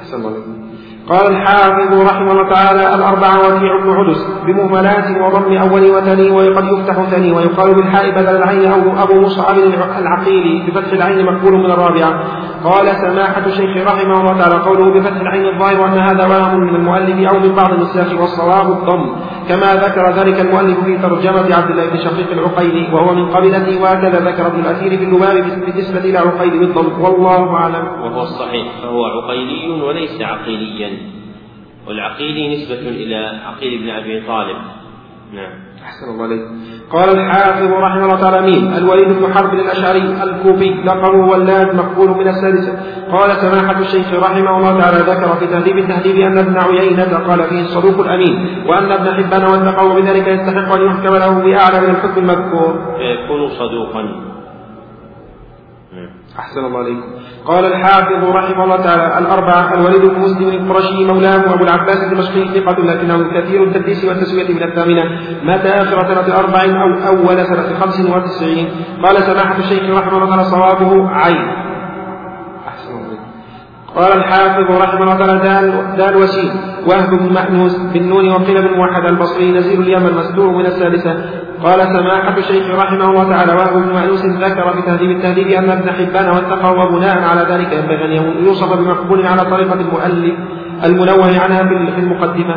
أحسن 0.00 0.16
الله 0.16 0.59
قال 1.10 1.26
الحافظ 1.26 2.00
رحمه 2.10 2.32
الله 2.32 2.54
تعالى 2.54 2.94
الأربعة 2.94 3.38
وكيع 3.38 3.72
بن 3.84 3.90
عدس 3.90 4.20
بمهملات 4.46 5.04
وضم 5.20 5.56
أول 5.56 5.82
وثاني 5.90 6.30
وقد 6.30 6.64
يفتح 6.64 7.02
ثاني 7.10 7.32
ويقال 7.32 7.74
بالحاء 7.74 8.10
بدل 8.10 8.36
العين 8.36 8.72
أو 8.72 9.02
أبو 9.02 9.20
مصعب 9.20 9.58
العقيلي 9.98 10.66
بفتح 10.66 10.92
العين 10.92 11.26
مقبول 11.26 11.52
من 11.52 11.70
الرابعة. 11.70 12.24
قال 12.64 12.86
سماحة 12.86 13.46
الشيخ 13.46 13.86
رحمه 13.86 14.20
الله 14.20 14.38
تعالى 14.38 14.54
قوله 14.54 14.94
بفتح 14.94 15.20
العين 15.20 15.54
الظاهر 15.54 15.86
أن 15.86 15.98
هذا 15.98 16.26
وهم 16.26 16.60
من 16.60 16.74
المؤلف 16.74 17.32
أو 17.32 17.38
من 17.38 17.54
بعض 17.54 17.72
النساخ 17.72 18.20
والصواب 18.20 18.70
الضم. 18.70 19.16
كما 19.48 19.74
ذكر 19.74 20.10
ذلك 20.10 20.40
المؤلف 20.40 20.84
في 20.84 20.98
ترجمة 20.98 21.54
عبد 21.56 21.70
الله 21.70 21.90
بن 21.90 21.96
شقيق 21.96 22.32
العقيلي 22.32 22.94
وهو 22.94 23.14
من 23.14 23.30
قبيلته 23.30 23.82
وهكذا 23.82 24.20
ذكر 24.30 24.46
ابن 24.46 24.60
الأثير 24.60 24.98
في 24.98 25.04
اللباب 25.04 25.36
بالنسبة 25.66 26.00
إلى 26.00 26.18
عقيل 26.18 26.58
بالضم. 26.60 27.02
والله 27.02 27.54
أعلم. 27.54 28.02
وهو 28.02 28.22
الصحيح. 28.22 28.66
فهو 28.82 29.04
عقيلي 29.04 29.82
وليس 29.82 30.22
عقيليا. 30.22 30.99
والعقيلي 31.86 32.56
نسبة 32.56 32.88
إلى 32.88 33.40
عقيل 33.46 33.82
بن 33.82 33.90
أبي 33.90 34.20
طالب. 34.26 34.56
نعم. 35.32 35.70
أحسن 35.84 36.06
الله 36.10 36.24
عليك 36.24 36.42
قال 36.92 37.08
الحافظ 37.18 37.72
رحمه 37.72 38.04
الله 38.04 38.20
تعالى 38.20 38.40
مين 38.50 38.72
الوليد 38.72 39.08
بن 39.08 39.34
حرب 39.34 39.54
الأشعري 39.54 40.02
الكوفي 40.22 40.74
لقبه 40.84 41.26
ولاد 41.32 41.74
مقبول 41.74 42.10
من 42.10 42.28
السادسة 42.28 42.72
قال 43.12 43.30
سماحة 43.30 43.80
الشيخ 43.80 44.14
رحمه 44.14 44.56
الله 44.58 44.80
تعالى 44.80 44.98
ذكر 44.98 45.36
في 45.36 45.46
تهذيب 45.46 45.78
التهذيب 45.78 46.16
أن 46.20 46.38
ابن 46.38 46.58
عيينة 46.58 47.18
قال 47.28 47.42
فيه 47.48 47.60
الصدوق 47.60 48.06
الأمين 48.06 48.64
وأن 48.66 48.92
ابن 48.92 49.14
حبان 49.14 49.42
واتقوا 49.44 50.00
بذلك 50.00 50.28
يستحق 50.28 50.72
أن 50.72 50.86
يحكم 50.86 51.14
له 51.14 51.30
بأعلى 51.30 51.80
من 51.80 51.90
الحكم 51.90 52.20
المذكور. 52.20 52.96
فيكون 52.98 53.48
صدوقا. 53.48 54.29
أحسن 56.40 56.64
الله 56.64 56.78
عليكم. 56.78 57.08
قال 57.46 57.64
الحافظ 57.64 58.22
رحمه 58.38 58.64
الله 58.64 58.76
تعالى 58.76 59.18
الأربعة 59.18 59.74
الوليد 59.74 60.04
بن 60.04 60.20
مسلم 60.20 60.48
القرشي 60.48 61.04
مولاه 61.04 61.54
أبو 61.54 61.64
العباس 61.64 62.00
الدمشقي 62.04 62.42
ثقة 62.54 62.78
لكنه 62.90 63.18
كثير 63.34 63.64
التدليس 63.64 64.04
والتسوية 64.04 64.48
من 64.56 64.62
الثامنة. 64.62 65.04
مات 65.44 65.66
آخر 65.66 65.98
سنة 66.08 66.28
أربع 66.38 66.62
أو 66.84 66.90
أول 67.10 67.38
سنة 67.50 67.68
خمس 67.80 68.00
وتسعين؟ 68.00 68.68
قال 69.04 69.16
سماحة 69.22 69.58
الشيخ 69.58 69.82
رحمه 69.98 70.24
الله 70.24 70.42
صوابه 70.42 70.90
عين. 71.10 71.69
قال 73.96 74.12
الحافظ 74.12 74.70
رحمه 74.70 75.02
الله 75.02 75.16
تعالى 75.18 75.38
دال, 75.96 76.16
وسيم 76.16 76.50
وهب 76.86 77.10
بن 77.10 77.32
مأنوس 77.32 77.76
بالنون 77.76 78.28
وقيل 78.28 78.68
بن 78.68 78.74
موحد 78.74 79.04
البصري 79.04 79.52
نزيل 79.52 79.80
اليمن 79.80 80.14
مستور 80.14 80.50
من 80.50 80.66
السادسة 80.66 81.24
قال 81.62 81.80
سماحة 81.80 82.38
الشيخ 82.38 82.70
رحمه 82.70 83.10
الله 83.10 83.28
تعالى 83.28 83.52
وهب 83.52 83.72
بن 83.72 83.92
مأنوس 83.92 84.24
ذكر 84.24 84.72
في 84.72 84.82
تهذيب 84.82 85.10
التهذيب 85.10 85.46
أن 85.46 85.70
ابن 85.70 85.90
حبان 85.90 86.28
واتقى 86.28 86.72
وبناء 86.72 87.22
على 87.22 87.40
ذلك 87.40 87.72
ينبغي 87.72 88.18
أن 88.18 88.44
يوصف 88.44 88.72
بمقبول 88.78 89.26
على 89.26 89.44
طريقة 89.50 89.80
المؤلف 89.80 90.34
المنوه 90.84 91.40
عنها 91.40 91.62
في 91.94 92.00
المقدمة. 92.00 92.56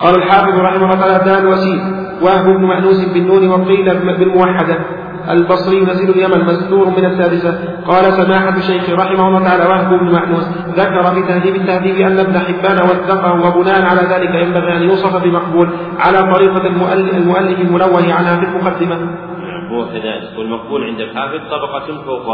قال 0.00 0.14
الحافظ 0.14 0.58
رحمه 0.58 0.84
الله 0.84 0.94
تعالى 0.94 1.24
دال 1.24 1.46
وسيم 1.46 1.80
وهب 2.22 2.44
بن 2.44 2.64
مأنوس 2.64 3.04
بالنون 3.04 3.48
وقيل 3.48 3.84
بالموحدة. 4.18 5.01
البصري 5.30 5.80
نزيل 5.80 6.10
اليمن 6.10 6.44
مستور 6.44 6.90
من 6.90 7.04
السادسة. 7.04 7.82
قال 7.86 8.04
سماحة 8.12 8.56
الشيخ 8.56 8.90
رحمه 8.90 9.28
الله 9.28 9.44
تعالى 9.44 9.64
وهب 9.64 9.98
بن 9.98 10.12
مأنوس 10.12 10.48
ذكر 10.68 11.14
في 11.14 11.22
تهذيب 11.22 11.56
التهذيب 11.56 11.96
أن 11.96 12.18
ابن 12.18 12.38
حبان 12.38 12.78
وثقه 12.84 13.32
وبناء 13.46 13.82
على 13.82 14.00
ذلك 14.00 14.34
ينبغي 14.34 14.76
أن 14.76 14.82
يوصف 14.82 15.22
بمقبول 15.24 15.68
على 15.98 16.18
طريقة 16.34 16.66
المؤلف, 16.66 17.14
المؤلف 17.14 17.60
المنوه 17.60 18.14
عنها 18.14 18.40
في 18.40 18.46
المقدمة. 18.46 18.96
نعم 18.96 19.74
هو 19.74 19.86
كذلك 19.86 20.38
والمقبول 20.38 20.84
عند 20.84 21.00
الحافظ 21.00 21.40
طبقة 21.50 22.04
فوق 22.04 22.26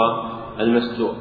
المستور. 0.60 1.14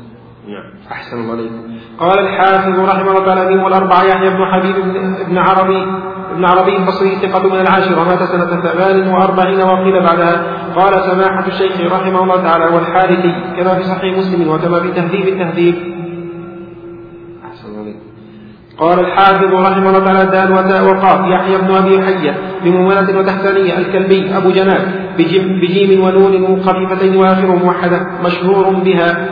نعم. 0.47 0.63
أحسن 0.91 1.17
الله 1.17 1.33
عليكم. 1.33 1.77
قال 1.99 2.19
الحافظ 2.19 2.79
رحمه 2.79 3.11
الله 3.11 3.25
تعالى 3.25 3.55
منهم 3.55 3.67
الأربعة 3.67 4.03
يحيى 4.03 4.29
بن 4.29 4.45
حبيب 4.45 4.75
بن 5.29 5.37
عربي. 5.37 5.85
ابن 6.31 6.45
عربي 6.45 6.77
البصري 6.77 7.15
ثقة 7.15 7.43
من 7.47 7.59
العاشرة 7.61 8.03
مات 8.03 8.23
سنة 8.23 8.61
ثمان 8.61 9.07
وأربعين 9.07 9.61
وقيل 9.61 10.03
بعدها. 10.03 10.43
قال 10.75 10.93
سماحة 11.11 11.47
الشيخ 11.47 11.93
رحمه 11.93 12.23
الله 12.23 12.41
تعالى 12.43 12.65
والحارثي 12.65 13.35
كما 13.57 13.75
في 13.75 13.83
صحيح 13.83 14.17
مسلم 14.17 14.47
وكما 14.49 14.79
في 14.79 14.91
تهذيب 14.91 15.27
التهذيب. 15.27 15.75
قال 18.77 18.99
الحافظ 18.99 19.53
رحمه 19.53 19.89
الله 19.89 19.99
تعالى 19.99 20.23
دال 20.31 20.51
وتاء 20.53 20.83
وقاف 20.83 21.19
يحيى 21.31 21.57
بن 21.57 21.75
أبي 21.75 22.01
حية 22.05 22.37
بمملة 22.63 23.19
وتحتانية 23.19 23.77
الكلبي 23.77 24.37
أبو 24.37 24.49
جناب 24.49 24.81
بجيم 25.17 26.03
ونون 26.03 26.61
خفيفتين 26.61 27.15
وآخر 27.15 27.47
موحدة 27.63 28.07
مشهور 28.25 28.73
بها. 28.73 29.29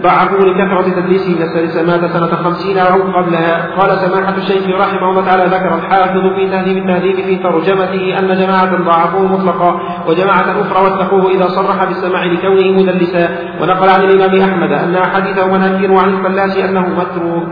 ضعفوا 0.00 0.38
لكثرة 0.38 1.00
تدليسه 1.00 1.36
من 1.36 1.42
السادسة 1.42 1.82
مات 1.82 2.12
سنة 2.12 2.26
خمسين 2.26 2.78
أو 2.78 3.02
قبلها. 3.02 3.76
قال 3.76 3.98
سماحة 3.98 4.36
الشيخ 4.36 4.80
رحمه 4.80 5.10
الله 5.10 5.24
تعالى 5.24 5.44
ذكر 5.44 5.74
الحافظ 5.74 6.34
في 6.36 6.50
تهذيب 6.50 6.76
التهذيب 6.76 7.16
في 7.16 7.36
ترجمته 7.36 8.18
أن 8.18 8.28
جماعة 8.28 8.82
ضعفوه 8.84 9.26
مطلقا 9.26 9.80
وجماعة 10.08 10.60
أخرى 10.62 10.80
وثقوه 10.86 11.30
إذا 11.30 11.48
صرح 11.48 11.84
بالسماع 11.84 12.24
لكونه 12.24 12.82
مدلسا. 12.82 13.24
ونقل 13.60 13.88
عن 13.88 14.02
الإمام 14.04 14.40
أحمد 14.50 14.72
أن 14.72 14.96
حديثه 14.96 15.46
مناكير 15.46 15.92
وعن 15.92 16.08
الفلاس 16.14 16.56
أنه 16.56 16.88
متروك. 16.88 17.50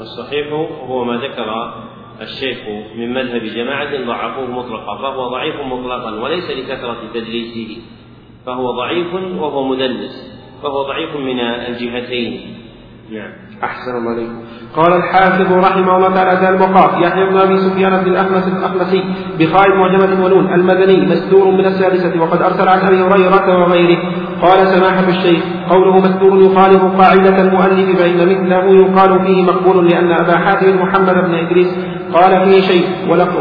الصحيح 0.00 0.46
هو 0.88 1.04
ما 1.04 1.16
ذكر 1.16 1.48
الشيخ 2.20 2.58
من 2.98 3.14
مذهب 3.14 3.42
جماعة 3.42 4.06
ضعفوه 4.06 4.50
مطلقا 4.50 4.98
فهو 5.02 5.28
ضعيف 5.28 5.54
مطلقا 5.60 6.22
وليس 6.22 6.50
لكثرة 6.50 6.96
تدليسه 7.14 7.82
فهو 8.46 8.70
ضعيف 8.70 9.14
وهو 9.14 9.68
مدلس. 9.68 10.41
فهو 10.62 10.82
ضعيف 10.82 11.16
من 11.16 11.40
الجهتين. 11.40 12.40
نعم. 13.12 13.32
أحسن 13.64 13.96
الله 13.96 14.28
قال 14.76 14.92
الحافظ 14.92 15.52
رحمه 15.52 15.96
الله 15.96 16.14
تعالى 16.14 16.40
ذا 16.40 16.48
البقاء 16.48 17.00
يحيى 17.02 17.26
بن 17.30 17.36
أبي 17.36 17.56
سفيان 17.56 18.04
بن 18.04 18.10
الأخنس 18.10 18.48
الأخنسي 18.48 19.04
بخاء 19.38 19.68
معجمة 19.76 20.24
ونون 20.24 20.54
المدني 20.54 21.06
مستور 21.06 21.50
من 21.50 21.66
السادسة 21.66 22.22
وقد 22.22 22.42
أرسل 22.42 22.68
عن 22.68 22.78
أبي 22.78 23.02
هريرة 23.02 23.58
وغيره. 23.58 23.98
قال 24.42 24.68
سماحة 24.68 25.08
الشيخ 25.08 25.42
قوله 25.70 25.98
مستور 25.98 26.42
يخالف 26.42 26.82
قاعدة 27.00 27.42
المؤلف 27.42 27.98
فإن 27.98 28.28
مثله 28.28 28.64
يقال 28.82 29.26
فيه 29.26 29.42
مقبول 29.42 29.88
لأن 29.88 30.12
أبا 30.12 30.38
حاتم 30.38 30.82
محمد 30.82 31.14
بن 31.14 31.34
إدريس 31.34 31.70
قال 32.12 32.44
فيه 32.44 32.60
شيء 32.60 32.86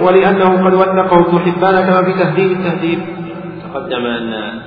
ولأنه 0.03 0.65
قد 0.65 0.73
وثقه 0.73 1.19
ابن 1.19 1.39
حبان 1.39 1.75
كما 1.85 2.03
في 2.03 2.13
تهذيب 2.13 2.51
التهذيب. 2.51 2.99
تقدم 3.63 4.05
أن 4.05 4.61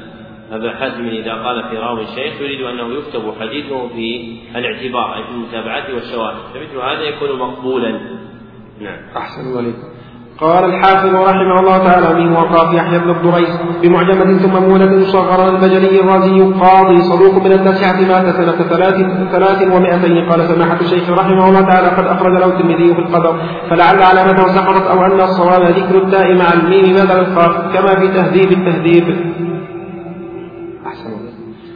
أبا 0.52 0.70
حاتم 0.70 1.06
إذا 1.06 1.32
قال 1.32 1.68
في 1.70 1.76
راوي 1.76 2.02
الشيخ 2.02 2.40
يريد 2.40 2.60
أنه 2.60 2.92
يكتب 2.98 3.34
حديثه 3.40 3.88
في 3.88 4.36
الاعتبار 4.56 5.14
أي 5.14 5.24
في 5.24 5.30
المتابعات 5.30 5.90
والشواهد. 5.90 6.36
فمثل 6.54 6.76
هذا 6.76 7.02
يكون 7.02 7.38
مقبولا. 7.38 7.90
نعم. 8.80 8.98
أحسن 9.16 9.40
الله 9.40 9.74
قال 10.40 10.64
الحافظ 10.64 11.14
رحمه 11.14 11.60
الله 11.60 11.78
تعالى 11.78 12.24
من 12.24 12.32
وقاف 12.32 12.74
يحيى 12.74 12.98
بن 12.98 13.10
الضريس 13.10 13.50
بمعجمة 13.82 14.38
ثم 14.38 14.68
مولد 14.68 14.92
مصغرا 14.92 15.50
البجلي 15.50 16.00
الرازي 16.00 16.40
قاضي 16.40 17.02
صدوق 17.02 17.34
من 17.44 17.52
التاسعة 17.52 18.00
مات 18.00 18.34
سنة 18.36 18.52
ثلاث 18.52 18.94
ثلاث 19.32 19.62
ومائتين 19.72 20.30
قال 20.30 20.48
سماحة 20.48 20.80
الشيخ 20.80 21.10
رحمه 21.10 21.48
الله 21.48 21.60
تعالى 21.60 21.88
قد 21.88 22.06
أخرج 22.06 22.32
له 22.32 22.46
الترمذي 22.46 22.94
في 22.94 23.00
القدر 23.00 23.40
فلعل 23.70 24.02
علامته 24.02 24.46
سقطت 24.46 24.86
أو 24.86 25.04
أن 25.06 25.20
الصواب 25.20 25.62
ذكر 25.62 25.96
التاء 25.98 26.34
مع 26.34 26.52
الميم 26.52 26.94
بدل 26.94 27.18
القاف 27.18 27.72
كما 27.72 27.94
في 28.00 28.08
تهذيب 28.08 28.52
التهذيب. 28.52 29.34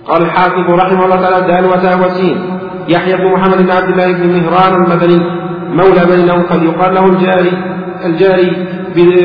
قال 0.09 0.23
الحافظ 0.23 0.67
رحمه 0.83 1.05
الله 1.05 1.17
تعالى 1.23 1.41
دال 1.47 1.65
وتاء 1.73 1.95
وسين. 2.05 2.37
يحيى 2.89 3.17
بن 3.17 3.27
محمد 3.35 3.59
بن 3.63 3.71
عبد 3.71 3.89
الله 3.93 4.13
بن 4.13 4.27
مهران 4.37 4.73
المدني 4.83 5.21
مولى 5.79 6.05
بني 6.11 6.23
نوفل 6.31 6.63
يقال 6.65 6.95
له 6.95 7.05
الجاري 7.07 7.53
الجاري 8.05 8.51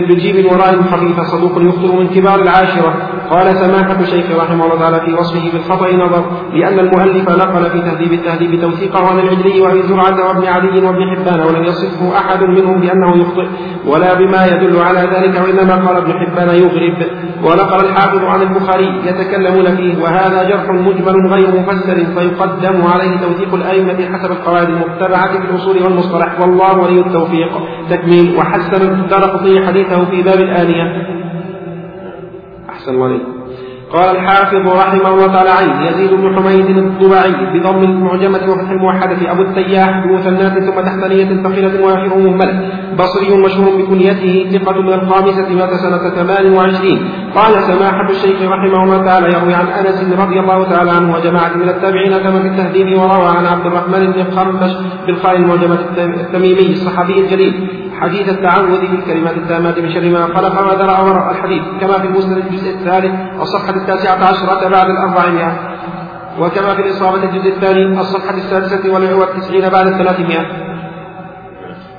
بجيب 0.09 0.45
وراء 0.51 0.73
خفيفة 0.91 1.23
صدوق 1.23 1.55
يخطر 1.61 1.91
من 1.99 2.07
كبار 2.07 2.39
العاشرة. 2.41 2.93
قال 3.29 3.55
سماحة 3.55 3.99
الشيخ 3.99 4.25
رحمه 4.39 4.65
الله 4.65 4.79
تعالى 4.79 4.99
في 4.99 5.13
وصفه 5.13 5.51
بالخطأ 5.53 5.91
نظر 5.91 6.23
لأن 6.53 6.79
المؤلف 6.79 7.29
نقل 7.29 7.69
في 7.69 7.81
تهذيب 7.81 8.13
التهذيب 8.13 8.61
توثيقه 8.61 9.07
عن 9.07 9.19
العجلي 9.19 9.61
وأبي 9.61 9.81
زرعة 9.81 10.27
وابن 10.27 10.47
علي 10.47 10.85
وابن 10.85 11.15
حبان 11.15 11.39
ولم 11.47 11.63
يصفه 11.63 12.17
أحد 12.17 12.43
منهم 12.43 12.81
بأنه 12.81 13.17
يخطئ 13.21 13.47
ولا 13.85 14.13
بما 14.13 14.45
يدل 14.45 14.79
على 14.81 14.99
ذلك 14.99 15.41
وإنما 15.43 15.75
قال 15.87 15.97
ابن 15.97 16.13
حبان 16.13 16.49
يغرب 16.55 16.97
ونقل 17.43 17.85
الحافظ 17.85 18.23
عن 18.23 18.41
البخاري 18.41 19.01
يتكلمون 19.05 19.75
فيه 19.75 20.03
وهذا 20.03 20.49
جرح 20.49 20.69
مجمل 20.69 21.27
غير 21.33 21.59
مفسر 21.59 21.95
فيقدم 21.95 22.87
عليه 22.87 23.17
توثيق 23.17 23.53
الأئمة 23.53 24.17
حسب 24.17 24.31
القواعد 24.31 24.69
المتبعة 24.69 25.31
في 25.31 25.37
الأصول 25.37 25.83
والمصطلح. 25.83 26.39
والله 26.39 26.77
ولي 26.77 26.99
التوفيق. 26.99 27.51
تكميل. 27.89 28.35
وحسن 28.37 28.81
الدار 28.81 29.39
حديثه 29.67 30.05
في 30.05 30.21
باب 30.21 30.39
الآنية. 30.39 30.83
أحسن 32.83 32.95
الله 32.95 33.19
قال 33.93 34.15
الحافظ 34.15 34.67
رحمه 34.67 35.09
الله 35.13 35.27
تعالى 35.27 35.49
عين 35.49 35.87
يزيد 35.87 36.11
بن 36.13 36.35
حميد 36.35 36.77
الضبعي 36.77 37.31
بضم 37.53 37.83
المعجمة 37.83 38.51
وفتح 38.51 38.69
الموحدة 38.69 39.31
أبو 39.31 39.41
التياح 39.41 40.05
بمثنات 40.05 40.53
ثم 40.63 40.81
تحتانية 40.81 41.43
ثقيلة 41.43 41.85
وآخره 41.85 42.17
مهملة 42.17 42.69
بصري 42.99 43.37
مشهور 43.45 43.81
بكنيته 43.81 44.57
ثقة 44.57 44.81
من 44.81 44.93
الخامسة 44.93 45.49
مات 45.55 45.73
سنة 45.73 46.09
ثمان 46.09 46.53
وعشرين. 46.53 46.99
قال 47.35 47.53
سماحة 47.63 48.09
الشيخ 48.09 48.41
رحمه 48.41 48.83
الله 48.83 49.05
تعالى 49.05 49.27
يروي 49.27 49.53
عن 49.53 49.67
أنس 49.67 49.99
رضي 50.19 50.39
الله 50.39 50.69
تعالى 50.69 50.91
عنه 50.91 51.15
وجماعة 51.15 51.53
من 51.57 51.69
التابعين 51.69 52.17
كما 52.17 52.39
في 52.41 52.47
التهذيب 52.47 52.99
وروى 52.99 53.29
عن 53.37 53.45
عبد 53.45 53.65
الرحمن 53.65 54.11
بن 54.11 54.23
خرمش 54.35 54.71
بالخال 55.07 55.35
المعجمة 55.35 55.79
التميمي 55.97 56.69
الصحابي 56.71 57.19
الجليل. 57.19 57.82
حديث 58.03 58.29
التعوذ 58.29 58.81
بالكلمات 58.81 59.37
التامات 59.37 59.79
من 59.79 59.93
شر 59.93 60.09
ما 60.09 60.27
خلق 60.27 60.61
ما 60.61 60.73
ذرع 60.83 60.99
ورع 60.99 61.31
الحديث 61.31 61.63
كما 61.81 61.99
في 61.99 62.07
المسند 62.07 62.37
الجزء 62.37 62.69
الثالث 62.69 63.41
الصفحة 63.41 63.75
التاسعة 63.75 64.23
عشرة 64.29 64.69
بعد 64.69 64.89
الأربعمائة. 64.89 65.51
وكما 66.39 66.75
في 66.75 66.81
الإصابة 66.81 67.23
الجزء 67.23 67.49
الثاني 67.55 67.99
الصفحة 67.99 68.37
السادسة 68.37 68.93
والتسعين 69.19 69.69
بعد 69.69 69.87
الثلاثمائة. 69.87 70.45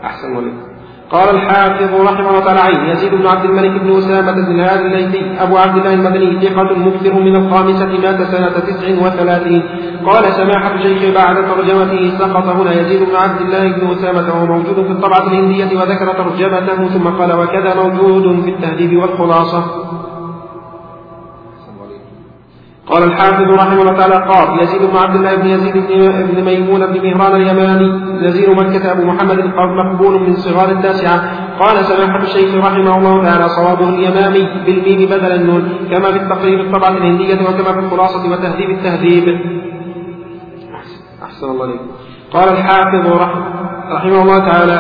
أحسن 0.05 0.37
ولد 0.37 0.74
قال 1.11 1.29
الحافظ 1.37 1.95
رحمه 1.95 2.31
الله 2.31 2.45
تعالى 2.45 2.61
عين 2.61 2.89
يزيد 2.93 3.15
بن 3.15 3.27
عبد 3.27 3.45
الملك 3.45 3.81
بن 3.81 3.99
أسامة 3.99 4.33
بن 4.33 4.61
هذا 4.61 4.81
الليثي 4.81 5.43
أبو 5.43 5.57
عبد 5.57 5.77
الله 5.77 5.95
المدني 5.95 6.41
ثقة 6.41 6.79
مكثر 6.87 7.15
من 7.15 7.37
الخامسة 7.37 7.87
مات 7.87 8.23
سنة 8.23 8.49
تسع 8.49 8.87
وثلاثين. 9.07 9.63
قال 10.07 10.25
سماحة 10.25 10.75
الشيخ 10.75 11.15
بعد 11.15 11.37
ترجمته 11.51 12.19
سقط 12.19 12.47
هنا 12.47 12.73
يزيد 12.81 13.09
بن 13.09 13.17
عبد 13.17 13.41
الله 13.41 13.65
بن 13.77 13.91
أسامة 13.91 14.27
وهو 14.35 14.47
موجود 14.47 14.87
في 14.87 14.93
الطبعة 14.93 15.27
الهندية 15.27 15.71
وذكر 15.79 16.13
ترجمته 16.13 16.89
ثم 16.89 17.07
قال 17.09 17.33
وكذا 17.33 17.75
موجود 17.75 18.45
في 18.45 18.51
التهذيب 18.51 18.99
والخلاصة. 19.03 19.65
قال 22.91 23.03
الحافظ 23.03 23.49
رحمه 23.55 23.83
الله 23.83 23.97
تعالى 23.99 24.15
قال 24.15 24.63
يزيد 24.63 24.83
بن 24.83 24.97
عبد 24.97 25.15
الله 25.15 25.35
بن 25.35 25.47
يزيد 25.47 25.75
بن 26.31 26.45
ميمون 26.45 26.87
بن 26.87 27.01
مهران 27.07 27.35
اليماني 27.41 27.89
نزير 28.27 28.51
مكة 28.51 28.93
أبو 28.93 29.05
محمد 29.05 29.39
مقبول 29.57 30.21
من 30.21 30.35
صغار 30.37 30.69
التاسعة. 30.71 31.19
قال 31.61 31.85
سماحة 31.85 32.23
الشيخ 32.23 32.55
رحمه 32.55 32.97
الله 32.99 33.23
تعالى 33.25 33.49
صوابه 33.49 33.89
اليمامي 33.89 34.49
بالميم 34.67 35.09
بدل 35.09 35.33
النون 35.33 35.63
كما 35.91 36.13
في 36.13 36.17
التقريب 36.17 36.61
الطبعة 36.61 36.91
الهندية 36.91 37.35
وكما 37.35 37.73
في 37.73 37.79
الخلاصة 37.79 38.33
وتهذيب 38.33 38.71
التهذيب. 38.71 39.41
أحسن 41.25 41.47
الله 41.51 41.65
عليكم. 41.65 41.87
قال 42.33 42.49
الحافظ 42.49 43.07
رحمه 43.93 44.23
الله 44.23 44.39
تعالى 44.39 44.79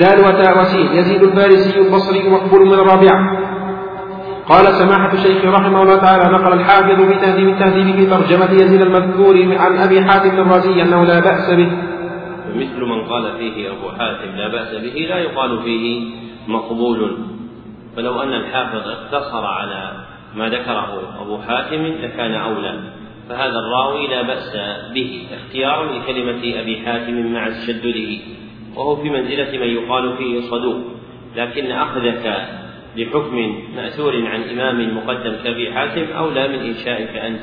دال 0.00 0.18
وتاء 0.20 0.60
وسين 0.60 0.86
يزيد 0.86 1.22
الفارسي 1.22 1.80
البصري 1.80 2.28
مقبول 2.30 2.66
من 2.66 2.74
الرابعة. 2.74 3.51
قال 4.48 4.66
سماحة 4.74 5.12
الشيخ 5.12 5.44
رحمه 5.44 5.82
الله 5.82 5.96
تعالى 5.96 6.24
نقل 6.32 6.52
الحافظ 6.52 7.02
في 7.02 7.14
تهذيب 7.14 7.48
التهذيب 7.48 7.96
في 7.96 8.06
ترجمة 8.06 8.52
يزيد 8.52 8.82
المذكور 8.82 9.56
عن 9.58 9.76
أبي 9.76 10.04
حاتم 10.04 10.40
الرازي 10.40 10.82
أنه 10.82 11.04
لا 11.04 11.20
بأس 11.20 11.50
به. 11.50 11.70
مثل 12.54 12.80
من 12.80 13.04
قال 13.06 13.38
فيه 13.38 13.70
أبو 13.70 13.88
حاتم 13.90 14.36
لا 14.36 14.48
بأس 14.48 14.74
به 14.74 15.06
لا 15.08 15.18
يقال 15.18 15.62
فيه 15.62 16.04
مقبول. 16.48 17.18
فلو 17.96 18.22
أن 18.22 18.34
الحافظ 18.34 18.88
اقتصر 18.88 19.44
على 19.44 19.92
ما 20.34 20.48
ذكره 20.48 21.02
أبو 21.22 21.38
حاتم 21.38 21.86
لكان 22.02 22.34
أولى. 22.34 22.80
فهذا 23.28 23.58
الراوي 23.58 24.06
لا 24.06 24.22
بأس 24.22 24.56
به 24.94 25.26
اختيارا 25.34 25.92
لكلمة 25.92 26.60
أبي 26.60 26.82
حاتم 26.86 27.32
مع 27.32 27.48
تشدده. 27.48 28.18
وهو 28.76 28.96
في 28.96 29.10
منزلة 29.10 29.58
من 29.58 29.68
يقال 29.68 30.16
فيه 30.16 30.40
صدوق. 30.40 30.80
لكن 31.36 31.70
أخذك 31.70 32.48
بحكم 32.96 33.36
مأثور 33.76 34.12
عن 34.26 34.42
إمام 34.42 34.96
مقدم 34.96 35.32
كأبي 35.44 35.72
حاتم 35.74 36.12
أولى 36.16 36.48
من 36.48 36.54
إنشائك 36.54 37.16
أنت 37.16 37.42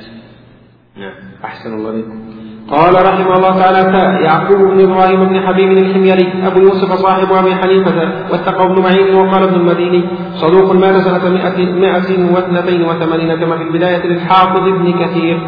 نعم. 0.97 1.14
أحسن 1.45 1.74
الله 1.74 1.89
عليكم 1.89 2.39
قال 2.70 2.93
رحمه 2.93 3.38
الله 3.38 3.60
تعالى 3.60 3.80
يعقوب 4.26 4.58
بن 4.58 4.91
إبراهيم 4.91 5.26
بن 5.26 5.47
حبيب 5.47 5.72
الحميري 5.72 6.34
أبو 6.47 6.62
يوسف 6.62 6.93
صاحب 6.93 7.34
أبي 7.34 7.56
حنيفة 7.56 8.12
واتقى 8.32 8.66
ابن 8.66 8.82
معين 8.82 9.16
وقال 9.16 9.43
ابن 9.43 9.56
المديني 9.56 10.04
صدوق 10.34 10.72
مات 10.72 10.97
سنه 10.97 11.30
182 11.30 13.36
كما 13.36 13.58
في 13.58 13.64
البداية 13.64 14.08
للحافظ 14.08 14.68
ابن 14.68 15.06
كثير. 15.06 15.39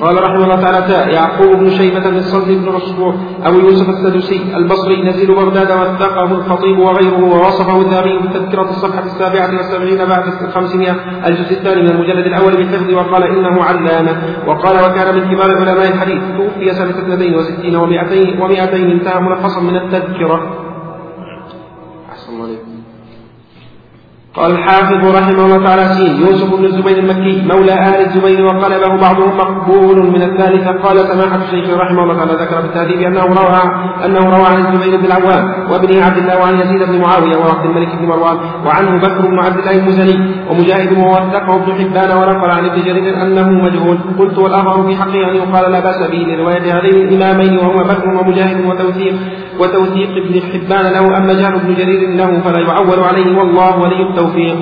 قال 0.00 0.22
رحمه 0.22 0.44
الله 0.44 0.60
تعالى 0.60 1.12
يعقوب 1.12 1.56
بن 1.56 1.70
شيبة 1.70 2.10
بن 2.10 2.16
الصلت 2.16 2.48
بن 2.48 2.68
رشبوع 2.68 3.14
أبو 3.44 3.58
يوسف 3.58 3.88
السدوسي 3.88 4.40
البصري 4.56 5.02
نزيل 5.08 5.34
بغداد 5.34 5.70
وثقه 5.70 6.24
الخطيب 6.24 6.78
وغيره 6.78 7.24
ووصفه 7.24 7.80
الذهبي 7.80 8.18
بالتذكرة 8.18 8.70
الصفحة 8.70 9.04
السابعة 9.04 9.56
والسبعين 9.56 10.08
بعد 10.08 10.24
الخمسمائة 10.42 10.96
الجزء 11.26 11.52
الثاني 11.52 11.82
من 11.82 11.90
المجلد 11.90 12.26
الأول 12.26 12.56
بالحفظ 12.56 12.94
وقال 12.94 13.22
إنه 13.22 13.62
علامة 13.62 14.12
وقال 14.46 14.76
وكان 14.84 15.14
من 15.14 15.34
كبار 15.34 15.56
علماء 15.56 15.88
الحديث 15.88 16.22
توفي 16.36 16.74
سنة 16.74 16.90
62 16.90 17.72
و200 17.80 18.40
و200 18.40 18.74
انتهى 18.74 19.20
ملخصا 19.20 19.60
من 19.60 19.76
التذكرة. 19.76 20.71
قال 24.36 24.50
الحافظ 24.50 25.16
رحمه 25.16 25.44
الله 25.44 25.64
تعالى 25.64 25.94
سين 25.94 26.20
يوسف 26.20 26.54
بن 26.56 26.64
الزبير 26.64 26.98
المكي 26.98 27.42
مولى 27.52 27.72
آل 27.72 28.06
الزبير 28.06 28.44
وقلبه 28.44 29.00
بعضهم 29.00 29.36
مقبول 29.36 29.96
من 30.14 30.22
الثالثة. 30.22 30.70
قال 30.84 30.96
سماحة 30.98 31.38
الشيخ 31.44 31.78
رحمه 31.78 32.02
الله 32.02 32.14
تعالى 32.14 32.32
ذكر 32.32 32.60
في 32.62 32.66
التهذيب 32.66 33.00
أنه 33.00 33.24
روى 33.24 33.62
أنه 34.04 34.20
روى 34.36 34.46
عن 34.46 34.58
الزبير 34.64 34.96
بن 35.00 35.04
العوام 35.04 35.70
وابنه 35.70 36.04
عبد 36.04 36.16
الله 36.16 36.40
وعن 36.40 36.54
يزيد 36.60 36.82
بن 36.88 37.00
معاوية 37.00 37.36
وعبد 37.36 37.64
الملك 37.64 37.88
بن 37.96 38.06
مروان 38.06 38.36
وعنه 38.66 38.98
بكر 38.98 39.20
بن 39.30 39.38
عبد 39.38 39.58
الله 39.58 39.74
المزني 39.78 40.16
ومجاهد 40.50 40.92
ووثقه 40.98 41.54
ابن 41.56 41.72
حبان 41.72 42.10
ونقل 42.18 42.50
عن 42.50 42.64
ابن 42.64 42.82
جرير 42.82 43.22
أنه 43.22 43.48
مجهول. 43.50 43.98
قلت 44.18 44.38
والآخر 44.38 44.82
في 44.86 44.96
حقه 44.96 45.30
أن 45.30 45.36
يقال 45.36 45.72
لا 45.72 45.80
بأس 45.80 46.10
به 46.10 46.18
لرواية 46.18 46.78
هذين 46.78 46.96
الإمامين 47.08 47.58
وهما 47.58 47.82
بكر 47.82 48.08
ومجاهد 48.08 48.64
وتوثيق 48.66 49.14
وتوثيق 49.60 50.10
ابن 50.24 50.34
حبان 50.52 50.92
له. 50.92 51.18
أما 51.18 51.32
جهل 51.32 51.54
ابن 51.54 51.74
جرير 51.74 52.10
له 52.10 52.40
فلا 52.44 52.60
يعول 52.60 53.00
عليه 53.08 53.38
والله 53.38 53.78
ولي 53.82 54.02
التوفيق 54.22 54.56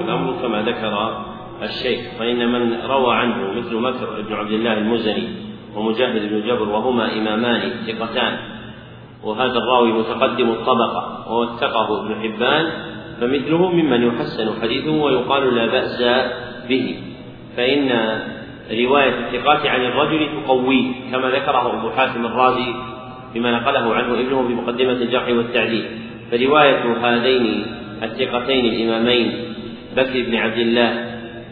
الأمر 0.00 0.34
كما 0.42 0.62
ذكر 0.62 1.24
الشيخ 1.62 2.00
فإن 2.18 2.52
من 2.52 2.80
روى 2.86 3.14
عنه 3.14 3.52
مثل 3.56 3.76
مكر 3.76 4.22
بن 4.28 4.34
عبد 4.34 4.50
الله 4.50 4.78
المزني 4.78 5.28
ومجاهد 5.76 6.32
بن 6.32 6.48
جبر 6.48 6.68
وهما 6.68 7.12
إمامان 7.12 7.70
ثقتان 7.86 8.36
وهذا 9.24 9.58
الراوي 9.58 9.92
متقدم 9.92 10.50
الطبقة 10.50 11.32
ووثقه 11.32 12.00
ابن 12.00 12.22
حبان 12.22 12.70
فمثله 13.20 13.70
ممن 13.70 14.02
يحسن 14.02 14.62
حديثه 14.62 14.90
ويقال 14.90 15.54
لا 15.54 15.66
بأس 15.66 16.02
به. 16.68 16.96
فإن 17.56 17.88
رواية 18.70 19.14
الثقات 19.18 19.66
عن 19.66 19.80
الرجل 19.80 20.28
تقويه 20.44 20.92
كما 21.12 21.30
ذكره 21.30 21.78
أبو 21.78 21.90
حاتم 21.90 22.26
الرازي 22.26 22.74
بما 23.34 23.50
نقله 23.50 23.94
عنه 23.94 24.14
ابنه 24.14 24.48
في 24.48 24.54
مقدمة 24.54 24.92
الجرح 24.92 25.28
والتعديل. 25.28 25.84
فرواية 26.30 26.96
هذين 27.02 27.77
الثقتين 28.02 28.64
الإمامين 28.64 29.32
بكر 29.96 30.22
بن 30.26 30.34
عبد 30.34 30.58
الله 30.58 31.04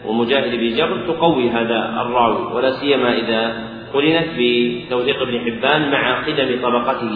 ومجاهد 0.07 0.51
بن 0.59 0.75
جبر 0.75 0.97
تقوي 1.07 1.49
هذا 1.49 2.01
الراوي 2.01 2.53
ولا 2.55 2.71
سيما 2.71 3.13
إذا 3.13 3.53
قرنت 3.93 4.27
بتوثيق 4.37 5.21
ابن 5.21 5.39
حبان 5.39 5.91
مع 5.91 6.25
قدم 6.25 6.61
طبقته. 6.63 7.15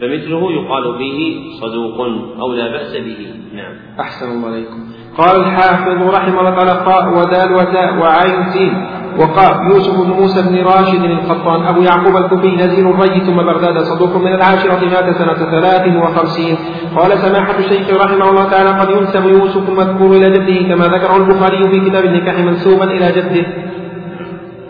فمثله 0.00 0.52
يقال 0.52 0.98
فيه 0.98 1.36
صدوق 1.60 2.00
أو 2.40 2.52
لا 2.52 2.68
بأس 2.68 2.96
به. 2.96 3.34
نعم. 3.54 3.72
أحسن 4.00 4.26
الله 4.26 4.48
عليكم. 4.48 4.92
قال 5.18 5.40
الحافظ 5.40 6.02
رحمه 6.14 6.40
الله 6.40 6.50
تعالى 6.50 6.70
قاء 6.70 7.08
ودال 7.08 7.52
وتاء 7.52 7.98
وعين 7.98 8.44
سين. 8.52 8.99
وقال 9.18 9.72
يوسف 9.72 10.00
بن 10.00 10.10
موسى 10.10 10.42
بن 10.42 10.64
راشد 10.64 11.04
القطان 11.04 11.66
أبو 11.66 11.82
يعقوب 11.82 12.16
الكوفي 12.16 12.56
نزيل 12.56 12.86
الري 12.90 13.20
ثم 13.20 13.36
بغداد 13.36 13.78
صدوق 13.78 14.16
من 14.16 14.34
العاشرة 14.34 14.80
مات 14.84 15.16
سنة 15.16 15.34
ثلاث 15.34 15.96
وخمسين. 15.96 16.56
قال 16.96 17.18
سماحة 17.18 17.58
الشيخ 17.58 18.02
رحمه 18.04 18.30
الله 18.30 18.44
تعالى 18.50 18.70
قد 18.70 18.90
ينسب 18.90 19.24
يوسف 19.26 19.68
المذكور 19.68 20.16
إلى 20.16 20.30
جده 20.30 20.74
كما 20.74 20.84
ذكره 20.84 21.16
البخاري 21.16 21.68
في 21.70 21.90
كتاب 21.90 22.04
النكاح 22.04 22.38
منسوبا 22.38 22.84
إلى 22.84 23.12
جده. 23.12 23.46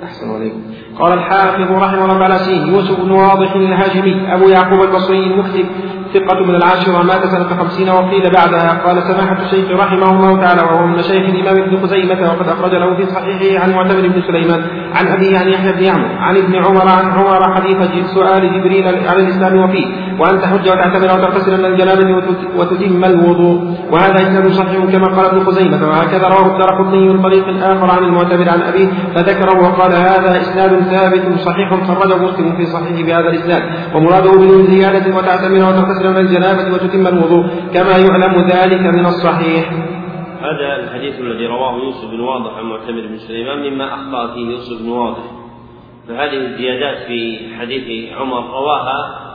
أحسن 0.05 0.31
عليكم 0.35 0.61
قال 1.01 1.13
الحافظ 1.13 1.73
رحمه 1.73 2.05
الله 2.05 2.19
تعالى 2.19 2.73
يوسف 2.73 3.01
بن 3.01 3.11
واضح 3.11 3.55
الهاشمي 3.55 4.35
أبو 4.35 4.49
يعقوب 4.49 4.81
البصري 4.83 5.27
المكتب 5.27 5.67
ثقة 6.15 6.41
من 6.49 6.55
العاشرة 6.55 7.03
مات 7.03 7.25
سنة 7.25 7.49
خمسين 7.61 7.89
وقيل 7.91 8.31
بعدها 8.31 8.83
قال 8.87 9.03
سماحة 9.03 9.43
الشيخ 9.45 9.71
رحمه 9.71 10.11
الله 10.11 10.41
تعالى 10.41 10.63
وهو 10.63 10.87
من 10.87 11.03
شيخ 11.03 11.25
الإمام 11.29 11.57
ابن 11.63 11.83
خزيمة 11.83 12.21
وقد 12.33 12.49
أخرج 12.49 12.75
له 12.75 12.97
في 12.97 13.07
صحيحه 13.07 13.65
عن 13.65 13.71
معتمر 13.73 14.09
بن 14.09 14.23
سليمان 14.23 14.61
عن 14.95 15.07
أبيه 15.09 15.39
عن 15.39 15.49
يحيى 15.49 15.73
بن 15.73 15.83
يعمر 15.83 16.09
عن 16.19 16.37
ابن 16.37 16.55
عمر 16.57 16.89
عن 16.89 17.11
عمر 17.11 17.55
حديث 17.55 18.07
سؤال 18.15 18.43
جبريل 18.61 18.89
عن 18.89 19.17
الإسلام 19.17 19.57
وفيه 19.59 19.87
وأن 20.21 20.41
تحج 20.41 20.69
وتعتمر 20.69 21.05
وتغتسل 21.15 21.59
من 21.59 21.65
الجنابة 21.65 22.23
وتتم 22.57 23.05
الوضوء 23.05 23.77
وهذا 23.91 24.17
إسناد 24.23 24.49
صحيح 24.53 24.85
كما 24.93 25.07
قال 25.07 25.27
ابن 25.27 25.45
خزيمة 25.45 25.89
وهكذا 25.89 26.29
رواه 26.29 26.47
الدرقطني 26.47 27.09
من 27.09 27.23
طريق 27.23 27.45
آخر 27.63 27.91
عن 27.91 28.03
المعتمر 28.05 28.49
عن 28.49 28.63
أبيه 28.63 28.89
فذكره 29.15 29.59
وقال 29.63 29.93
هذا 29.93 30.41
إسناد 30.41 30.81
ثابت 30.81 31.39
صحيح 31.39 31.75
خرجه 31.89 32.17
مسلم 32.17 32.57
في 32.57 32.67
صحيح 32.67 33.07
بهذا 33.07 33.29
الإسناد 33.29 33.63
ومراده 33.95 34.39
من 34.39 34.67
زيادة 34.67 35.17
وتعتمر 35.17 35.59
وتغتسل 35.69 36.00
تغتسل 36.01 36.11
من 36.11 36.27
الجنابة 36.27 36.75
وتتم 36.75 37.07
الوضوء 37.07 37.47
كما 37.75 37.91
يعلم 37.91 38.49
ذلك 38.49 38.81
من 38.81 39.07
الصحيح. 39.07 39.73
هذا 40.41 40.85
الحديث 40.85 41.21
الذي 41.21 41.47
رواه 41.47 41.77
يوسف 41.77 42.11
بن 42.11 42.21
واضح 42.21 42.57
عن 42.57 42.65
معتمر 42.65 43.07
بن 43.07 43.19
سليمان 43.19 43.73
مما 43.73 43.95
أخطأ 43.95 44.35
فيه 44.35 44.51
يوسف 44.51 44.83
بن 44.83 44.89
واضح. 44.89 45.23
فهذه 46.09 46.37
الزيادات 46.37 47.07
في 47.07 47.39
حديث 47.59 48.13
عمر 48.13 48.51
رواها 48.51 49.27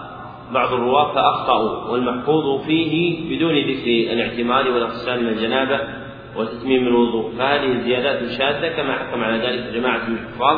بعض 0.53 0.73
الرواة 0.73 1.13
فأخطأوا 1.13 1.91
والمحفوظ 1.91 2.65
فيه 2.65 3.35
بدون 3.35 3.55
ذكر 3.55 4.13
الاعتماد 4.13 4.67
والاغتسال 4.67 5.23
من 5.23 5.29
الجنابة 5.29 5.79
وتتميم 6.37 6.87
الوضوء. 6.87 7.31
فهذه 7.37 7.71
الزيادات 7.71 8.19
شاذة 8.37 8.67
كما 8.77 8.93
حكم 8.93 9.23
على 9.23 9.37
ذلك 9.37 9.73
جماعة 9.73 10.09
من 10.09 10.17
الحفاظ 10.17 10.57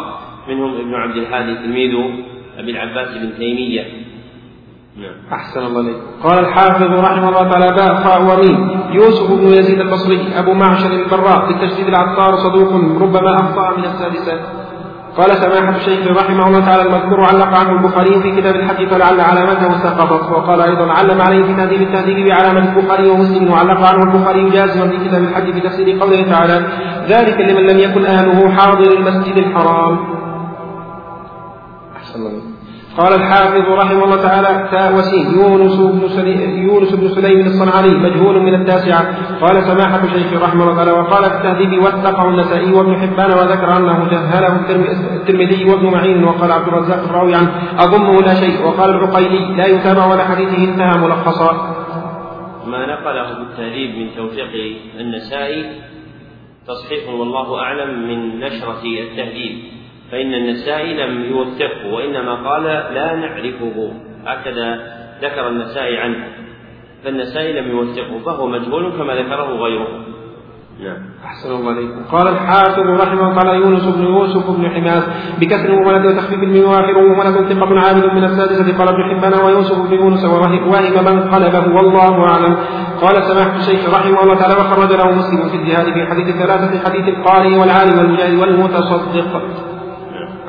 منهم 0.50 0.76
ابن 0.76 0.96
عبد 0.96 1.16
الهادي 1.16 1.56
تلميذ 1.56 1.96
أبي 2.58 2.72
العباس 2.72 3.18
بن 3.18 3.38
تيمية. 3.38 4.07
أحسن 5.34 5.60
الله 5.60 5.84
عليك 5.84 5.96
قال 6.24 6.40
الحافظ 6.40 6.92
رحمه 7.08 7.30
الله 7.30 7.52
تعالى 7.52 7.76
باء 7.76 7.96
خاء 8.04 8.22
وميم 8.22 8.58
يوسف 8.92 9.32
بن 9.32 9.48
يزيد 9.48 9.80
البصري 9.80 10.34
أبو 10.36 10.54
معشر 10.54 10.92
البراء 10.92 11.48
بالتجديد 11.48 11.88
العطار 11.88 12.36
صدوق 12.36 12.72
ربما 13.02 13.36
أخطأ 13.36 13.78
من 13.78 13.84
السادسة. 13.84 14.40
قال 15.18 15.36
سماحة 15.36 15.76
الشيخ 15.76 16.18
رحمه 16.18 16.48
الله 16.48 16.60
تعالى 16.60 16.82
المذكور 16.82 17.22
علق 17.22 17.54
عنه 17.60 17.72
البخاري 17.72 18.22
في 18.22 18.42
كتاب 18.42 18.56
الحج 18.56 18.88
فلعل 18.88 19.22
علامته 19.22 19.84
سقطت 19.84 20.32
وقال 20.32 20.62
أيضا 20.62 20.92
علم 20.92 21.22
عليه 21.22 21.44
في 21.44 21.54
تهذيب 21.54 21.82
التهذيب 21.82 22.28
بعلامة 22.28 22.78
البخاري 22.78 23.10
ومسلم 23.10 23.52
وعلق 23.52 23.88
عنه 23.88 24.04
البخاري 24.04 24.50
جازما 24.50 24.90
في 24.90 24.98
كتاب 25.10 25.24
الحج 25.24 25.54
في 25.54 25.60
تفسير 25.60 26.00
قوله 26.00 26.22
تعالى 26.22 26.68
ذلك 27.08 27.38
لمن 27.40 27.64
لم 27.70 27.80
يكن 27.80 28.06
أهله 28.06 28.50
حاضر 28.50 28.92
المسجد 28.98 29.38
الحرام. 29.38 30.00
أحسن 31.98 32.20
الله 32.20 32.57
قال 32.98 33.14
الحافظ 33.14 33.66
رحمه 33.70 34.04
الله 34.04 34.22
تعالى 34.22 34.70
تاء 34.72 34.96
وسين 34.96 35.26
يونس 35.40 35.76
بن 35.78 36.02
يونس 36.68 36.96
بن 36.96 37.08
سليم 37.08 37.40
الصنعاني 37.48 37.90
مجهول 37.90 38.40
من 38.40 38.54
التاسعة. 38.62 39.02
قال 39.42 39.64
سماحة 39.64 40.04
الشيخ 40.04 40.44
رحمه 40.44 40.64
الله 40.64 40.76
تعالى 40.76 40.92
وقال 40.92 41.26
التهذيب 41.26 41.84
وثقه 41.84 42.30
النسائي 42.30 42.72
وابن 42.74 42.94
حبان 43.02 43.32
وذكر 43.32 43.78
أنه 43.78 44.08
جهله 44.12 44.56
الترمذي 45.16 45.70
وابن 45.70 45.86
معين 45.86 46.24
وقال 46.24 46.52
عبد 46.52 46.68
الرزاق 46.68 47.04
الراوي 47.04 47.36
عنه 47.36 47.52
أظنه 47.80 48.22
لا 48.22 48.34
شيء. 48.34 48.66
وقال 48.66 48.90
العقيلي 48.90 49.56
لا 49.58 49.68
يتابع 49.68 50.06
ولا 50.06 50.24
حديثه 50.24 50.58
انتهى 50.58 50.98
ملخصا. 50.98 51.52
ما 52.68 52.86
نقله 52.94 53.40
بالتهذيب 53.40 53.98
من 53.98 54.08
توفيق 54.16 54.52
النسائي 55.00 55.66
تصحيح 56.68 57.10
والله 57.20 57.60
أعلم 57.60 58.08
من 58.08 58.40
نشرة 58.40 58.84
التهذيب. 58.84 59.77
فإن 60.12 60.34
النسائي 60.34 60.94
لم 60.94 61.26
يوثقه 61.26 61.94
وإنما 61.94 62.50
قال 62.50 62.64
لا 62.94 63.16
نعرفه. 63.16 63.92
هكذا 64.26 64.80
ذكر 65.22 65.48
النسائي 65.48 65.98
عنه. 65.98 66.28
فالنسائي 67.04 67.62
لم 67.62 67.72
يوثقه 67.72 68.20
فهو 68.26 68.48
مجهول 68.48 68.92
كما 68.98 69.14
ذكره 69.14 69.58
غيره. 69.64 69.88
نعم. 70.84 70.98
أحسن 71.26 71.52
الله 71.52 71.72
عليكم. 71.72 72.04
قال 72.12 72.28
الحافظ 72.28 72.80
رحمه 72.80 73.42
الله 73.42 73.54
يونس 73.56 73.84
بن 73.84 74.04
يوسف 74.04 74.50
بن 74.50 74.70
حماس 74.70 75.04
بكسر 75.40 75.72
وولد 75.72 76.06
وتخفيف 76.06 76.40
من 76.40 76.66
واخر 76.66 76.98
وولد 76.98 77.54
ثقة 77.54 77.80
عابد 77.80 78.06
من 78.14 78.24
السادسة 78.24 78.78
قال 78.78 78.88
ابن 78.88 79.04
حبان 79.04 79.46
ويوسف 79.46 79.90
بن 79.90 79.94
يونس 79.94 80.26
وهم 80.26 80.52
من 81.06 81.20
قلبه 81.34 81.76
والله 81.76 82.24
أعلم. 82.24 82.58
قال 83.02 83.24
سماحة 83.24 83.56
الشيخ 83.60 83.94
رحمه 83.94 84.24
الله 84.24 84.36
تعالى 84.36 84.54
وخرج 84.54 84.92
له 84.92 85.12
مسلم 85.12 85.50
في 85.50 85.58
الجهاد 85.58 85.94
في 85.94 86.06
حديث 86.06 86.36
ثلاثة 86.36 86.90
حديث 86.90 87.08
القارئ 87.08 87.56
والعالم 87.56 87.98
والمجاهد 87.98 88.40
والمتصدق. 88.40 89.42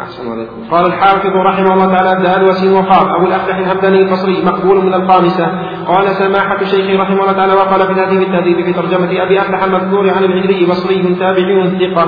أحسن 0.09 0.33
عليكم. 0.33 0.71
قال 0.71 0.87
الحافظ 0.87 1.37
رحمه 1.37 1.75
الله 1.75 1.87
تعالى 1.87 2.23
دال 2.23 2.49
وسين 2.49 2.73
وقال 2.73 3.09
أبو 3.17 3.27
الأفلح 3.27 3.57
الهمداني 3.57 3.99
البصري 3.99 4.45
مقبول 4.45 4.85
من 4.85 4.95
الخامسة. 4.95 5.47
قال 5.87 6.07
سماحة 6.09 6.61
الشيخ 6.61 7.01
رحمه 7.01 7.21
الله 7.21 7.33
تعالى 7.33 7.53
وقال 7.53 7.87
في 7.87 7.95
تهذيب 7.95 8.23
التهذيب 8.23 8.65
في 8.65 8.73
ترجمة 8.73 9.23
أبي 9.23 9.41
أفلح 9.41 9.65
المذكور 9.65 10.11
عن 10.11 10.25
العجلي 10.25 10.67
بصري 10.67 11.15
تابعي 11.21 11.71
ثقة. 11.81 12.07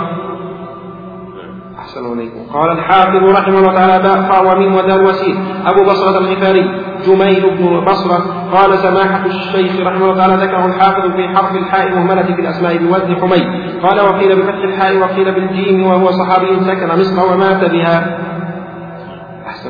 أحسن 1.79 2.11
عليكم 2.11 2.53
قال 2.53 2.71
الحافظ 2.79 3.25
رحمه 3.39 3.59
الله 3.59 3.75
تعالى 3.75 4.03
باء 4.03 4.23
فاء 4.23 4.53
وميم 4.53 4.75
ودال 4.75 5.05
وسين 5.05 5.37
أبو 5.67 5.85
بصرة 5.85 6.19
الغفاري 6.19 6.65
جميل 7.07 7.43
بن 7.59 7.85
بصرة 7.85 8.40
قال 8.53 8.79
سماحة 8.79 9.27
الشيخ 9.27 9.87
رحمه 9.87 10.05
الله 10.05 10.17
تعالى 10.17 10.35
ذكره 10.45 10.67
الحافظ 10.67 11.13
في 11.17 11.29
حرف 11.29 11.53
الحاء 11.57 11.95
مهملة 11.95 12.23
في 12.23 12.41
الأسماء 12.41 12.77
بوزن 12.77 13.17
حميد. 13.21 13.47
قال 13.83 14.01
وقيل 14.01 14.37
بفتح 14.37 14.63
الحاء 14.65 14.99
وقيل 14.99 15.35
بالجيم 15.35 15.87
وهو 15.87 16.11
صحابي 16.11 16.47
سكن 16.61 16.89
مصر 17.01 17.33
ومات 17.33 17.71
بها. 17.71 18.19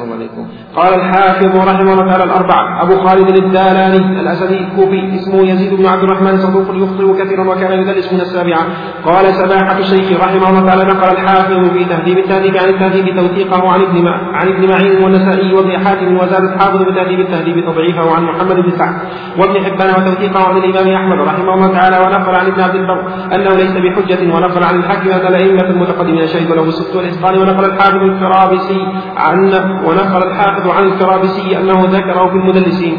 أحسن 0.01 0.13
عليكم. 0.13 0.47
قال 0.77 0.95
الحافظ 0.95 1.57
رحمه 1.57 1.93
الله 1.93 2.07
تعالى 2.07 2.25
الأربعة. 2.25 2.83
أبو 2.83 2.95
خالد 2.97 3.29
الدالاني 3.37 4.21
الأسدي 4.21 4.59
الكوفي 4.61 5.15
اسمه 5.15 5.41
يزيد 5.51 5.75
بن 5.75 5.87
عبد 5.87 6.03
الرحمن 6.03 6.37
صدوق 6.37 6.69
يخطئ 6.75 7.25
كثيرا 7.25 7.45
وكان 7.51 7.73
يدلس 7.73 8.13
من 8.13 8.21
السابعة. 8.21 8.63
قال 9.05 9.35
سماحة 9.35 9.79
الشيخ 9.79 10.21
رحمه 10.25 10.49
الله 10.51 10.67
تعالى 10.67 10.85
نقل 10.85 11.11
الحافظ 11.17 11.71
في 11.75 11.85
تهذيب 11.85 12.19
التهذيب 12.19 12.57
عن 12.57 12.69
التهذيب 12.69 13.17
توثيقه 13.17 13.69
عن 13.73 13.81
ابن 13.81 14.09
عن 14.09 14.47
ابن 14.49 14.69
معين 14.73 15.05
والنسائي 15.05 15.55
وابن 15.55 15.79
حاتم 15.85 16.17
وزاد 16.17 16.45
الحافظ 16.45 16.83
بتهذيب 16.83 17.21
التهذيب 17.21 17.65
تضعيفه 17.69 18.15
عن 18.15 18.23
محمد 18.23 18.57
بن 18.57 18.71
سعد. 18.79 18.95
وابن 19.39 19.65
حبان 19.65 19.91
وتوثيقه 19.91 20.49
عن 20.49 20.57
الإمام 20.57 20.89
أحمد 21.01 21.19
رحمه 21.29 21.55
الله 21.55 21.69
تعالى 21.79 21.97
ونقل 21.99 22.35
عن 22.35 22.47
ابن 22.47 22.61
عبد 22.61 22.75
البر 22.75 23.01
أنه 23.35 23.51
ليس 23.57 23.75
بحجة 23.85 24.35
ونقل 24.35 24.63
عن 24.65 24.77
الحاكم 24.77 25.11
أن 25.11 25.27
الأئمة 25.35 25.69
المتقدمين 25.75 26.27
شهدوا 26.27 26.57
له 26.57 26.63
بالصدق 26.63 26.97
والإتقان. 26.97 27.35
ونقل 27.41 27.65
الحافظ 27.65 28.03
الفرابسي 28.03 28.81
عن 29.17 29.51
ونقل 29.91 30.23
الحافظ 30.29 30.69
عن 30.69 30.93
الفرابسي 30.93 31.59
أنه 31.59 31.85
ذكره 31.85 32.27
في 32.27 32.35
المدلسين. 32.35 32.99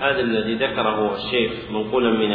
هذا 0.00 0.20
الذي 0.20 0.54
ذكره 0.54 1.14
الشيخ 1.14 1.52
منقولا 1.72 2.10
من 2.10 2.32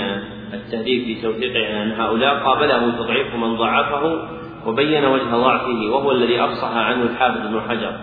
التهذيب 0.54 1.06
في 1.06 1.22
توثيقه 1.22 1.80
عن 1.80 1.92
هؤلاء 1.92 2.44
قابله 2.44 2.92
تضعيف 2.92 3.36
من 3.36 3.56
ضعفه 3.56 4.28
وبين 4.68 5.06
وجه 5.06 5.36
ضعفه 5.36 5.92
وهو 5.92 6.12
الذي 6.12 6.44
أفصح 6.44 6.76
عنه 6.76 7.04
الحافظ 7.04 7.46
ابن 7.46 7.62
حجر. 7.70 7.94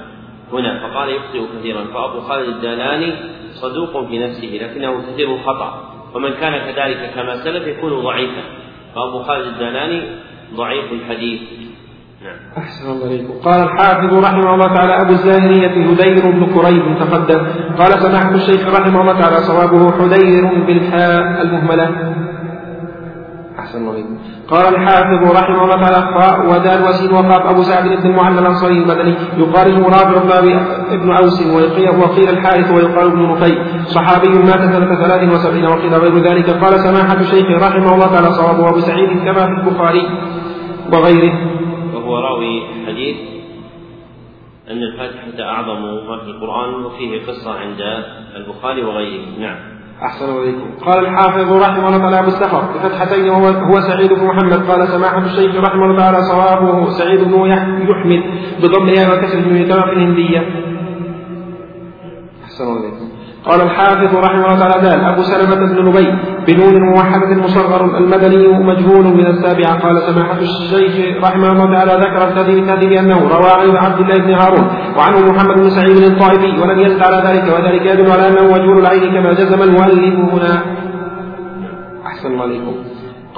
هنا 0.53 0.89
فقال 0.89 1.09
يخطئ 1.09 1.43
كثيرا 1.59 1.85
فأبو 1.85 2.21
خالد 2.21 2.49
الدالاني 2.49 3.15
صدوق 3.53 4.09
في 4.09 4.19
نفسه 4.19 4.59
لكنه 4.63 5.13
كثير 5.13 5.35
الخطا 5.35 5.95
ومن 6.15 6.31
كان 6.31 6.73
كذلك 6.73 7.13
كما 7.15 7.37
سلف 7.45 7.67
يكون 7.67 8.01
ضعيفا. 8.01 8.43
فأبو 8.95 9.23
خالد 9.23 9.47
الدالاني 9.47 10.03
ضعيف 10.55 10.93
الحديث. 10.93 11.41
أحسن 12.59 12.91
الله 12.91 13.07
إليكم. 13.07 13.33
قال 13.45 13.61
الحافظ 13.63 14.15
رحمه 14.15 14.55
الله 14.55 14.75
تعالى 14.75 15.01
أبو 15.03 15.13
الزاهرية 15.13 15.91
هدير 15.91 16.31
بن 16.31 16.47
كريب 16.55 16.99
تقدم 16.99 17.47
قال 17.79 17.93
سماحة 18.03 18.35
الشيخ 18.35 18.75
رحمه 18.75 19.01
الله 19.01 19.21
تعالى 19.21 19.37
صوابه 19.37 19.93
حدير 19.93 20.45
بالحاء 20.67 21.43
المهملة. 21.43 22.15
أحسن 23.59 23.79
الله 23.79 23.93
إليكم. 23.93 24.19
قال 24.51 24.75
الحافظ 24.75 25.31
رحمه 25.37 25.65
الله 25.65 25.83
تعالى 25.83 26.01
خاء 26.15 26.47
ودال 26.51 26.89
وسين 26.89 27.13
وقاف 27.13 27.47
أبو 27.47 27.63
سعد 27.63 27.89
بن 27.89 28.11
المعلى 28.11 28.39
الأنصاري 28.39 28.75
المدني. 28.75 29.15
يقال 29.39 29.83
رافع 29.83 30.41
بن 30.91 31.11
أوس 31.11 31.47
وقيل 32.03 32.29
الحارث 32.29 32.71
ويقال 32.73 33.07
ابن 33.07 33.31
نفي 33.31 33.53
صحابي 33.85 34.29
مات 34.29 34.61
سنة 34.75 34.95
ثلاث 34.95 35.33
وسبعين 35.33 35.65
وقيل 35.65 35.95
غير 35.95 36.19
ذلك. 36.19 36.51
قال 36.51 36.81
سماحة 36.81 37.21
الشيخ 37.21 37.47
رحمه 37.63 37.95
الله 37.95 38.07
تعالى 38.07 38.33
صوابه 38.33 38.69
أبو 38.69 38.79
سعيد 38.79 39.09
كما 39.25 39.47
في 39.47 39.53
البخاري 39.61 40.03
وغيره. 40.93 41.58
وهو 42.09 42.19
راوي 42.19 42.63
حديث 42.87 43.17
أن 44.71 44.83
الفاتحة 44.83 45.49
أعظم 45.49 45.83
ما 45.83 46.19
في 46.19 46.31
القرآن 46.31 46.85
وفيه 46.85 47.27
قصة 47.27 47.51
عند 47.59 47.81
البخاري 48.37 48.83
وغيره. 48.83 49.25
نعم. 49.41 49.57
أحسن 50.03 50.43
إليكم. 50.43 50.85
قال 50.87 51.07
الحافظ 51.07 51.53
رحمه 51.53 51.89
الله 51.89 51.99
تعالى 51.99 52.19
أبو 52.19 52.29
السفر 52.29 52.61
بفتحتين 52.61 53.29
وهو 53.29 53.47
هو 53.47 53.81
سعيد 53.81 54.13
بن 54.13 54.25
محمد. 54.27 54.71
قال 54.71 54.89
سماحة 54.89 55.25
الشيخ 55.25 55.57
رحمه 55.57 55.85
الله 55.85 55.97
تعالى 55.97 56.23
صوابه 56.23 56.91
سعيد 56.91 57.21
بن 57.21 57.47
يحمد 57.47 58.23
بضمها 58.63 59.15
وكسر 59.15 59.39
من 59.39 59.73
الهندية. 59.73 60.41
أحسن 62.45 62.65
إليكم. 62.65 63.08
قال 63.49 63.61
الحافظ 63.61 64.15
رحمه 64.15 64.45
الله 64.45 64.59
تعالى 64.59 64.89
دال 64.89 65.05
أبو 65.05 65.23
سلمة 65.23 65.55
بن 65.55 65.89
نبي 65.89 66.07
بنون 66.47 66.75
موحدة 66.91 67.43
مصغر 67.45 67.99
المدني 67.99 68.49
مجهول 68.49 69.05
من 69.05 69.27
السابعة 69.27 69.79
قال 69.81 70.03
سماحة 70.03 70.39
الشيخ 70.39 71.25
رحمه 71.25 71.53
الله 71.53 71.73
تعالى 71.75 71.93
ذكر 71.93 72.29
التهذيب 72.29 72.59
التهذيب 72.59 72.93
أنه 72.93 73.19
روى 73.37 73.51
عن 73.51 73.77
عبد 73.77 74.01
الله 74.01 74.19
بن 74.27 74.35
هارون 74.35 74.67
وعنه 74.97 75.33
محمد 75.33 75.57
بن 75.57 75.71
سعيد 75.71 75.97
الطائفي 75.97 76.61
ولم 76.61 76.79
يزد 76.81 77.03
على 77.03 77.17
ذلك 77.29 77.45
وذلك 77.55 77.87
يدل 77.87 78.11
على 78.11 78.29
أنه 78.29 78.53
وجه 78.53 78.79
العين 78.79 79.13
كما 79.15 79.33
جزم 79.33 79.63
المؤلف 79.63 80.15
هنا. 80.35 80.63
أحسن 82.07 82.29
الله 82.33 82.43
عليكم 82.43 82.88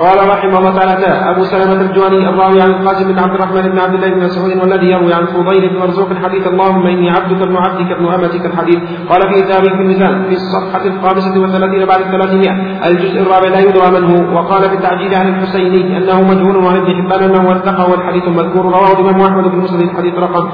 قال 0.01 0.19
رحمه 0.29 0.59
الله 0.59 0.79
تعالى 0.79 1.07
أبو 1.31 1.45
سلمة 1.45 1.81
الجواني 1.81 2.29
الراوي 2.29 2.63
عن 2.63 2.71
القاسم 2.71 3.13
بن 3.13 3.19
عبد 3.19 3.35
الرحمن 3.35 3.63
بن 3.63 3.79
عبد 3.79 3.95
الله 3.95 4.09
بن 4.15 4.25
مسعود 4.25 4.57
والذي 4.57 4.87
يروي 4.87 5.15
عن 5.15 5.27
فضيل 5.27 5.69
بن 5.71 5.79
مرزوق 5.79 6.11
الحديث 6.11 6.47
اللهم 6.47 6.87
إني 6.87 7.11
عبدك 7.11 7.43
ابن 7.43 7.57
عبدك 7.57 7.91
ابن 7.97 8.07
أمتك 8.07 8.47
الحديث. 8.47 8.79
قال 9.11 9.21
في 9.29 9.43
كتابه 9.43 9.69
في 9.69 9.83
الميزان 9.83 10.25
في 10.29 10.35
الصفحة 10.35 10.85
الخامسة 10.87 11.41
والثلاثين 11.41 11.87
بعد 11.87 12.01
الثلاثمائة 12.01 12.53
الجزء 12.89 13.21
الرابع 13.23 13.49
لا 13.49 13.61
يدرى 13.61 13.91
من 13.91 14.05
هو. 14.11 14.37
وقال 14.37 14.63
في 14.63 14.75
التعجيل 14.75 15.15
عن 15.15 15.29
الحسيني 15.29 15.97
أنه 15.97 16.23
مجهول 16.23 16.57
وعن 16.57 16.77
ابن 16.77 16.91
حبان 17.03 17.23
أنه 17.31 17.51
وثقه 17.51 17.91
والحديث 17.91 18.25
المذكور 18.25 18.65
رواه 18.65 18.93
الإمام 18.93 19.21
أحمد 19.21 19.45
بن 19.45 19.59
مسلم 19.59 19.81
الحديث 19.81 20.15
رقم 20.15 20.49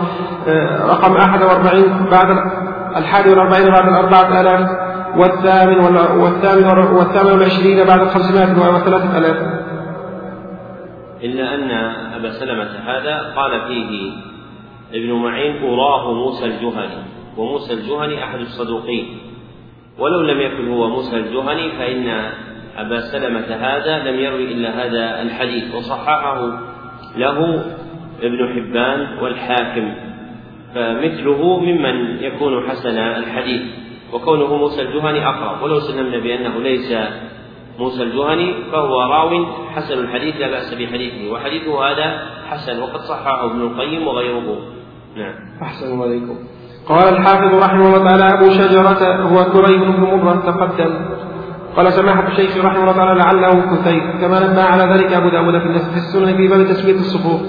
آه، 0.49 0.87
رقم 0.87 1.13
41 1.13 2.11
بعد 2.11 2.27
الحادي 2.97 3.31
والأربعين 3.31 3.69
بعد 3.71 3.89
الأربعة 3.89 4.41
آلاف 4.41 4.71
والثامن 5.19 5.97
والثامن 6.21 6.64
والثامن 6.97 7.33
والعشرين 7.33 7.87
بعد 7.87 8.01
الخمسمائة 8.01 8.75
وثلاثة 8.75 9.19
آلاف. 9.19 9.37
إلا 11.25 11.55
أن 11.55 11.71
أبا 12.14 12.31
سلمة 12.31 12.71
هذا 12.87 13.33
قال 13.37 13.61
فيه 13.69 14.12
ابن 14.95 15.12
معين 15.12 15.62
أراه 15.64 16.12
موسى 16.12 16.45
الجهني 16.45 17.03
وموسى 17.37 17.73
الجهني 17.73 18.25
أحد 18.25 18.41
الصدوقين. 18.41 19.19
ولو 19.99 20.21
لم 20.21 20.41
يكن 20.41 20.73
هو 20.73 20.89
موسى 20.89 21.17
الجهني 21.17 21.71
فإن 21.79 22.31
أبا 22.77 23.01
سلمة 23.01 23.57
هذا 23.61 24.11
لم 24.11 24.21
يروي 24.21 24.53
إلا 24.53 24.71
هذا 24.71 25.23
الحديث 25.23 25.75
وصححه 25.75 26.61
له 27.17 27.64
ابن 28.23 28.55
حبان 28.55 29.19
والحاكم. 29.23 29.95
فمثله 30.75 31.61
ممن 31.61 32.17
يكون 32.21 32.69
حسن 32.69 32.99
الحديث. 32.99 33.62
وكونه 34.13 34.57
موسى 34.57 34.83
الجهني 34.83 35.29
أقرب. 35.29 35.63
ولو 35.63 35.81
سلمنا 35.81 36.19
بأنه 36.19 36.59
ليس 36.59 36.93
موسى 37.79 38.03
الجهني 38.03 38.55
فهو 38.73 39.01
راو 39.03 39.47
حسن 39.75 39.99
الحديث 39.99 40.37
لا 40.37 40.51
بأس 40.51 40.75
بحديثه. 40.75 41.33
وحديثه 41.33 41.85
هذا 41.85 42.23
حسن 42.47 42.83
وقد 42.83 43.01
صححه 43.01 43.45
ابن 43.45 43.61
القيم 43.61 44.07
وغيره. 44.07 44.59
نعم. 45.17 45.35
أحسن 45.63 46.03
عليكم. 46.03 46.37
قال 46.89 47.09
الحافظ 47.09 47.55
رحمه 47.55 47.87
الله 47.87 48.05
تعالى 48.09 48.35
أبو 48.35 48.51
شجرة 48.51 49.23
هو 49.23 49.45
كريم 49.45 49.81
بن 49.81 50.01
مرة 50.01 50.43
تقدم. 50.47 50.95
قال 51.77 51.93
سماحة 51.93 52.29
الشيخ 52.29 52.65
رحمه 52.65 52.81
الله 52.81 52.93
تعالى 52.93 53.21
لعله 53.21 53.77
كثير. 53.77 54.03
كما 54.21 54.41
نبه 54.41 54.63
على 54.63 54.83
ذلك 54.83 55.13
أبو 55.13 55.29
داود 55.29 55.59
في 55.59 55.97
السنن 55.97 56.37
في 56.37 56.49
باب 56.49 56.67
تسمية 56.67 56.95
الصفوف. 56.95 57.41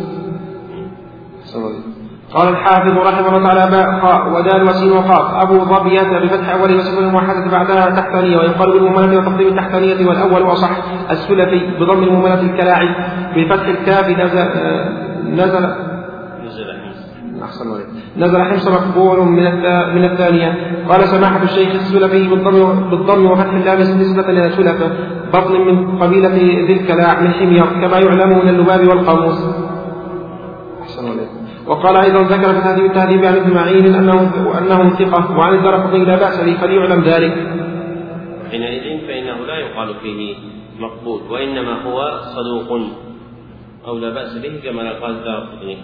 قال 2.34 2.50
الحافظ 2.50 2.98
رحمه 2.98 3.38
الله 3.38 3.48
تعالى 3.48 3.72
باء 3.72 4.00
خاء 4.02 4.34
ودال 4.34 4.64
وسين 4.64 4.92
وقاف. 4.92 5.44
أبو 5.44 5.60
ظبية 5.60 6.20
بفتح 6.24 6.50
أول 6.50 6.76
وسكن 6.76 7.04
الموحدة 7.04 7.52
بعدها 7.52 7.90
تحتانية 7.90 8.38
ويقال 8.38 8.72
بالمهملة 8.72 9.18
وتقديم 9.18 9.48
التحتانية 9.48 10.08
والأول 10.08 10.42
وأصح 10.42 10.70
السلفي 11.12 11.60
بضم 11.80 12.04
المهملة 12.04 12.42
الكلاعي 12.42 12.90
بفتح 13.36 13.68
الكاف 13.68 14.10
نزل 14.10 14.50
نزل 15.26 15.66
أحسن 17.44 17.66
نزل 18.18 18.42
حمص 18.42 18.68
مقبول 18.68 19.20
من 19.20 19.44
من 19.96 20.06
الثانية. 20.06 20.54
قال 20.90 21.08
سماحة 21.08 21.44
الشيخ 21.44 21.70
السلفي 21.74 22.28
بالضم 22.28 22.90
بالضم 22.90 23.26
وفتح 23.26 23.54
اللام 23.54 23.80
نسبة 23.80 24.30
إلى 24.30 24.50
سلفة 24.50 24.90
بطن 25.34 25.62
من 25.62 26.00
قبيلة 26.00 26.30
ذي 26.68 26.74
الكلاع 26.74 27.20
من 27.20 27.32
حمير 27.32 27.66
كما 27.66 27.98
يعلم 28.00 28.30
من 28.30 28.50
اللباب 28.50 28.88
والقاموس. 28.88 29.67
وقال 31.68 31.96
أيضا 31.98 32.22
ذكر 32.22 32.54
في 32.54 32.62
تهذيب 32.62 32.86
التهذيب 32.86 33.26
عن 33.26 33.36
ابن 33.36 33.54
معين 33.54 33.96
أنه 33.96 34.20
أنه 34.60 34.90
ثقة 34.90 35.38
وعن 35.38 35.54
الدرقطني 35.54 36.06
لا 36.06 36.16
بأس 36.16 36.42
به 36.42 36.54
فليعلم 36.62 37.04
ذلك. 37.04 37.34
حينئذ 38.52 39.08
فإنه 39.08 39.38
لا 39.46 39.58
يقال 39.58 39.96
فيه 40.02 40.36
مقبول 40.80 41.22
وإنما 41.32 41.84
هو 41.84 42.20
صدوق 42.36 42.80
أو 43.88 43.98
لا 43.98 44.10
بأس 44.10 44.38
به 44.38 44.60
كما 44.64 44.92
قال 45.02 45.12
الدارقطني. 45.12 45.78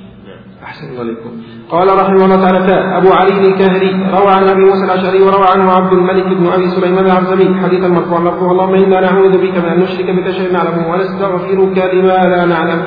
أحسن 0.64 0.90
الله 0.90 1.00
عليكم 1.00 1.32
قال 1.70 1.88
رحمه 1.88 2.26
الله 2.26 2.38
تعالى 2.48 2.98
أبو 2.98 3.10
علي 3.14 3.48
الكاهلي 3.48 3.92
روى 4.18 4.32
عن 4.32 4.44
أبي 4.50 4.62
موسى 4.62 4.84
الأشعري 4.86 5.22
وروى 5.22 5.48
عنه 5.54 5.72
عبد 5.72 5.94
الملك 5.94 6.26
بن 6.26 6.48
أبي 6.48 6.68
سليمان 6.70 7.06
العرزمي 7.06 7.62
حديثا 7.64 7.88
مرفوعا 7.88 8.20
مرفوع 8.20 8.52
اللهم 8.52 8.74
إنا 8.74 9.00
نعوذ 9.02 9.38
بك 9.38 9.58
من 9.58 9.70
أن 9.70 9.80
نشرك 9.80 10.10
بك 10.10 10.32
شيئا 10.32 10.52
نعلمه 10.52 10.92
ونستغفرك 10.92 11.78
لما 11.94 12.18
لا 12.34 12.46
نعلم 12.46 12.80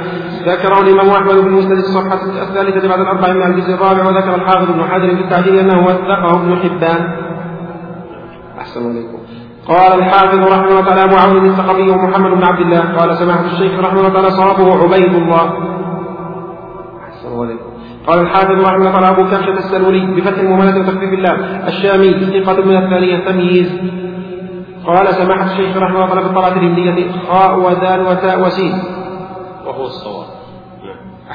ذكره 0.47 0.81
الإمام 0.81 1.11
أحمد 1.11 1.35
بن 1.35 1.51
مسند 1.51 1.79
الصفحة 1.79 2.21
الثالثة 2.43 2.89
بعد 2.89 3.01
الأربع 3.01 3.33
من 3.33 3.43
الجزء 3.43 3.75
الرابع 3.75 4.09
وذكر 4.09 4.35
الحافظ 4.35 4.71
بن 4.71 4.83
حجر 4.83 5.17
في 5.17 5.23
التعديل 5.23 5.59
أنه 5.59 5.87
وثقه 5.87 6.35
ابن 6.35 6.57
حبان. 6.57 7.17
أحسن 8.59 8.91
عليكم 8.91 9.19
قال 9.69 9.99
الحافظ 9.99 10.39
رحمه 10.39 10.69
الله 10.69 10.85
تعالى 10.85 11.05
أبو 11.05 11.15
عون 11.15 11.47
الثقفي 11.47 11.91
ومحمد 11.91 12.31
بن 12.31 12.45
عبد 12.45 12.61
الله. 12.61 12.81
قال 12.99 13.17
سماحة 13.17 13.45
الشيخ 13.45 13.81
رحمه 13.81 14.01
الله 14.01 14.13
تعالى 14.13 14.31
صوابه 14.31 14.83
عبيد 14.83 15.15
الله. 15.15 15.45
أحسن 17.09 17.39
عليكم 17.39 17.71
قال 18.07 18.21
الحافظ 18.21 18.61
رحمه 18.61 18.77
الله 18.77 18.93
تعالى 18.93 19.09
أبو 19.09 19.23
كبشة 19.23 19.59
السلولي 19.59 20.15
بفتح 20.15 20.39
المهملة 20.39 20.81
وتخفيف 20.81 21.13
الله. 21.13 21.35
الشامي 21.69 22.11
ثقة 22.13 22.65
من 22.65 22.77
الثانية 22.77 23.25
تمييز. 23.31 23.71
قال 24.87 25.15
سماحة 25.15 25.45
الشيخ 25.53 25.77
رحمه 25.77 25.97
الله 25.97 26.07
تعالى 26.07 26.23
في 26.23 26.27
الطلعة 26.27 26.53
الهندية 26.53 27.13
خاء 27.29 27.59
ودال 27.59 28.01
وتاء 28.01 28.47
وسين. 28.47 28.75
وهو 29.67 29.87
الصواب. 29.87 30.36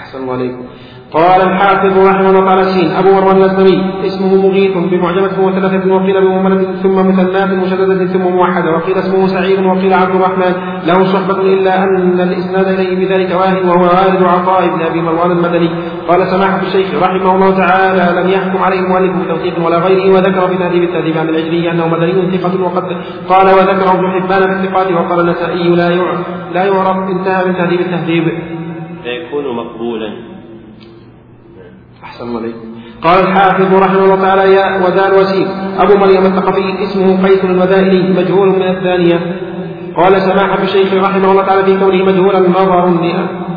أحسن 0.01 0.17
الله 0.21 0.33
عليكم. 0.33 0.65
قال 1.13 1.41
الحافظ 1.49 1.93
رحمه 2.07 2.29
الله 2.29 2.45
تعالى 2.45 2.63
سين 2.63 2.91
أبو 2.91 3.09
مروان 3.17 3.37
الأسلمي 3.37 3.75
اسمه 4.07 4.31
مغيث 4.47 4.73
بمعجمة 4.91 5.35
وثلاثة 5.45 5.93
وقيل 5.93 6.21
بمهملة 6.25 6.61
ثم 6.83 6.97
مثنات 7.09 7.49
مشددة 7.63 8.05
ثم 8.13 8.21
موحدة 8.21 8.71
وقيل 8.71 8.95
اسمه 8.97 9.27
سعيد 9.27 9.59
وقيل 9.65 9.93
عبد 9.93 10.15
الرحمن. 10.15 10.53
له 10.87 11.03
صحبة 11.13 11.39
إلا 11.53 11.83
أن 11.83 12.19
الإسناد 12.19 12.67
إليه 12.67 12.91
بذلك 13.01 13.29
واهن 13.39 13.69
وهو 13.69 13.83
والد 13.83 14.23
عطاء 14.23 14.67
بن 14.67 14.81
أبي 14.81 15.01
مروان 15.01 15.31
المدني. 15.31 15.69
قال 16.07 16.27
سماحة 16.27 16.61
الشيخ 16.61 17.03
رحمه 17.03 17.35
الله 17.35 17.57
تعالى 17.57 18.21
لم 18.21 18.29
يحكم 18.29 18.63
عليه 18.63 18.79
المؤلف 18.79 19.11
بتوثيق 19.23 19.65
ولا 19.65 19.77
غيره 19.77 20.13
وذكر 20.13 20.47
في 20.47 20.57
تهذيب 20.57 20.83
التهذيب 20.83 21.17
عن 21.17 21.29
العجلي 21.29 21.71
أنه 21.71 21.87
مدني 21.87 22.37
ثقة 22.37 22.63
وقد 22.63 22.83
قال 23.29 23.47
وذكر 23.57 23.87
ابن 23.95 24.05
حبان 24.15 24.41
في 24.49 24.53
الثقات 24.57 24.91
وقال 24.91 25.19
النسائي 25.19 25.75
لا 25.75 25.89
يعرف 25.89 26.19
لا 26.53 26.63
يعرف 26.65 26.97
انتهى 27.09 27.45
من 27.45 27.53
تهذيب 27.55 27.79
التهذيب. 27.79 28.25
فيكون 29.03 29.55
مقبولا. 29.55 30.13
أحسن 32.03 32.23
الله 32.27 32.39
عليكم 32.41 32.71
قال 33.03 33.19
الحافظ 33.19 33.73
رحمه 33.73 34.03
الله 34.03 34.21
تعالى 34.21 34.53
يا 34.53 34.85
ودال 34.85 35.13
وسيم 35.13 35.47
أبو 35.79 35.97
مريم 35.97 36.25
الثقفي 36.25 36.83
اسمه 36.83 37.27
قيس 37.27 37.45
الودائلي 37.45 38.21
مجهول 38.21 38.47
من 38.47 38.61
الثانية. 38.61 39.19
قال 39.97 40.21
سماحة 40.21 40.63
الشيخ 40.63 40.93
رحمه 40.93 41.31
الله 41.31 41.45
تعالى 41.45 41.63
في 41.63 41.79
كونه 41.79 42.05
مجهولا 42.05 42.39
نظر 42.39 42.89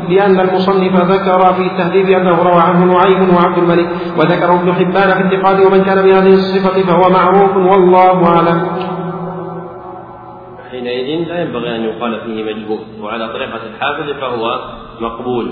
لأن 0.09 0.39
المصنف 0.39 0.95
ذكر 0.95 1.53
في 1.53 1.61
التهذيب 1.61 2.09
أنه 2.09 2.43
روى 2.43 2.61
عنه 2.61 2.85
نعيم 2.85 3.35
وعبد 3.35 3.57
الملك 3.57 3.87
وذكره 4.17 4.53
ابن 4.53 4.73
حبان 4.73 5.09
في 5.11 5.21
انتقاده 5.21 5.67
ومن 5.67 5.83
كان 5.83 6.05
بهذه 6.05 6.33
الصفة 6.33 6.83
فهو 6.83 7.09
معروف 7.09 7.55
والله 7.57 8.27
أعلم. 8.27 8.67
حينئذ 10.71 11.27
لا 11.27 11.41
ينبغي 11.41 11.75
أن 11.75 11.81
يقال 11.81 12.21
فيه 12.25 12.43
مجهول 12.43 12.79
وعلى 13.01 13.27
طريقة 13.27 13.59
الحافظ 13.67 14.19
فهو 14.21 14.59
مقبول. 15.01 15.51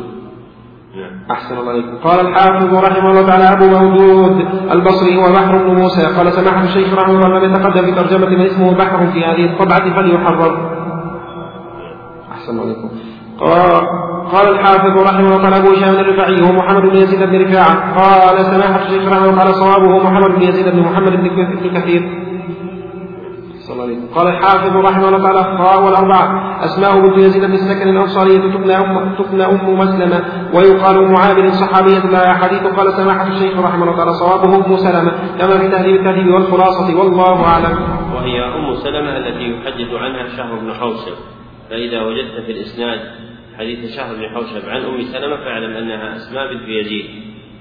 أحسن 1.32 1.58
الله 1.58 1.72
عليكم. 1.72 1.98
قال 2.04 2.28
الحافظ 2.28 2.74
رحمه 2.74 3.10
الله 3.12 3.28
تعالى 3.28 3.44
أبو 3.44 3.66
مودود 3.66 4.46
البصري 4.72 5.18
هو 5.18 5.34
بحر 5.34 5.58
بن 5.58 5.76
موسى 5.76 6.06
قال 6.18 6.34
سماحة 6.34 6.64
الشيخ 6.64 6.94
رحمه 6.94 7.14
الله 7.16 7.40
لم 7.40 7.54
يتقدم 7.54 7.86
في 7.86 7.92
ترجمة 7.92 8.30
من 8.30 8.42
اسمه 8.42 8.74
بحر 8.74 9.08
في 9.14 9.26
هذه 9.26 9.46
الطبعة 9.46 9.96
فليحرر. 9.96 10.54
أحسن 12.32 12.52
الله 12.52 12.64
عليكم. 12.64 12.90
قال 14.34 14.48
الحافظ 14.50 15.04
رحمه 15.04 15.28
الله 15.28 15.42
تعالى 15.42 15.58
أبو 15.58 15.70
هشام 15.74 15.96
الرفاعي 15.96 16.42
هو 16.42 16.52
محمد 16.52 16.82
بن 16.82 16.96
يزيد 16.96 17.24
بن 17.24 17.42
رفاعة. 17.42 17.74
قال 18.00 18.46
سماحة 18.46 18.86
الشيخ 18.86 19.08
رحمه 19.08 19.26
الله 19.26 19.36
تعالى 19.36 19.54
صوابه 19.54 20.04
محمد 20.04 20.32
بن 20.36 20.42
يزيد 20.42 20.70
بن 20.70 20.80
محمد 20.80 21.12
بن 21.12 21.80
كثير. 21.80 22.33
قال 24.16 24.28
الحافظ 24.28 24.76
رحمه 24.76 25.08
الله 25.08 25.24
تعالى 25.24 25.58
خاء 25.58 25.84
والأربعة 25.84 26.26
أسماء 26.66 27.00
بنت 27.00 27.18
يزيد 27.18 27.46
بن 27.46 27.54
السكن 27.54 27.90
الأنصارية 27.90 28.40
تكنى 28.40 28.76
أم 28.76 29.16
تكنى 29.16 29.46
أم 29.46 29.80
مسلمة 29.80 30.26
ويقال 30.54 30.96
أم 30.98 31.16
عامر 31.16 31.52
صحابية 31.52 32.10
لها 32.12 32.32
أحاديث 32.32 32.64
قال 32.64 32.94
سماحة 32.94 33.28
الشيخ 33.28 33.60
رحمه 33.60 33.84
الله 33.84 33.96
تعالى 33.96 34.14
صوابه 34.14 34.56
أم 34.56 34.78
سلمة 34.78 35.12
كما 35.40 35.58
في 35.60 35.68
تهذيب 35.68 35.96
التهذيب 35.96 36.28
والخلاصة 36.28 37.00
والله 37.00 37.44
أعلم. 37.44 37.78
وهي 38.16 38.44
أم 38.44 38.76
سلمة 38.76 39.18
التي 39.18 39.44
يحدث 39.52 39.94
عنها 39.94 40.28
شهر 40.38 40.60
بن 40.60 40.74
حوشب 40.74 41.16
فإذا 41.70 42.02
وجدت 42.02 42.46
في 42.46 42.52
الإسناد 42.52 43.00
حديث 43.58 43.96
شهر 43.96 44.16
بن 44.16 44.30
حوشب 44.36 44.70
عن 44.70 44.82
أم 44.82 45.02
سلمة 45.02 45.36
فاعلم 45.36 45.78
أنها 45.78 46.16
أسماء 46.16 46.54
بنت 46.54 46.68
يزيد. 46.68 47.06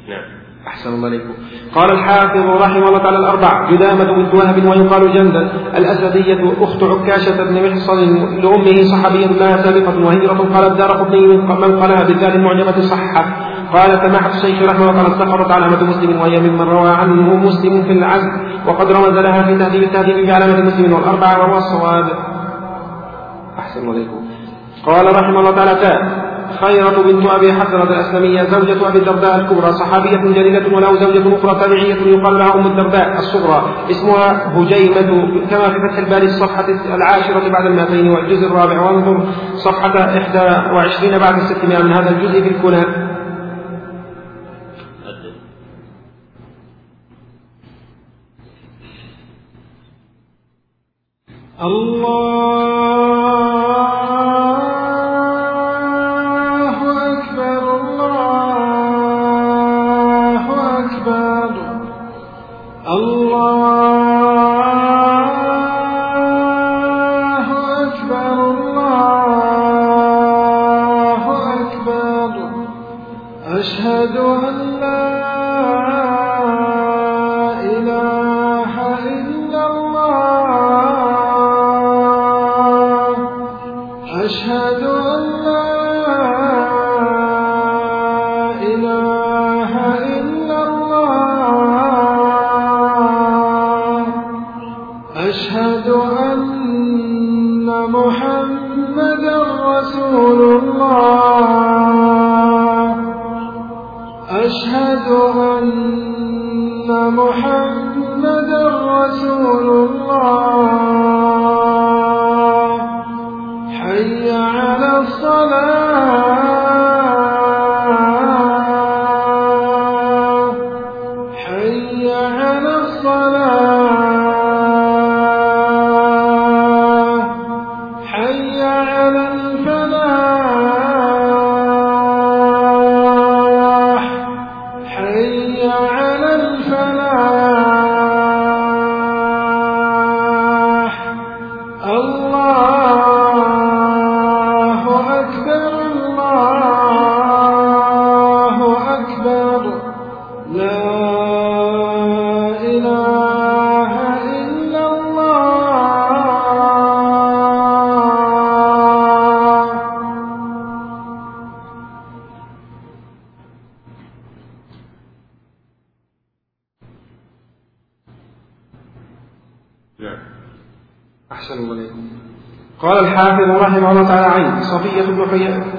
نعم. 0.09 0.42
أحسن 0.67 0.95
الله 0.95 1.09
عليكم. 1.09 1.33
قال 1.75 1.93
الحافظ 1.93 2.63
رحمه 2.63 2.89
الله 2.89 2.99
تعالى 2.99 3.19
الأربع 3.19 3.71
جدامة 3.71 4.05
بنت 4.05 4.35
وهب 4.35 4.65
ويقال 4.65 5.13
جندل. 5.13 5.49
الأسدية 5.77 6.53
أخت 6.61 6.83
عكاشة 6.83 7.45
بن 7.45 7.71
محصن 7.71 8.01
لأمه 8.43 8.83
صحابية 8.83 9.27
لها 9.27 9.57
سابقة 9.57 10.05
وهجرة. 10.05 10.55
قال 10.55 10.65
الدار 10.73 10.91
قطني 10.91 11.27
من 11.27 11.51
قالها 11.81 12.03
بالذات 12.03 12.35
المعجمة 12.35 12.81
صحة 12.81 13.25
قال 13.73 13.91
سماحة 14.05 14.29
الشيخ 14.29 14.63
رحمه 14.63 14.91
الله 14.91 15.03
تعالى 15.03 15.15
سقطت 15.19 15.51
علامة 15.51 15.83
مسلم 15.85 16.21
وهي 16.21 16.41
ممن 16.41 16.61
روى 16.61 16.91
عنه 16.91 17.37
مسلم 17.37 17.83
في 17.83 17.93
العزم. 17.93 18.33
وقد 18.67 18.93
رمز 18.93 19.19
لها 19.19 19.43
في 19.43 19.59
تهذيب 19.59 19.83
التهذيب 19.83 20.27
بعلامة 20.27 20.61
مسلم 20.61 20.93
والأربعة 20.93 21.39
وهو 21.39 21.59
الصواب. 21.59 22.05
أحسن 23.59 23.81
الله 23.81 23.93
عليكم. 23.93 24.23
قال 24.87 25.07
رحمه 25.17 25.41
الله 25.41 25.51
تعالى 25.51 26.22
خيرة 26.63 27.03
بنت 27.03 27.27
أبي 27.27 27.53
حسرة 27.53 27.83
الأسلمية 27.83 28.43
زوجة 28.43 28.89
أبي 28.89 28.99
الدرداء 28.99 29.37
الكبرى 29.41 29.73
صحابية 29.73 30.17
جليلة 30.17 30.77
وله 30.77 30.95
زوجة 31.01 31.37
أخرى 31.37 31.61
تابعية 31.61 31.95
يقال 31.95 32.39
لها 32.39 32.55
أم 32.55 32.67
الدرداء 32.67 33.19
الصغرى. 33.19 33.75
اسمها 33.91 34.59
هجيمة 34.59 35.11
كما 35.51 35.69
في 35.69 35.89
فتح 35.89 35.99
الباري 35.99 36.27
الصفحة 36.27 36.67
العاشرة 36.95 37.49
بعد 37.49 37.67
المائتين 37.67 38.09
والجزء 38.11 38.47
الرابع. 38.47 38.81
وانظر 38.81 39.27
صفحة 39.55 39.95
21 40.75 41.19
بعد 41.19 41.35
الستمائة 41.35 41.83
من 41.83 41.93
هذا 41.93 42.11
الجزء 42.11 42.43
في 42.43 42.49
الكنى 42.49 42.85
الله 51.63 53.02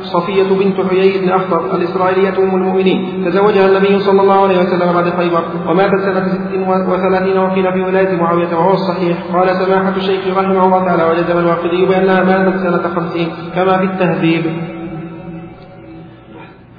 صفية 0.01 0.43
بنت 0.43 0.89
حيي 0.89 1.21
بن 1.21 1.29
أخطر 1.29 1.75
الإسرائيلية 1.75 2.37
أم 2.37 2.55
المؤمنين. 2.55 3.25
تزوجها 3.25 3.67
النبي 3.67 3.99
صلى 3.99 4.21
الله 4.21 4.43
عليه 4.43 4.59
وسلم 4.59 4.93
بعد 4.93 5.09
خيبر 5.09 5.43
وماتت 5.69 5.99
سنة 5.99 6.27
ست 6.27 6.89
وثلاثين 6.89 7.37
وقيل 7.37 7.73
في 7.73 7.81
ولاية 7.81 8.15
معاوية 8.17 8.55
وهو 8.55 8.73
الصحيح. 8.73 9.17
قال 9.33 9.55
سماحة 9.55 9.95
الشيخ 9.97 10.37
رحمه 10.37 10.65
الله 10.65 10.85
تعالى 10.85 11.03
وجزم 11.03 11.37
الواقدي 11.37 11.85
بأنها 11.85 12.23
ماتت 12.23 12.57
سنة 12.57 12.95
خمسين 12.95 13.27
كما 13.55 13.77
في 13.77 13.83
التهذيب. 13.83 14.45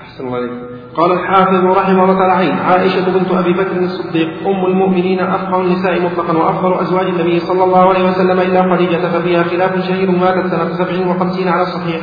أحسن 0.02 0.26
الله 0.26 0.36
عليكم 0.36 0.54
قال 0.96 1.12
الحافظ 1.12 1.64
رحمه 1.64 2.04
الله 2.04 2.18
تعالى 2.18 2.52
عائشة 2.52 3.18
بنت 3.18 3.30
أبي 3.30 3.52
بكر 3.52 3.76
الصديق. 3.76 4.28
أم 4.46 4.66
المؤمنين 4.66 5.20
أفقه 5.20 5.60
النساء 5.60 6.02
مطلقا 6.02 6.38
وأفضل 6.38 6.74
أزواج 6.74 7.06
النبي 7.06 7.38
صلى 7.38 7.64
الله 7.64 7.88
عليه 7.88 8.04
وسلم 8.04 8.40
إلا 8.40 8.76
خديجة 8.76 8.96
ففيها 8.96 9.42
خلاف 9.42 9.86
شهير 9.88 10.10
ماتت 10.10 10.46
سنة 10.46 10.68
سبع 10.72 11.10
وخمسين 11.10 11.48
على 11.48 11.62
الصحيح. 11.62 12.00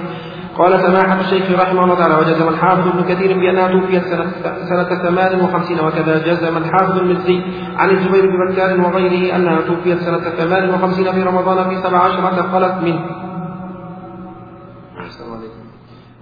قال 0.57 0.79
سماحة 0.79 1.19
الشيخ 1.19 1.59
رحمه 1.59 1.83
الله 1.83 1.95
تعالى 1.95 2.15
وجزم 2.15 2.49
الحافظ 2.49 2.87
ابن 2.87 3.03
كثير 3.03 3.39
بأنها 3.39 3.67
توفيت 3.67 4.03
سنة, 4.03 4.25
سنة 4.69 5.03
ثمان 5.03 5.41
وخمسين 5.41 5.79
وكذا 5.79 6.17
جزم 6.27 6.57
الحافظ 6.57 6.97
المزي 6.97 7.41
عن 7.77 7.89
الزبير 7.89 8.25
بن 8.25 8.53
بكار 8.53 8.79
وغيره 8.81 9.35
أنها 9.35 9.61
توفيت 9.61 9.97
سنة 9.99 10.17
ثمان 10.19 10.69
وخمسين 10.69 11.11
في 11.11 11.23
رمضان 11.23 11.69
في 11.69 11.75
سبع 11.75 11.97
عشرة 11.97 12.41
خلت 12.51 12.83
منه. 12.83 12.99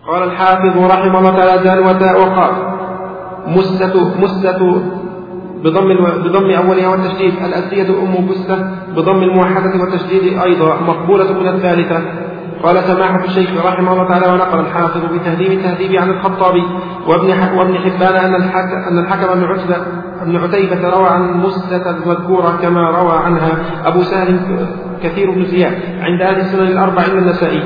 قال 0.08 0.24
الحافظ 0.24 0.78
رحمه 0.78 1.20
الله 1.20 1.38
تعالى 1.38 1.64
زال 1.64 1.80
وتاء 1.80 2.22
وقال 2.22 2.54
مسة 3.48 4.20
مسة 4.20 4.82
بضم 5.64 5.90
بضم 6.24 6.50
أولها 6.52 6.88
والتشديد. 6.88 7.34
الأسية 7.46 7.90
أم 8.04 8.28
بسة 8.28 8.72
بضم 8.96 9.24
الموحدة 9.24 9.80
والتشديد 9.80 10.40
أيضا 10.40 10.82
مقبولة 10.82 11.34
من 11.34 11.48
الثالثة. 11.48 12.29
قال 12.64 12.84
سماحة 12.84 13.26
الشيخ 13.26 13.66
رحمه 13.66 13.94
الله 13.94 14.08
تعالى 14.08 14.34
ونقل 14.34 14.60
الحافظ 14.60 15.02
بتهذيب 15.14 15.52
التهذيب 15.52 15.96
عن 15.96 16.10
الخطابي 16.10 16.64
وابن 17.08 17.58
وابن 17.58 17.78
حبان 17.78 18.16
أن 18.26 18.36
الحكم 18.36 18.78
أن 18.92 19.00
الحكم 19.00 19.40
بن 19.40 19.44
عتبة 19.44 19.78
بن 20.26 20.38
عتيبة 20.38 20.90
روى 20.90 21.08
عن 21.10 21.38
مسة 21.38 21.90
المذكورة 21.90 22.60
كما 22.62 22.90
روى 22.90 23.18
عنها 23.18 23.52
أبو 23.86 24.02
سهل 24.02 24.40
كثير 25.04 25.32
بن 25.32 25.46
زياد 25.46 25.74
عند 26.02 26.22
أهل 26.22 26.40
السنن 26.40 26.68
الأربع 26.68 27.08
من 27.14 27.20
النسائي. 27.20 27.64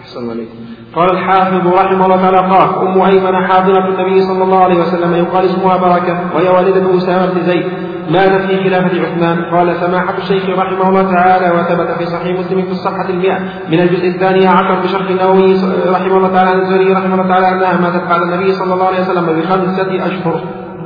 أحسن 0.00 0.30
عليكم. 0.30 0.58
قال 0.94 1.10
الحافظ 1.10 1.66
رحمه 1.66 2.04
الله 2.04 2.16
تعالى 2.16 2.38
قال 2.38 2.86
أم 2.88 3.02
أيمن 3.02 3.46
حاضنة 3.46 3.88
النبي 3.88 4.22
صلى 4.22 4.44
الله 4.44 4.64
عليه 4.64 4.80
وسلم 4.80 5.14
يقال 5.14 5.44
اسمها 5.44 5.76
بركة 5.76 6.20
وهي 6.34 6.48
والدة 6.48 6.98
أسامة 6.98 7.32
بن 7.34 7.40
زيد. 7.42 7.66
ماتت 8.08 8.46
في 8.46 8.64
خلافة 8.64 9.00
عثمان؟ 9.00 9.44
قال 9.44 9.76
سماحة 9.76 10.18
الشيخ 10.18 10.48
رحمه 10.48 10.88
الله 10.88 11.02
تعالى 11.02 11.60
وثبت 11.60 11.98
في 11.98 12.06
صحيح 12.06 12.38
مسلم 12.38 12.62
في 12.62 12.70
الصفحة 12.70 13.10
المئة 13.10 13.38
من 13.68 13.80
الجزء 13.80 14.08
الثاني 14.08 14.46
عشر 14.46 14.80
بشرح 14.80 15.10
النووي 15.10 15.54
رحمه 15.86 16.16
الله 16.16 16.32
تعالى 16.34 16.50
عن 16.50 16.60
الزهري 16.60 16.92
رحمه 16.92 17.14
الله 17.14 17.28
تعالى 17.28 17.48
أنها 17.48 17.80
ماتت 17.80 18.08
بعد 18.08 18.22
النبي 18.22 18.52
صلى 18.52 18.74
الله 18.74 18.86
عليه 18.86 19.00
وسلم 19.00 19.26
بخمسة 19.40 20.06
أشهر. 20.06 20.40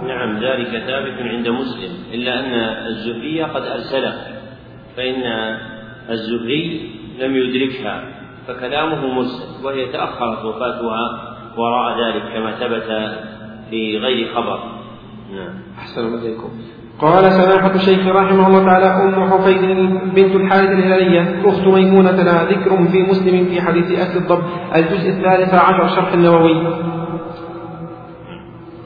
نعم 0.06 0.36
ذلك 0.36 0.70
ثابت 0.86 1.16
عند 1.20 1.48
مسلم 1.48 1.90
إلا 2.14 2.40
أن 2.40 2.52
الزهري 2.86 3.42
قد 3.42 3.62
أرسله 3.62 4.14
فإن 4.96 5.22
الزهري 6.10 6.90
لم 7.20 7.36
يدركها 7.36 8.04
فكلامه 8.48 9.06
مرسل 9.06 9.64
وهي 9.64 9.92
تأخرت 9.92 10.44
وفاتها 10.44 11.32
وراء 11.56 12.00
ذلك 12.04 12.22
كما 12.34 12.50
ثبت 12.52 13.16
في 13.70 13.98
غير 13.98 14.34
خبر. 14.34 14.58
نعم. 15.34 15.54
أحسن 15.78 16.14
إليكم. 16.14 16.50
قال 17.00 17.32
سماحة 17.32 17.74
الشيخ 17.74 18.06
رحمه 18.06 18.46
الله 18.46 18.64
تعالى 18.64 18.86
أم 18.86 19.30
حفيد 19.30 19.60
بنت 20.14 20.34
الحارث 20.34 20.70
الهلالية 20.70 21.42
أخت 21.44 21.66
ميمونة 21.66 22.10
لها 22.10 22.44
ذكر 22.44 22.86
في 22.92 23.02
مسلم 23.02 23.44
في 23.44 23.60
حديث 23.60 24.00
أكل 24.00 24.18
الضب 24.18 24.42
الجزء 24.76 25.10
الثالث 25.10 25.54
عشر 25.54 25.88
شرح 25.88 26.12
النووي 26.12 26.82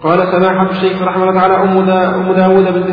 قال 0.03 0.29
سماحة 0.29 0.71
الشيخ 0.71 1.03
رحمه 1.03 1.23
الله 1.23 1.41
تعالى 1.41 1.55
أم 1.55 2.33
داود 2.33 2.65
بن 2.75 2.93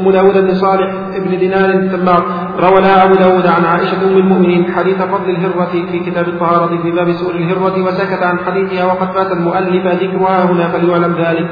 أم 0.00 0.10
داود 0.10 0.38
بن 0.38 0.54
صالح 0.54 0.92
بن 1.18 1.38
دينار 1.38 1.70
التمار 1.70 2.24
روى 2.60 2.80
لها 2.80 3.04
أبو 3.04 3.14
داود 3.14 3.46
عن 3.46 3.64
عائشة 3.64 4.02
أم 4.02 4.16
المؤمنين 4.16 4.72
حديث 4.72 5.02
فضل 5.02 5.30
الهرة 5.30 5.64
في 5.92 5.98
كتاب 5.98 6.28
الطهارة 6.28 6.82
في 6.82 6.90
باب 6.90 7.12
سؤل 7.12 7.36
الهرة 7.36 7.82
وسكت 7.82 8.22
عن 8.22 8.38
حديثها 8.38 8.84
وقد 8.84 9.12
فات 9.12 9.32
المؤلف 9.32 9.86
ذكرها 9.86 10.44
هنا 10.44 10.68
فليعلم 10.68 11.12
ذلك. 11.12 11.48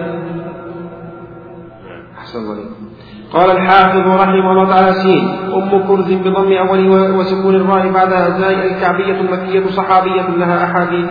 أحسن 2.18 2.38
الله 2.38 2.85
قال 3.32 3.50
الحافظ 3.50 4.06
رحمه 4.20 4.52
الله 4.52 4.68
تعالى 4.68 4.92
سين 4.92 5.24
أم 5.54 5.70
كرز 5.88 6.12
بضم 6.12 6.52
أول 6.52 6.90
وسكون 6.90 7.54
الراء 7.54 7.92
بعدها 7.92 8.30
زاء 8.38 8.66
الكعبية 8.66 9.20
المكية 9.20 9.66
صحابية 9.70 10.22
لها 10.22 10.64
أحاديث. 10.64 11.10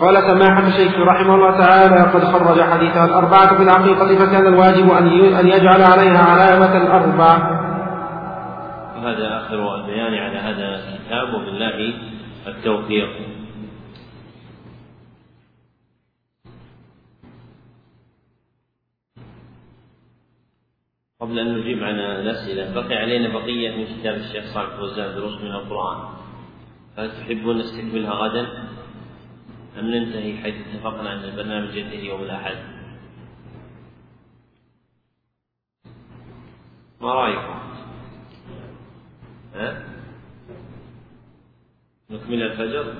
قال 0.00 0.22
سماحة 0.22 0.66
الشيخ 0.66 0.92
رحمه 0.98 1.34
الله 1.34 1.58
تعالى 1.58 2.00
قد 2.14 2.24
خرج 2.24 2.60
حديثها 2.60 3.04
الأربعة 3.04 3.56
في 3.56 3.62
العقيقة 3.62 4.16
فكان 4.16 4.46
الواجب 4.46 4.90
أن 5.40 5.46
يجعل 5.48 5.82
عليها 5.82 6.24
علامة 6.24 6.76
الأربع. 6.76 7.60
وهذا 8.96 9.26
آخر 9.38 9.74
البيان 9.74 10.14
على 10.14 10.38
هذا 10.38 10.66
الكتاب 10.74 11.34
وبالله 11.34 11.94
التوفيق. 12.48 13.08
قبل 21.20 21.38
أن 21.38 21.58
نجيب 21.58 21.84
عن 21.84 21.98
الأسئلة 22.00 22.74
بقي 22.74 22.94
علينا 22.94 23.28
بقية 23.28 23.76
من 23.76 23.84
كتاب 23.84 24.14
الشيخ 24.14 24.54
صالح 24.54 24.76
فوزان 24.76 25.14
دروس 25.14 25.40
من 25.40 25.50
القرآن. 25.50 26.08
هل 26.96 27.10
تحبون 27.10 27.58
نستكملها 27.58 28.12
غدا؟ 28.12 28.68
أم 29.78 29.86
ننتهي 29.86 30.36
حيث 30.36 30.54
اتفقنا 30.66 31.12
أن 31.12 31.24
البرنامج 31.24 31.74
ينتهي 31.76 32.06
يوم 32.06 32.22
الأحد؟ 32.22 32.56
ما 37.00 37.14
رأيكم 37.14 37.60
ها؟ 39.54 39.84
نكمل 42.10 42.42
الفجر؟ 42.42 42.94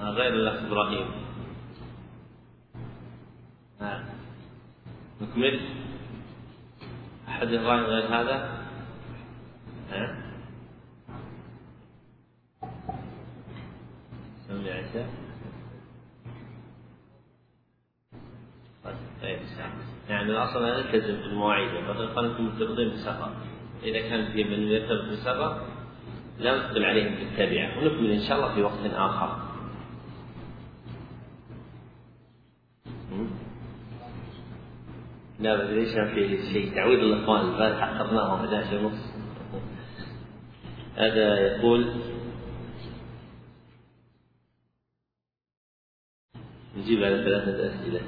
غير 0.00 0.34
الأخ 0.34 0.62
إبراهيم. 0.62 1.06
ها؟ 3.80 4.04
نكمل؟ 5.20 5.60
أحد 7.42 7.52
الرأي 7.52 7.80
غير 7.80 8.06
هذا؟ 8.06 8.62
ها؟ 9.90 10.16
سمي 14.48 14.70
عيسى. 14.70 15.06
طيب 19.22 19.38
يعني 20.08 20.30
الأصل 20.30 20.64
ان 20.64 20.84
نلتزم 20.84 21.16
بالمواعيد 21.16 21.74
وقد 21.74 22.24
أنتم 22.24 22.44
مرتبطين 22.44 22.88
بالسفر. 22.88 23.32
إذا 23.82 24.00
كان 24.08 24.32
في 24.32 24.44
من 24.44 24.62
يرتبط 24.62 25.08
بالسفر 25.08 25.66
لا 26.38 26.58
نقبل 26.58 26.84
عليهم 26.84 27.14
بالتبعه 27.14 27.78
ونكمل 27.78 28.10
إن 28.10 28.28
شاء 28.28 28.38
الله 28.38 28.54
في 28.54 28.62
وقت 28.62 28.94
آخر. 28.94 29.52
لا 35.42 35.56
بس 35.56 35.70
ليش 35.70 35.94
ما 35.94 36.14
في 36.14 36.52
شيء 36.52 36.74
تعويض 36.74 36.98
الاخوان 36.98 37.40
البارحه 37.40 37.92
اخرناهم 37.92 38.44
11 38.44 38.84
ونص 38.84 39.12
هذا 40.96 41.40
يقول 41.40 41.94
نجيب 46.76 47.04
على 47.04 47.24
ثلاثة 47.24 47.66
أسئلة 47.66 48.00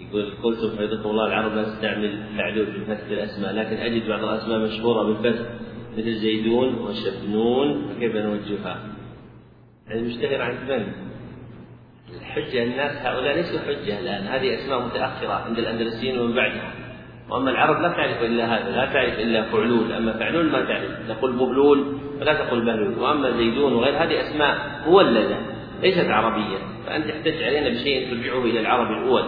يقول 0.00 0.34
قلت 0.42 0.58
حفظكم 0.58 1.10
الله 1.10 1.26
العرب 1.26 1.52
لا 1.52 1.74
تستعمل 1.74 2.36
فعلون 2.36 2.66
في 2.66 2.84
فتح 2.84 3.06
الأسماء 3.06 3.52
لكن 3.54 3.76
أجد 3.76 4.08
بعض 4.08 4.24
الأسماء 4.24 4.58
مشهورة 4.58 5.02
بالفتح 5.02 5.50
مثل 5.92 6.14
زيدون 6.14 6.74
وشبنون 6.74 7.88
فكيف 7.88 8.16
نوجهها؟ 8.16 8.94
يعني 9.86 10.02
مشتهر 10.02 10.42
عن 10.42 10.68
من؟ 10.68 11.11
الحجة 12.20 12.62
الناس 12.62 13.06
هؤلاء 13.06 13.36
ليسوا 13.36 13.58
حجة 13.60 13.98
الآن 13.98 14.26
هذه 14.26 14.54
أسماء 14.54 14.80
متأخرة 14.80 15.32
عند 15.32 15.58
الأندلسيين 15.58 16.18
ومن 16.18 16.34
بعدهم. 16.34 16.70
وأما 17.30 17.50
العرب 17.50 17.80
لا 17.80 17.88
تعرف 17.88 18.22
إلا 18.22 18.44
هذا 18.44 18.70
لا 18.70 18.92
تعرف 18.92 19.18
إلا 19.18 19.42
فعلول 19.42 19.92
أما 19.92 20.12
فعلول 20.12 20.50
ما 20.50 20.64
تعرف 20.64 21.08
تقول 21.08 21.32
بهلول 21.32 21.96
فلا 22.20 22.34
تقول 22.34 22.64
بهلول. 22.64 22.98
وأما 22.98 23.30
زيدون 23.30 23.72
وغير 23.72 24.02
هذه 24.02 24.20
أسماء 24.20 24.56
مولدة 24.86 25.36
ليست 25.82 26.10
عربية 26.10 26.58
فأنت 26.86 27.08
تحتج 27.08 27.42
علينا 27.42 27.68
بشيء 27.68 28.10
ترجعه 28.10 28.44
إلى 28.44 28.60
العرب 28.60 28.86
الأول. 28.90 29.24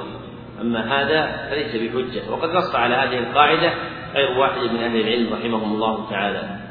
أما 0.61 1.03
هذا 1.03 1.49
فليس 1.51 1.77
بحجة. 1.77 2.31
وقد 2.31 2.51
نص 2.51 2.75
على 2.75 2.95
هذه 2.95 3.19
القاعدة 3.19 3.73
غير 4.15 4.39
واحد 4.39 4.61
من 4.61 4.77
أهل 4.77 5.01
العلم 5.01 5.33
رحمهم 5.35 5.73
الله 5.75 6.11
تعالى. 6.11 6.64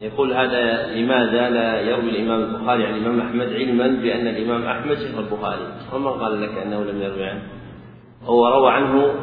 يقول 0.00 0.32
هذا 0.32 0.94
لماذا 0.94 1.50
لا 1.50 1.80
يروي 1.80 2.10
الإمام 2.10 2.40
البخاري 2.40 2.86
عن 2.86 2.94
الإمام 2.94 3.20
أحمد 3.20 3.52
علما 3.52 3.86
بأن 3.86 4.26
الإمام 4.26 4.64
أحمد 4.66 4.94
شيخ 4.94 5.18
البخاري؟ 5.18 5.66
ومن 5.92 6.08
قال 6.08 6.42
لك 6.42 6.58
أنه 6.58 6.84
لم 6.84 7.02
يروي 7.02 7.24
عنه؟ 7.24 7.42
هو 8.22 8.48
روى 8.48 8.72
عنه 8.72 9.14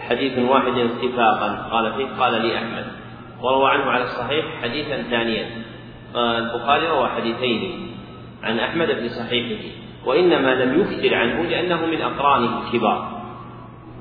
حديث 0.00 0.38
واحد 0.38 0.72
اتفاقا. 0.78 1.68
قال 1.70 1.92
فيه 1.92 2.06
قال 2.20 2.42
لي 2.42 2.56
أحمد. 2.56 2.84
وروى 3.42 3.70
عنه 3.70 3.84
على 3.84 4.04
الصحيح 4.04 4.44
حديثا 4.62 5.02
ثانيا. 5.02 5.46
البخاري 6.16 6.88
روى 6.88 7.08
حديثين 7.08 7.90
عن 8.42 8.58
أحمد 8.58 8.86
في 8.86 9.08
صحيحه. 9.08 9.62
وإنما 10.06 10.54
لم 10.54 10.80
يكثر 10.80 11.14
عنه 11.14 11.42
لأنه 11.42 11.86
من 11.86 12.00
أقرانه 12.02 12.62
الكبار. 12.62 13.22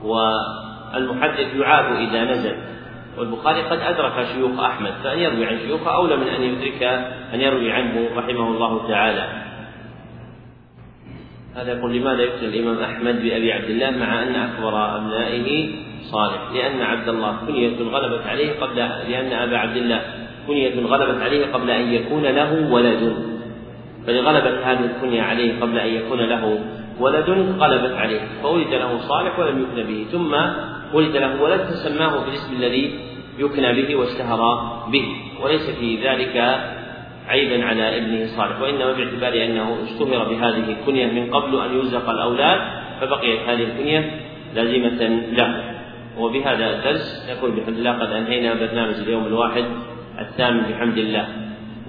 والمحدث 0.04 1.56
يعاب 1.56 1.96
إذا 1.96 2.24
نزل. 2.24 2.56
والبخاري 3.18 3.62
قد 3.62 3.80
أدرك 3.80 4.28
شيوخ 4.34 4.60
أحمد 4.60 4.94
فأن 5.04 5.20
يروي 5.20 5.46
عن 5.46 5.60
شيوخه 5.60 5.96
أولى 5.96 6.18
من 6.18 6.28
أن 6.28 6.42
يدرك 6.42 6.84
أن 7.34 7.42
يروي 7.42 7.72
عنه 7.72 8.10
رحمه 8.16 8.48
الله 8.48 8.88
تعالى. 8.88 9.28
هذا 11.56 11.72
يقول 11.78 11.94
لماذا 11.94 12.22
يقتل 12.22 12.46
الإمام 12.46 12.84
أحمد 12.84 13.16
بأبي 13.22 13.54
عبد 13.54 13.70
الله 13.70 13.90
مع 13.90 14.24
أن 14.24 14.36
أكبر 14.36 14.96
أبنائه 14.98 15.70
صالح؟ 16.12 16.42
لأن 16.54 16.82
عبد 16.82 17.10
الله 17.10 17.38
كنية 17.48 17.78
غلبت 17.92 18.28
عليه 18.28 18.60
قبل 18.60 18.76
لأن 18.76 19.32
أبا 19.34 19.58
عبد 19.58 19.78
الله 19.78 20.02
كنية 20.48 20.86
غلبت 20.86 21.22
عليه 21.22 21.54
قبل 21.54 21.70
أن 21.70 21.94
يكون 21.94 22.24
له 22.24 22.72
ولد. 22.72 23.16
فلغلبت 24.08 24.62
هذه 24.64 24.86
الكنية 24.86 25.22
عليه 25.22 25.62
قبل 25.62 25.78
أن 25.80 25.94
يكون 25.94 26.20
له 26.20 26.60
ولد 27.00 27.30
غلبت 27.60 27.94
عليه 27.96 28.22
فولد 28.44 28.74
له 28.74 28.98
صالح 28.98 29.40
ولم 29.40 29.62
يكن 29.62 29.88
به. 29.88 30.06
ثم 30.12 30.36
ولد 30.94 31.18
له 31.18 31.42
ولد 31.42 31.62
فسماه 31.62 32.26
بالاسم 32.26 32.56
الذي 32.56 33.00
يكنى 33.40 33.82
به 33.82 33.96
واشتهر 33.96 34.42
به 34.88 35.06
وليس 35.42 35.70
في 35.70 36.08
ذلك 36.08 36.36
عيبا 37.28 37.66
على 37.66 37.98
ابنه 37.98 38.26
صالح 38.26 38.62
وإنما 38.62 38.94
باعتبار 38.94 39.34
أنه 39.44 39.78
اشتهر 39.84 40.24
بهذه 40.30 40.72
الكنية 40.72 41.06
من 41.06 41.34
قبل 41.34 41.60
أن 41.60 41.76
يرزق 41.76 42.10
الأولاد 42.10 42.62
فبقيت 43.02 43.40
هذه 43.40 43.64
الكنية 43.64 44.12
لازمة 44.56 45.08
له. 45.32 45.64
وبهذا 46.18 46.76
الدرس 46.76 47.30
نقول 47.30 47.52
بحمد 47.52 47.78
الله 47.78 47.92
قد 47.92 48.12
أنهينا 48.12 48.54
برنامج 48.54 48.94
اليوم 48.94 49.26
الواحد 49.28 49.66
الثامن 50.20 50.62
بحمد 50.62 50.98
الله. 50.98 51.28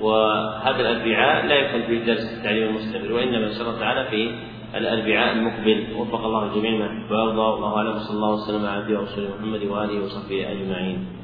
وهذا 0.00 0.80
الاربعاء 0.80 1.46
لا 1.46 1.54
يكون 1.54 1.82
فيه 1.82 2.04
درس 2.04 2.38
التعليم 2.38 2.68
المستمر 2.68 3.12
وإنما 3.12 3.46
إن 3.46 3.52
شاء 3.52 3.62
الله 3.62 3.80
تعالى 3.80 4.04
في 4.10 4.30
الاربعاء 4.76 5.36
المقبل. 5.36 5.86
وفق 5.96 6.24
الله 6.24 6.42
الجميع 6.44 6.78
ما 6.78 6.86
يحب 6.86 7.10
ويرضى 7.10 7.38
والله 7.38 7.76
أعلم. 7.76 7.98
صلى 7.98 8.16
الله 8.16 8.32
وسلم 8.32 8.66
على 8.66 8.82
عبده 8.82 9.00
ورسوله 9.00 9.28
محمد 9.38 9.62
وآله 9.62 10.04
وصحبه 10.04 10.52
أجمعين. 10.52 11.23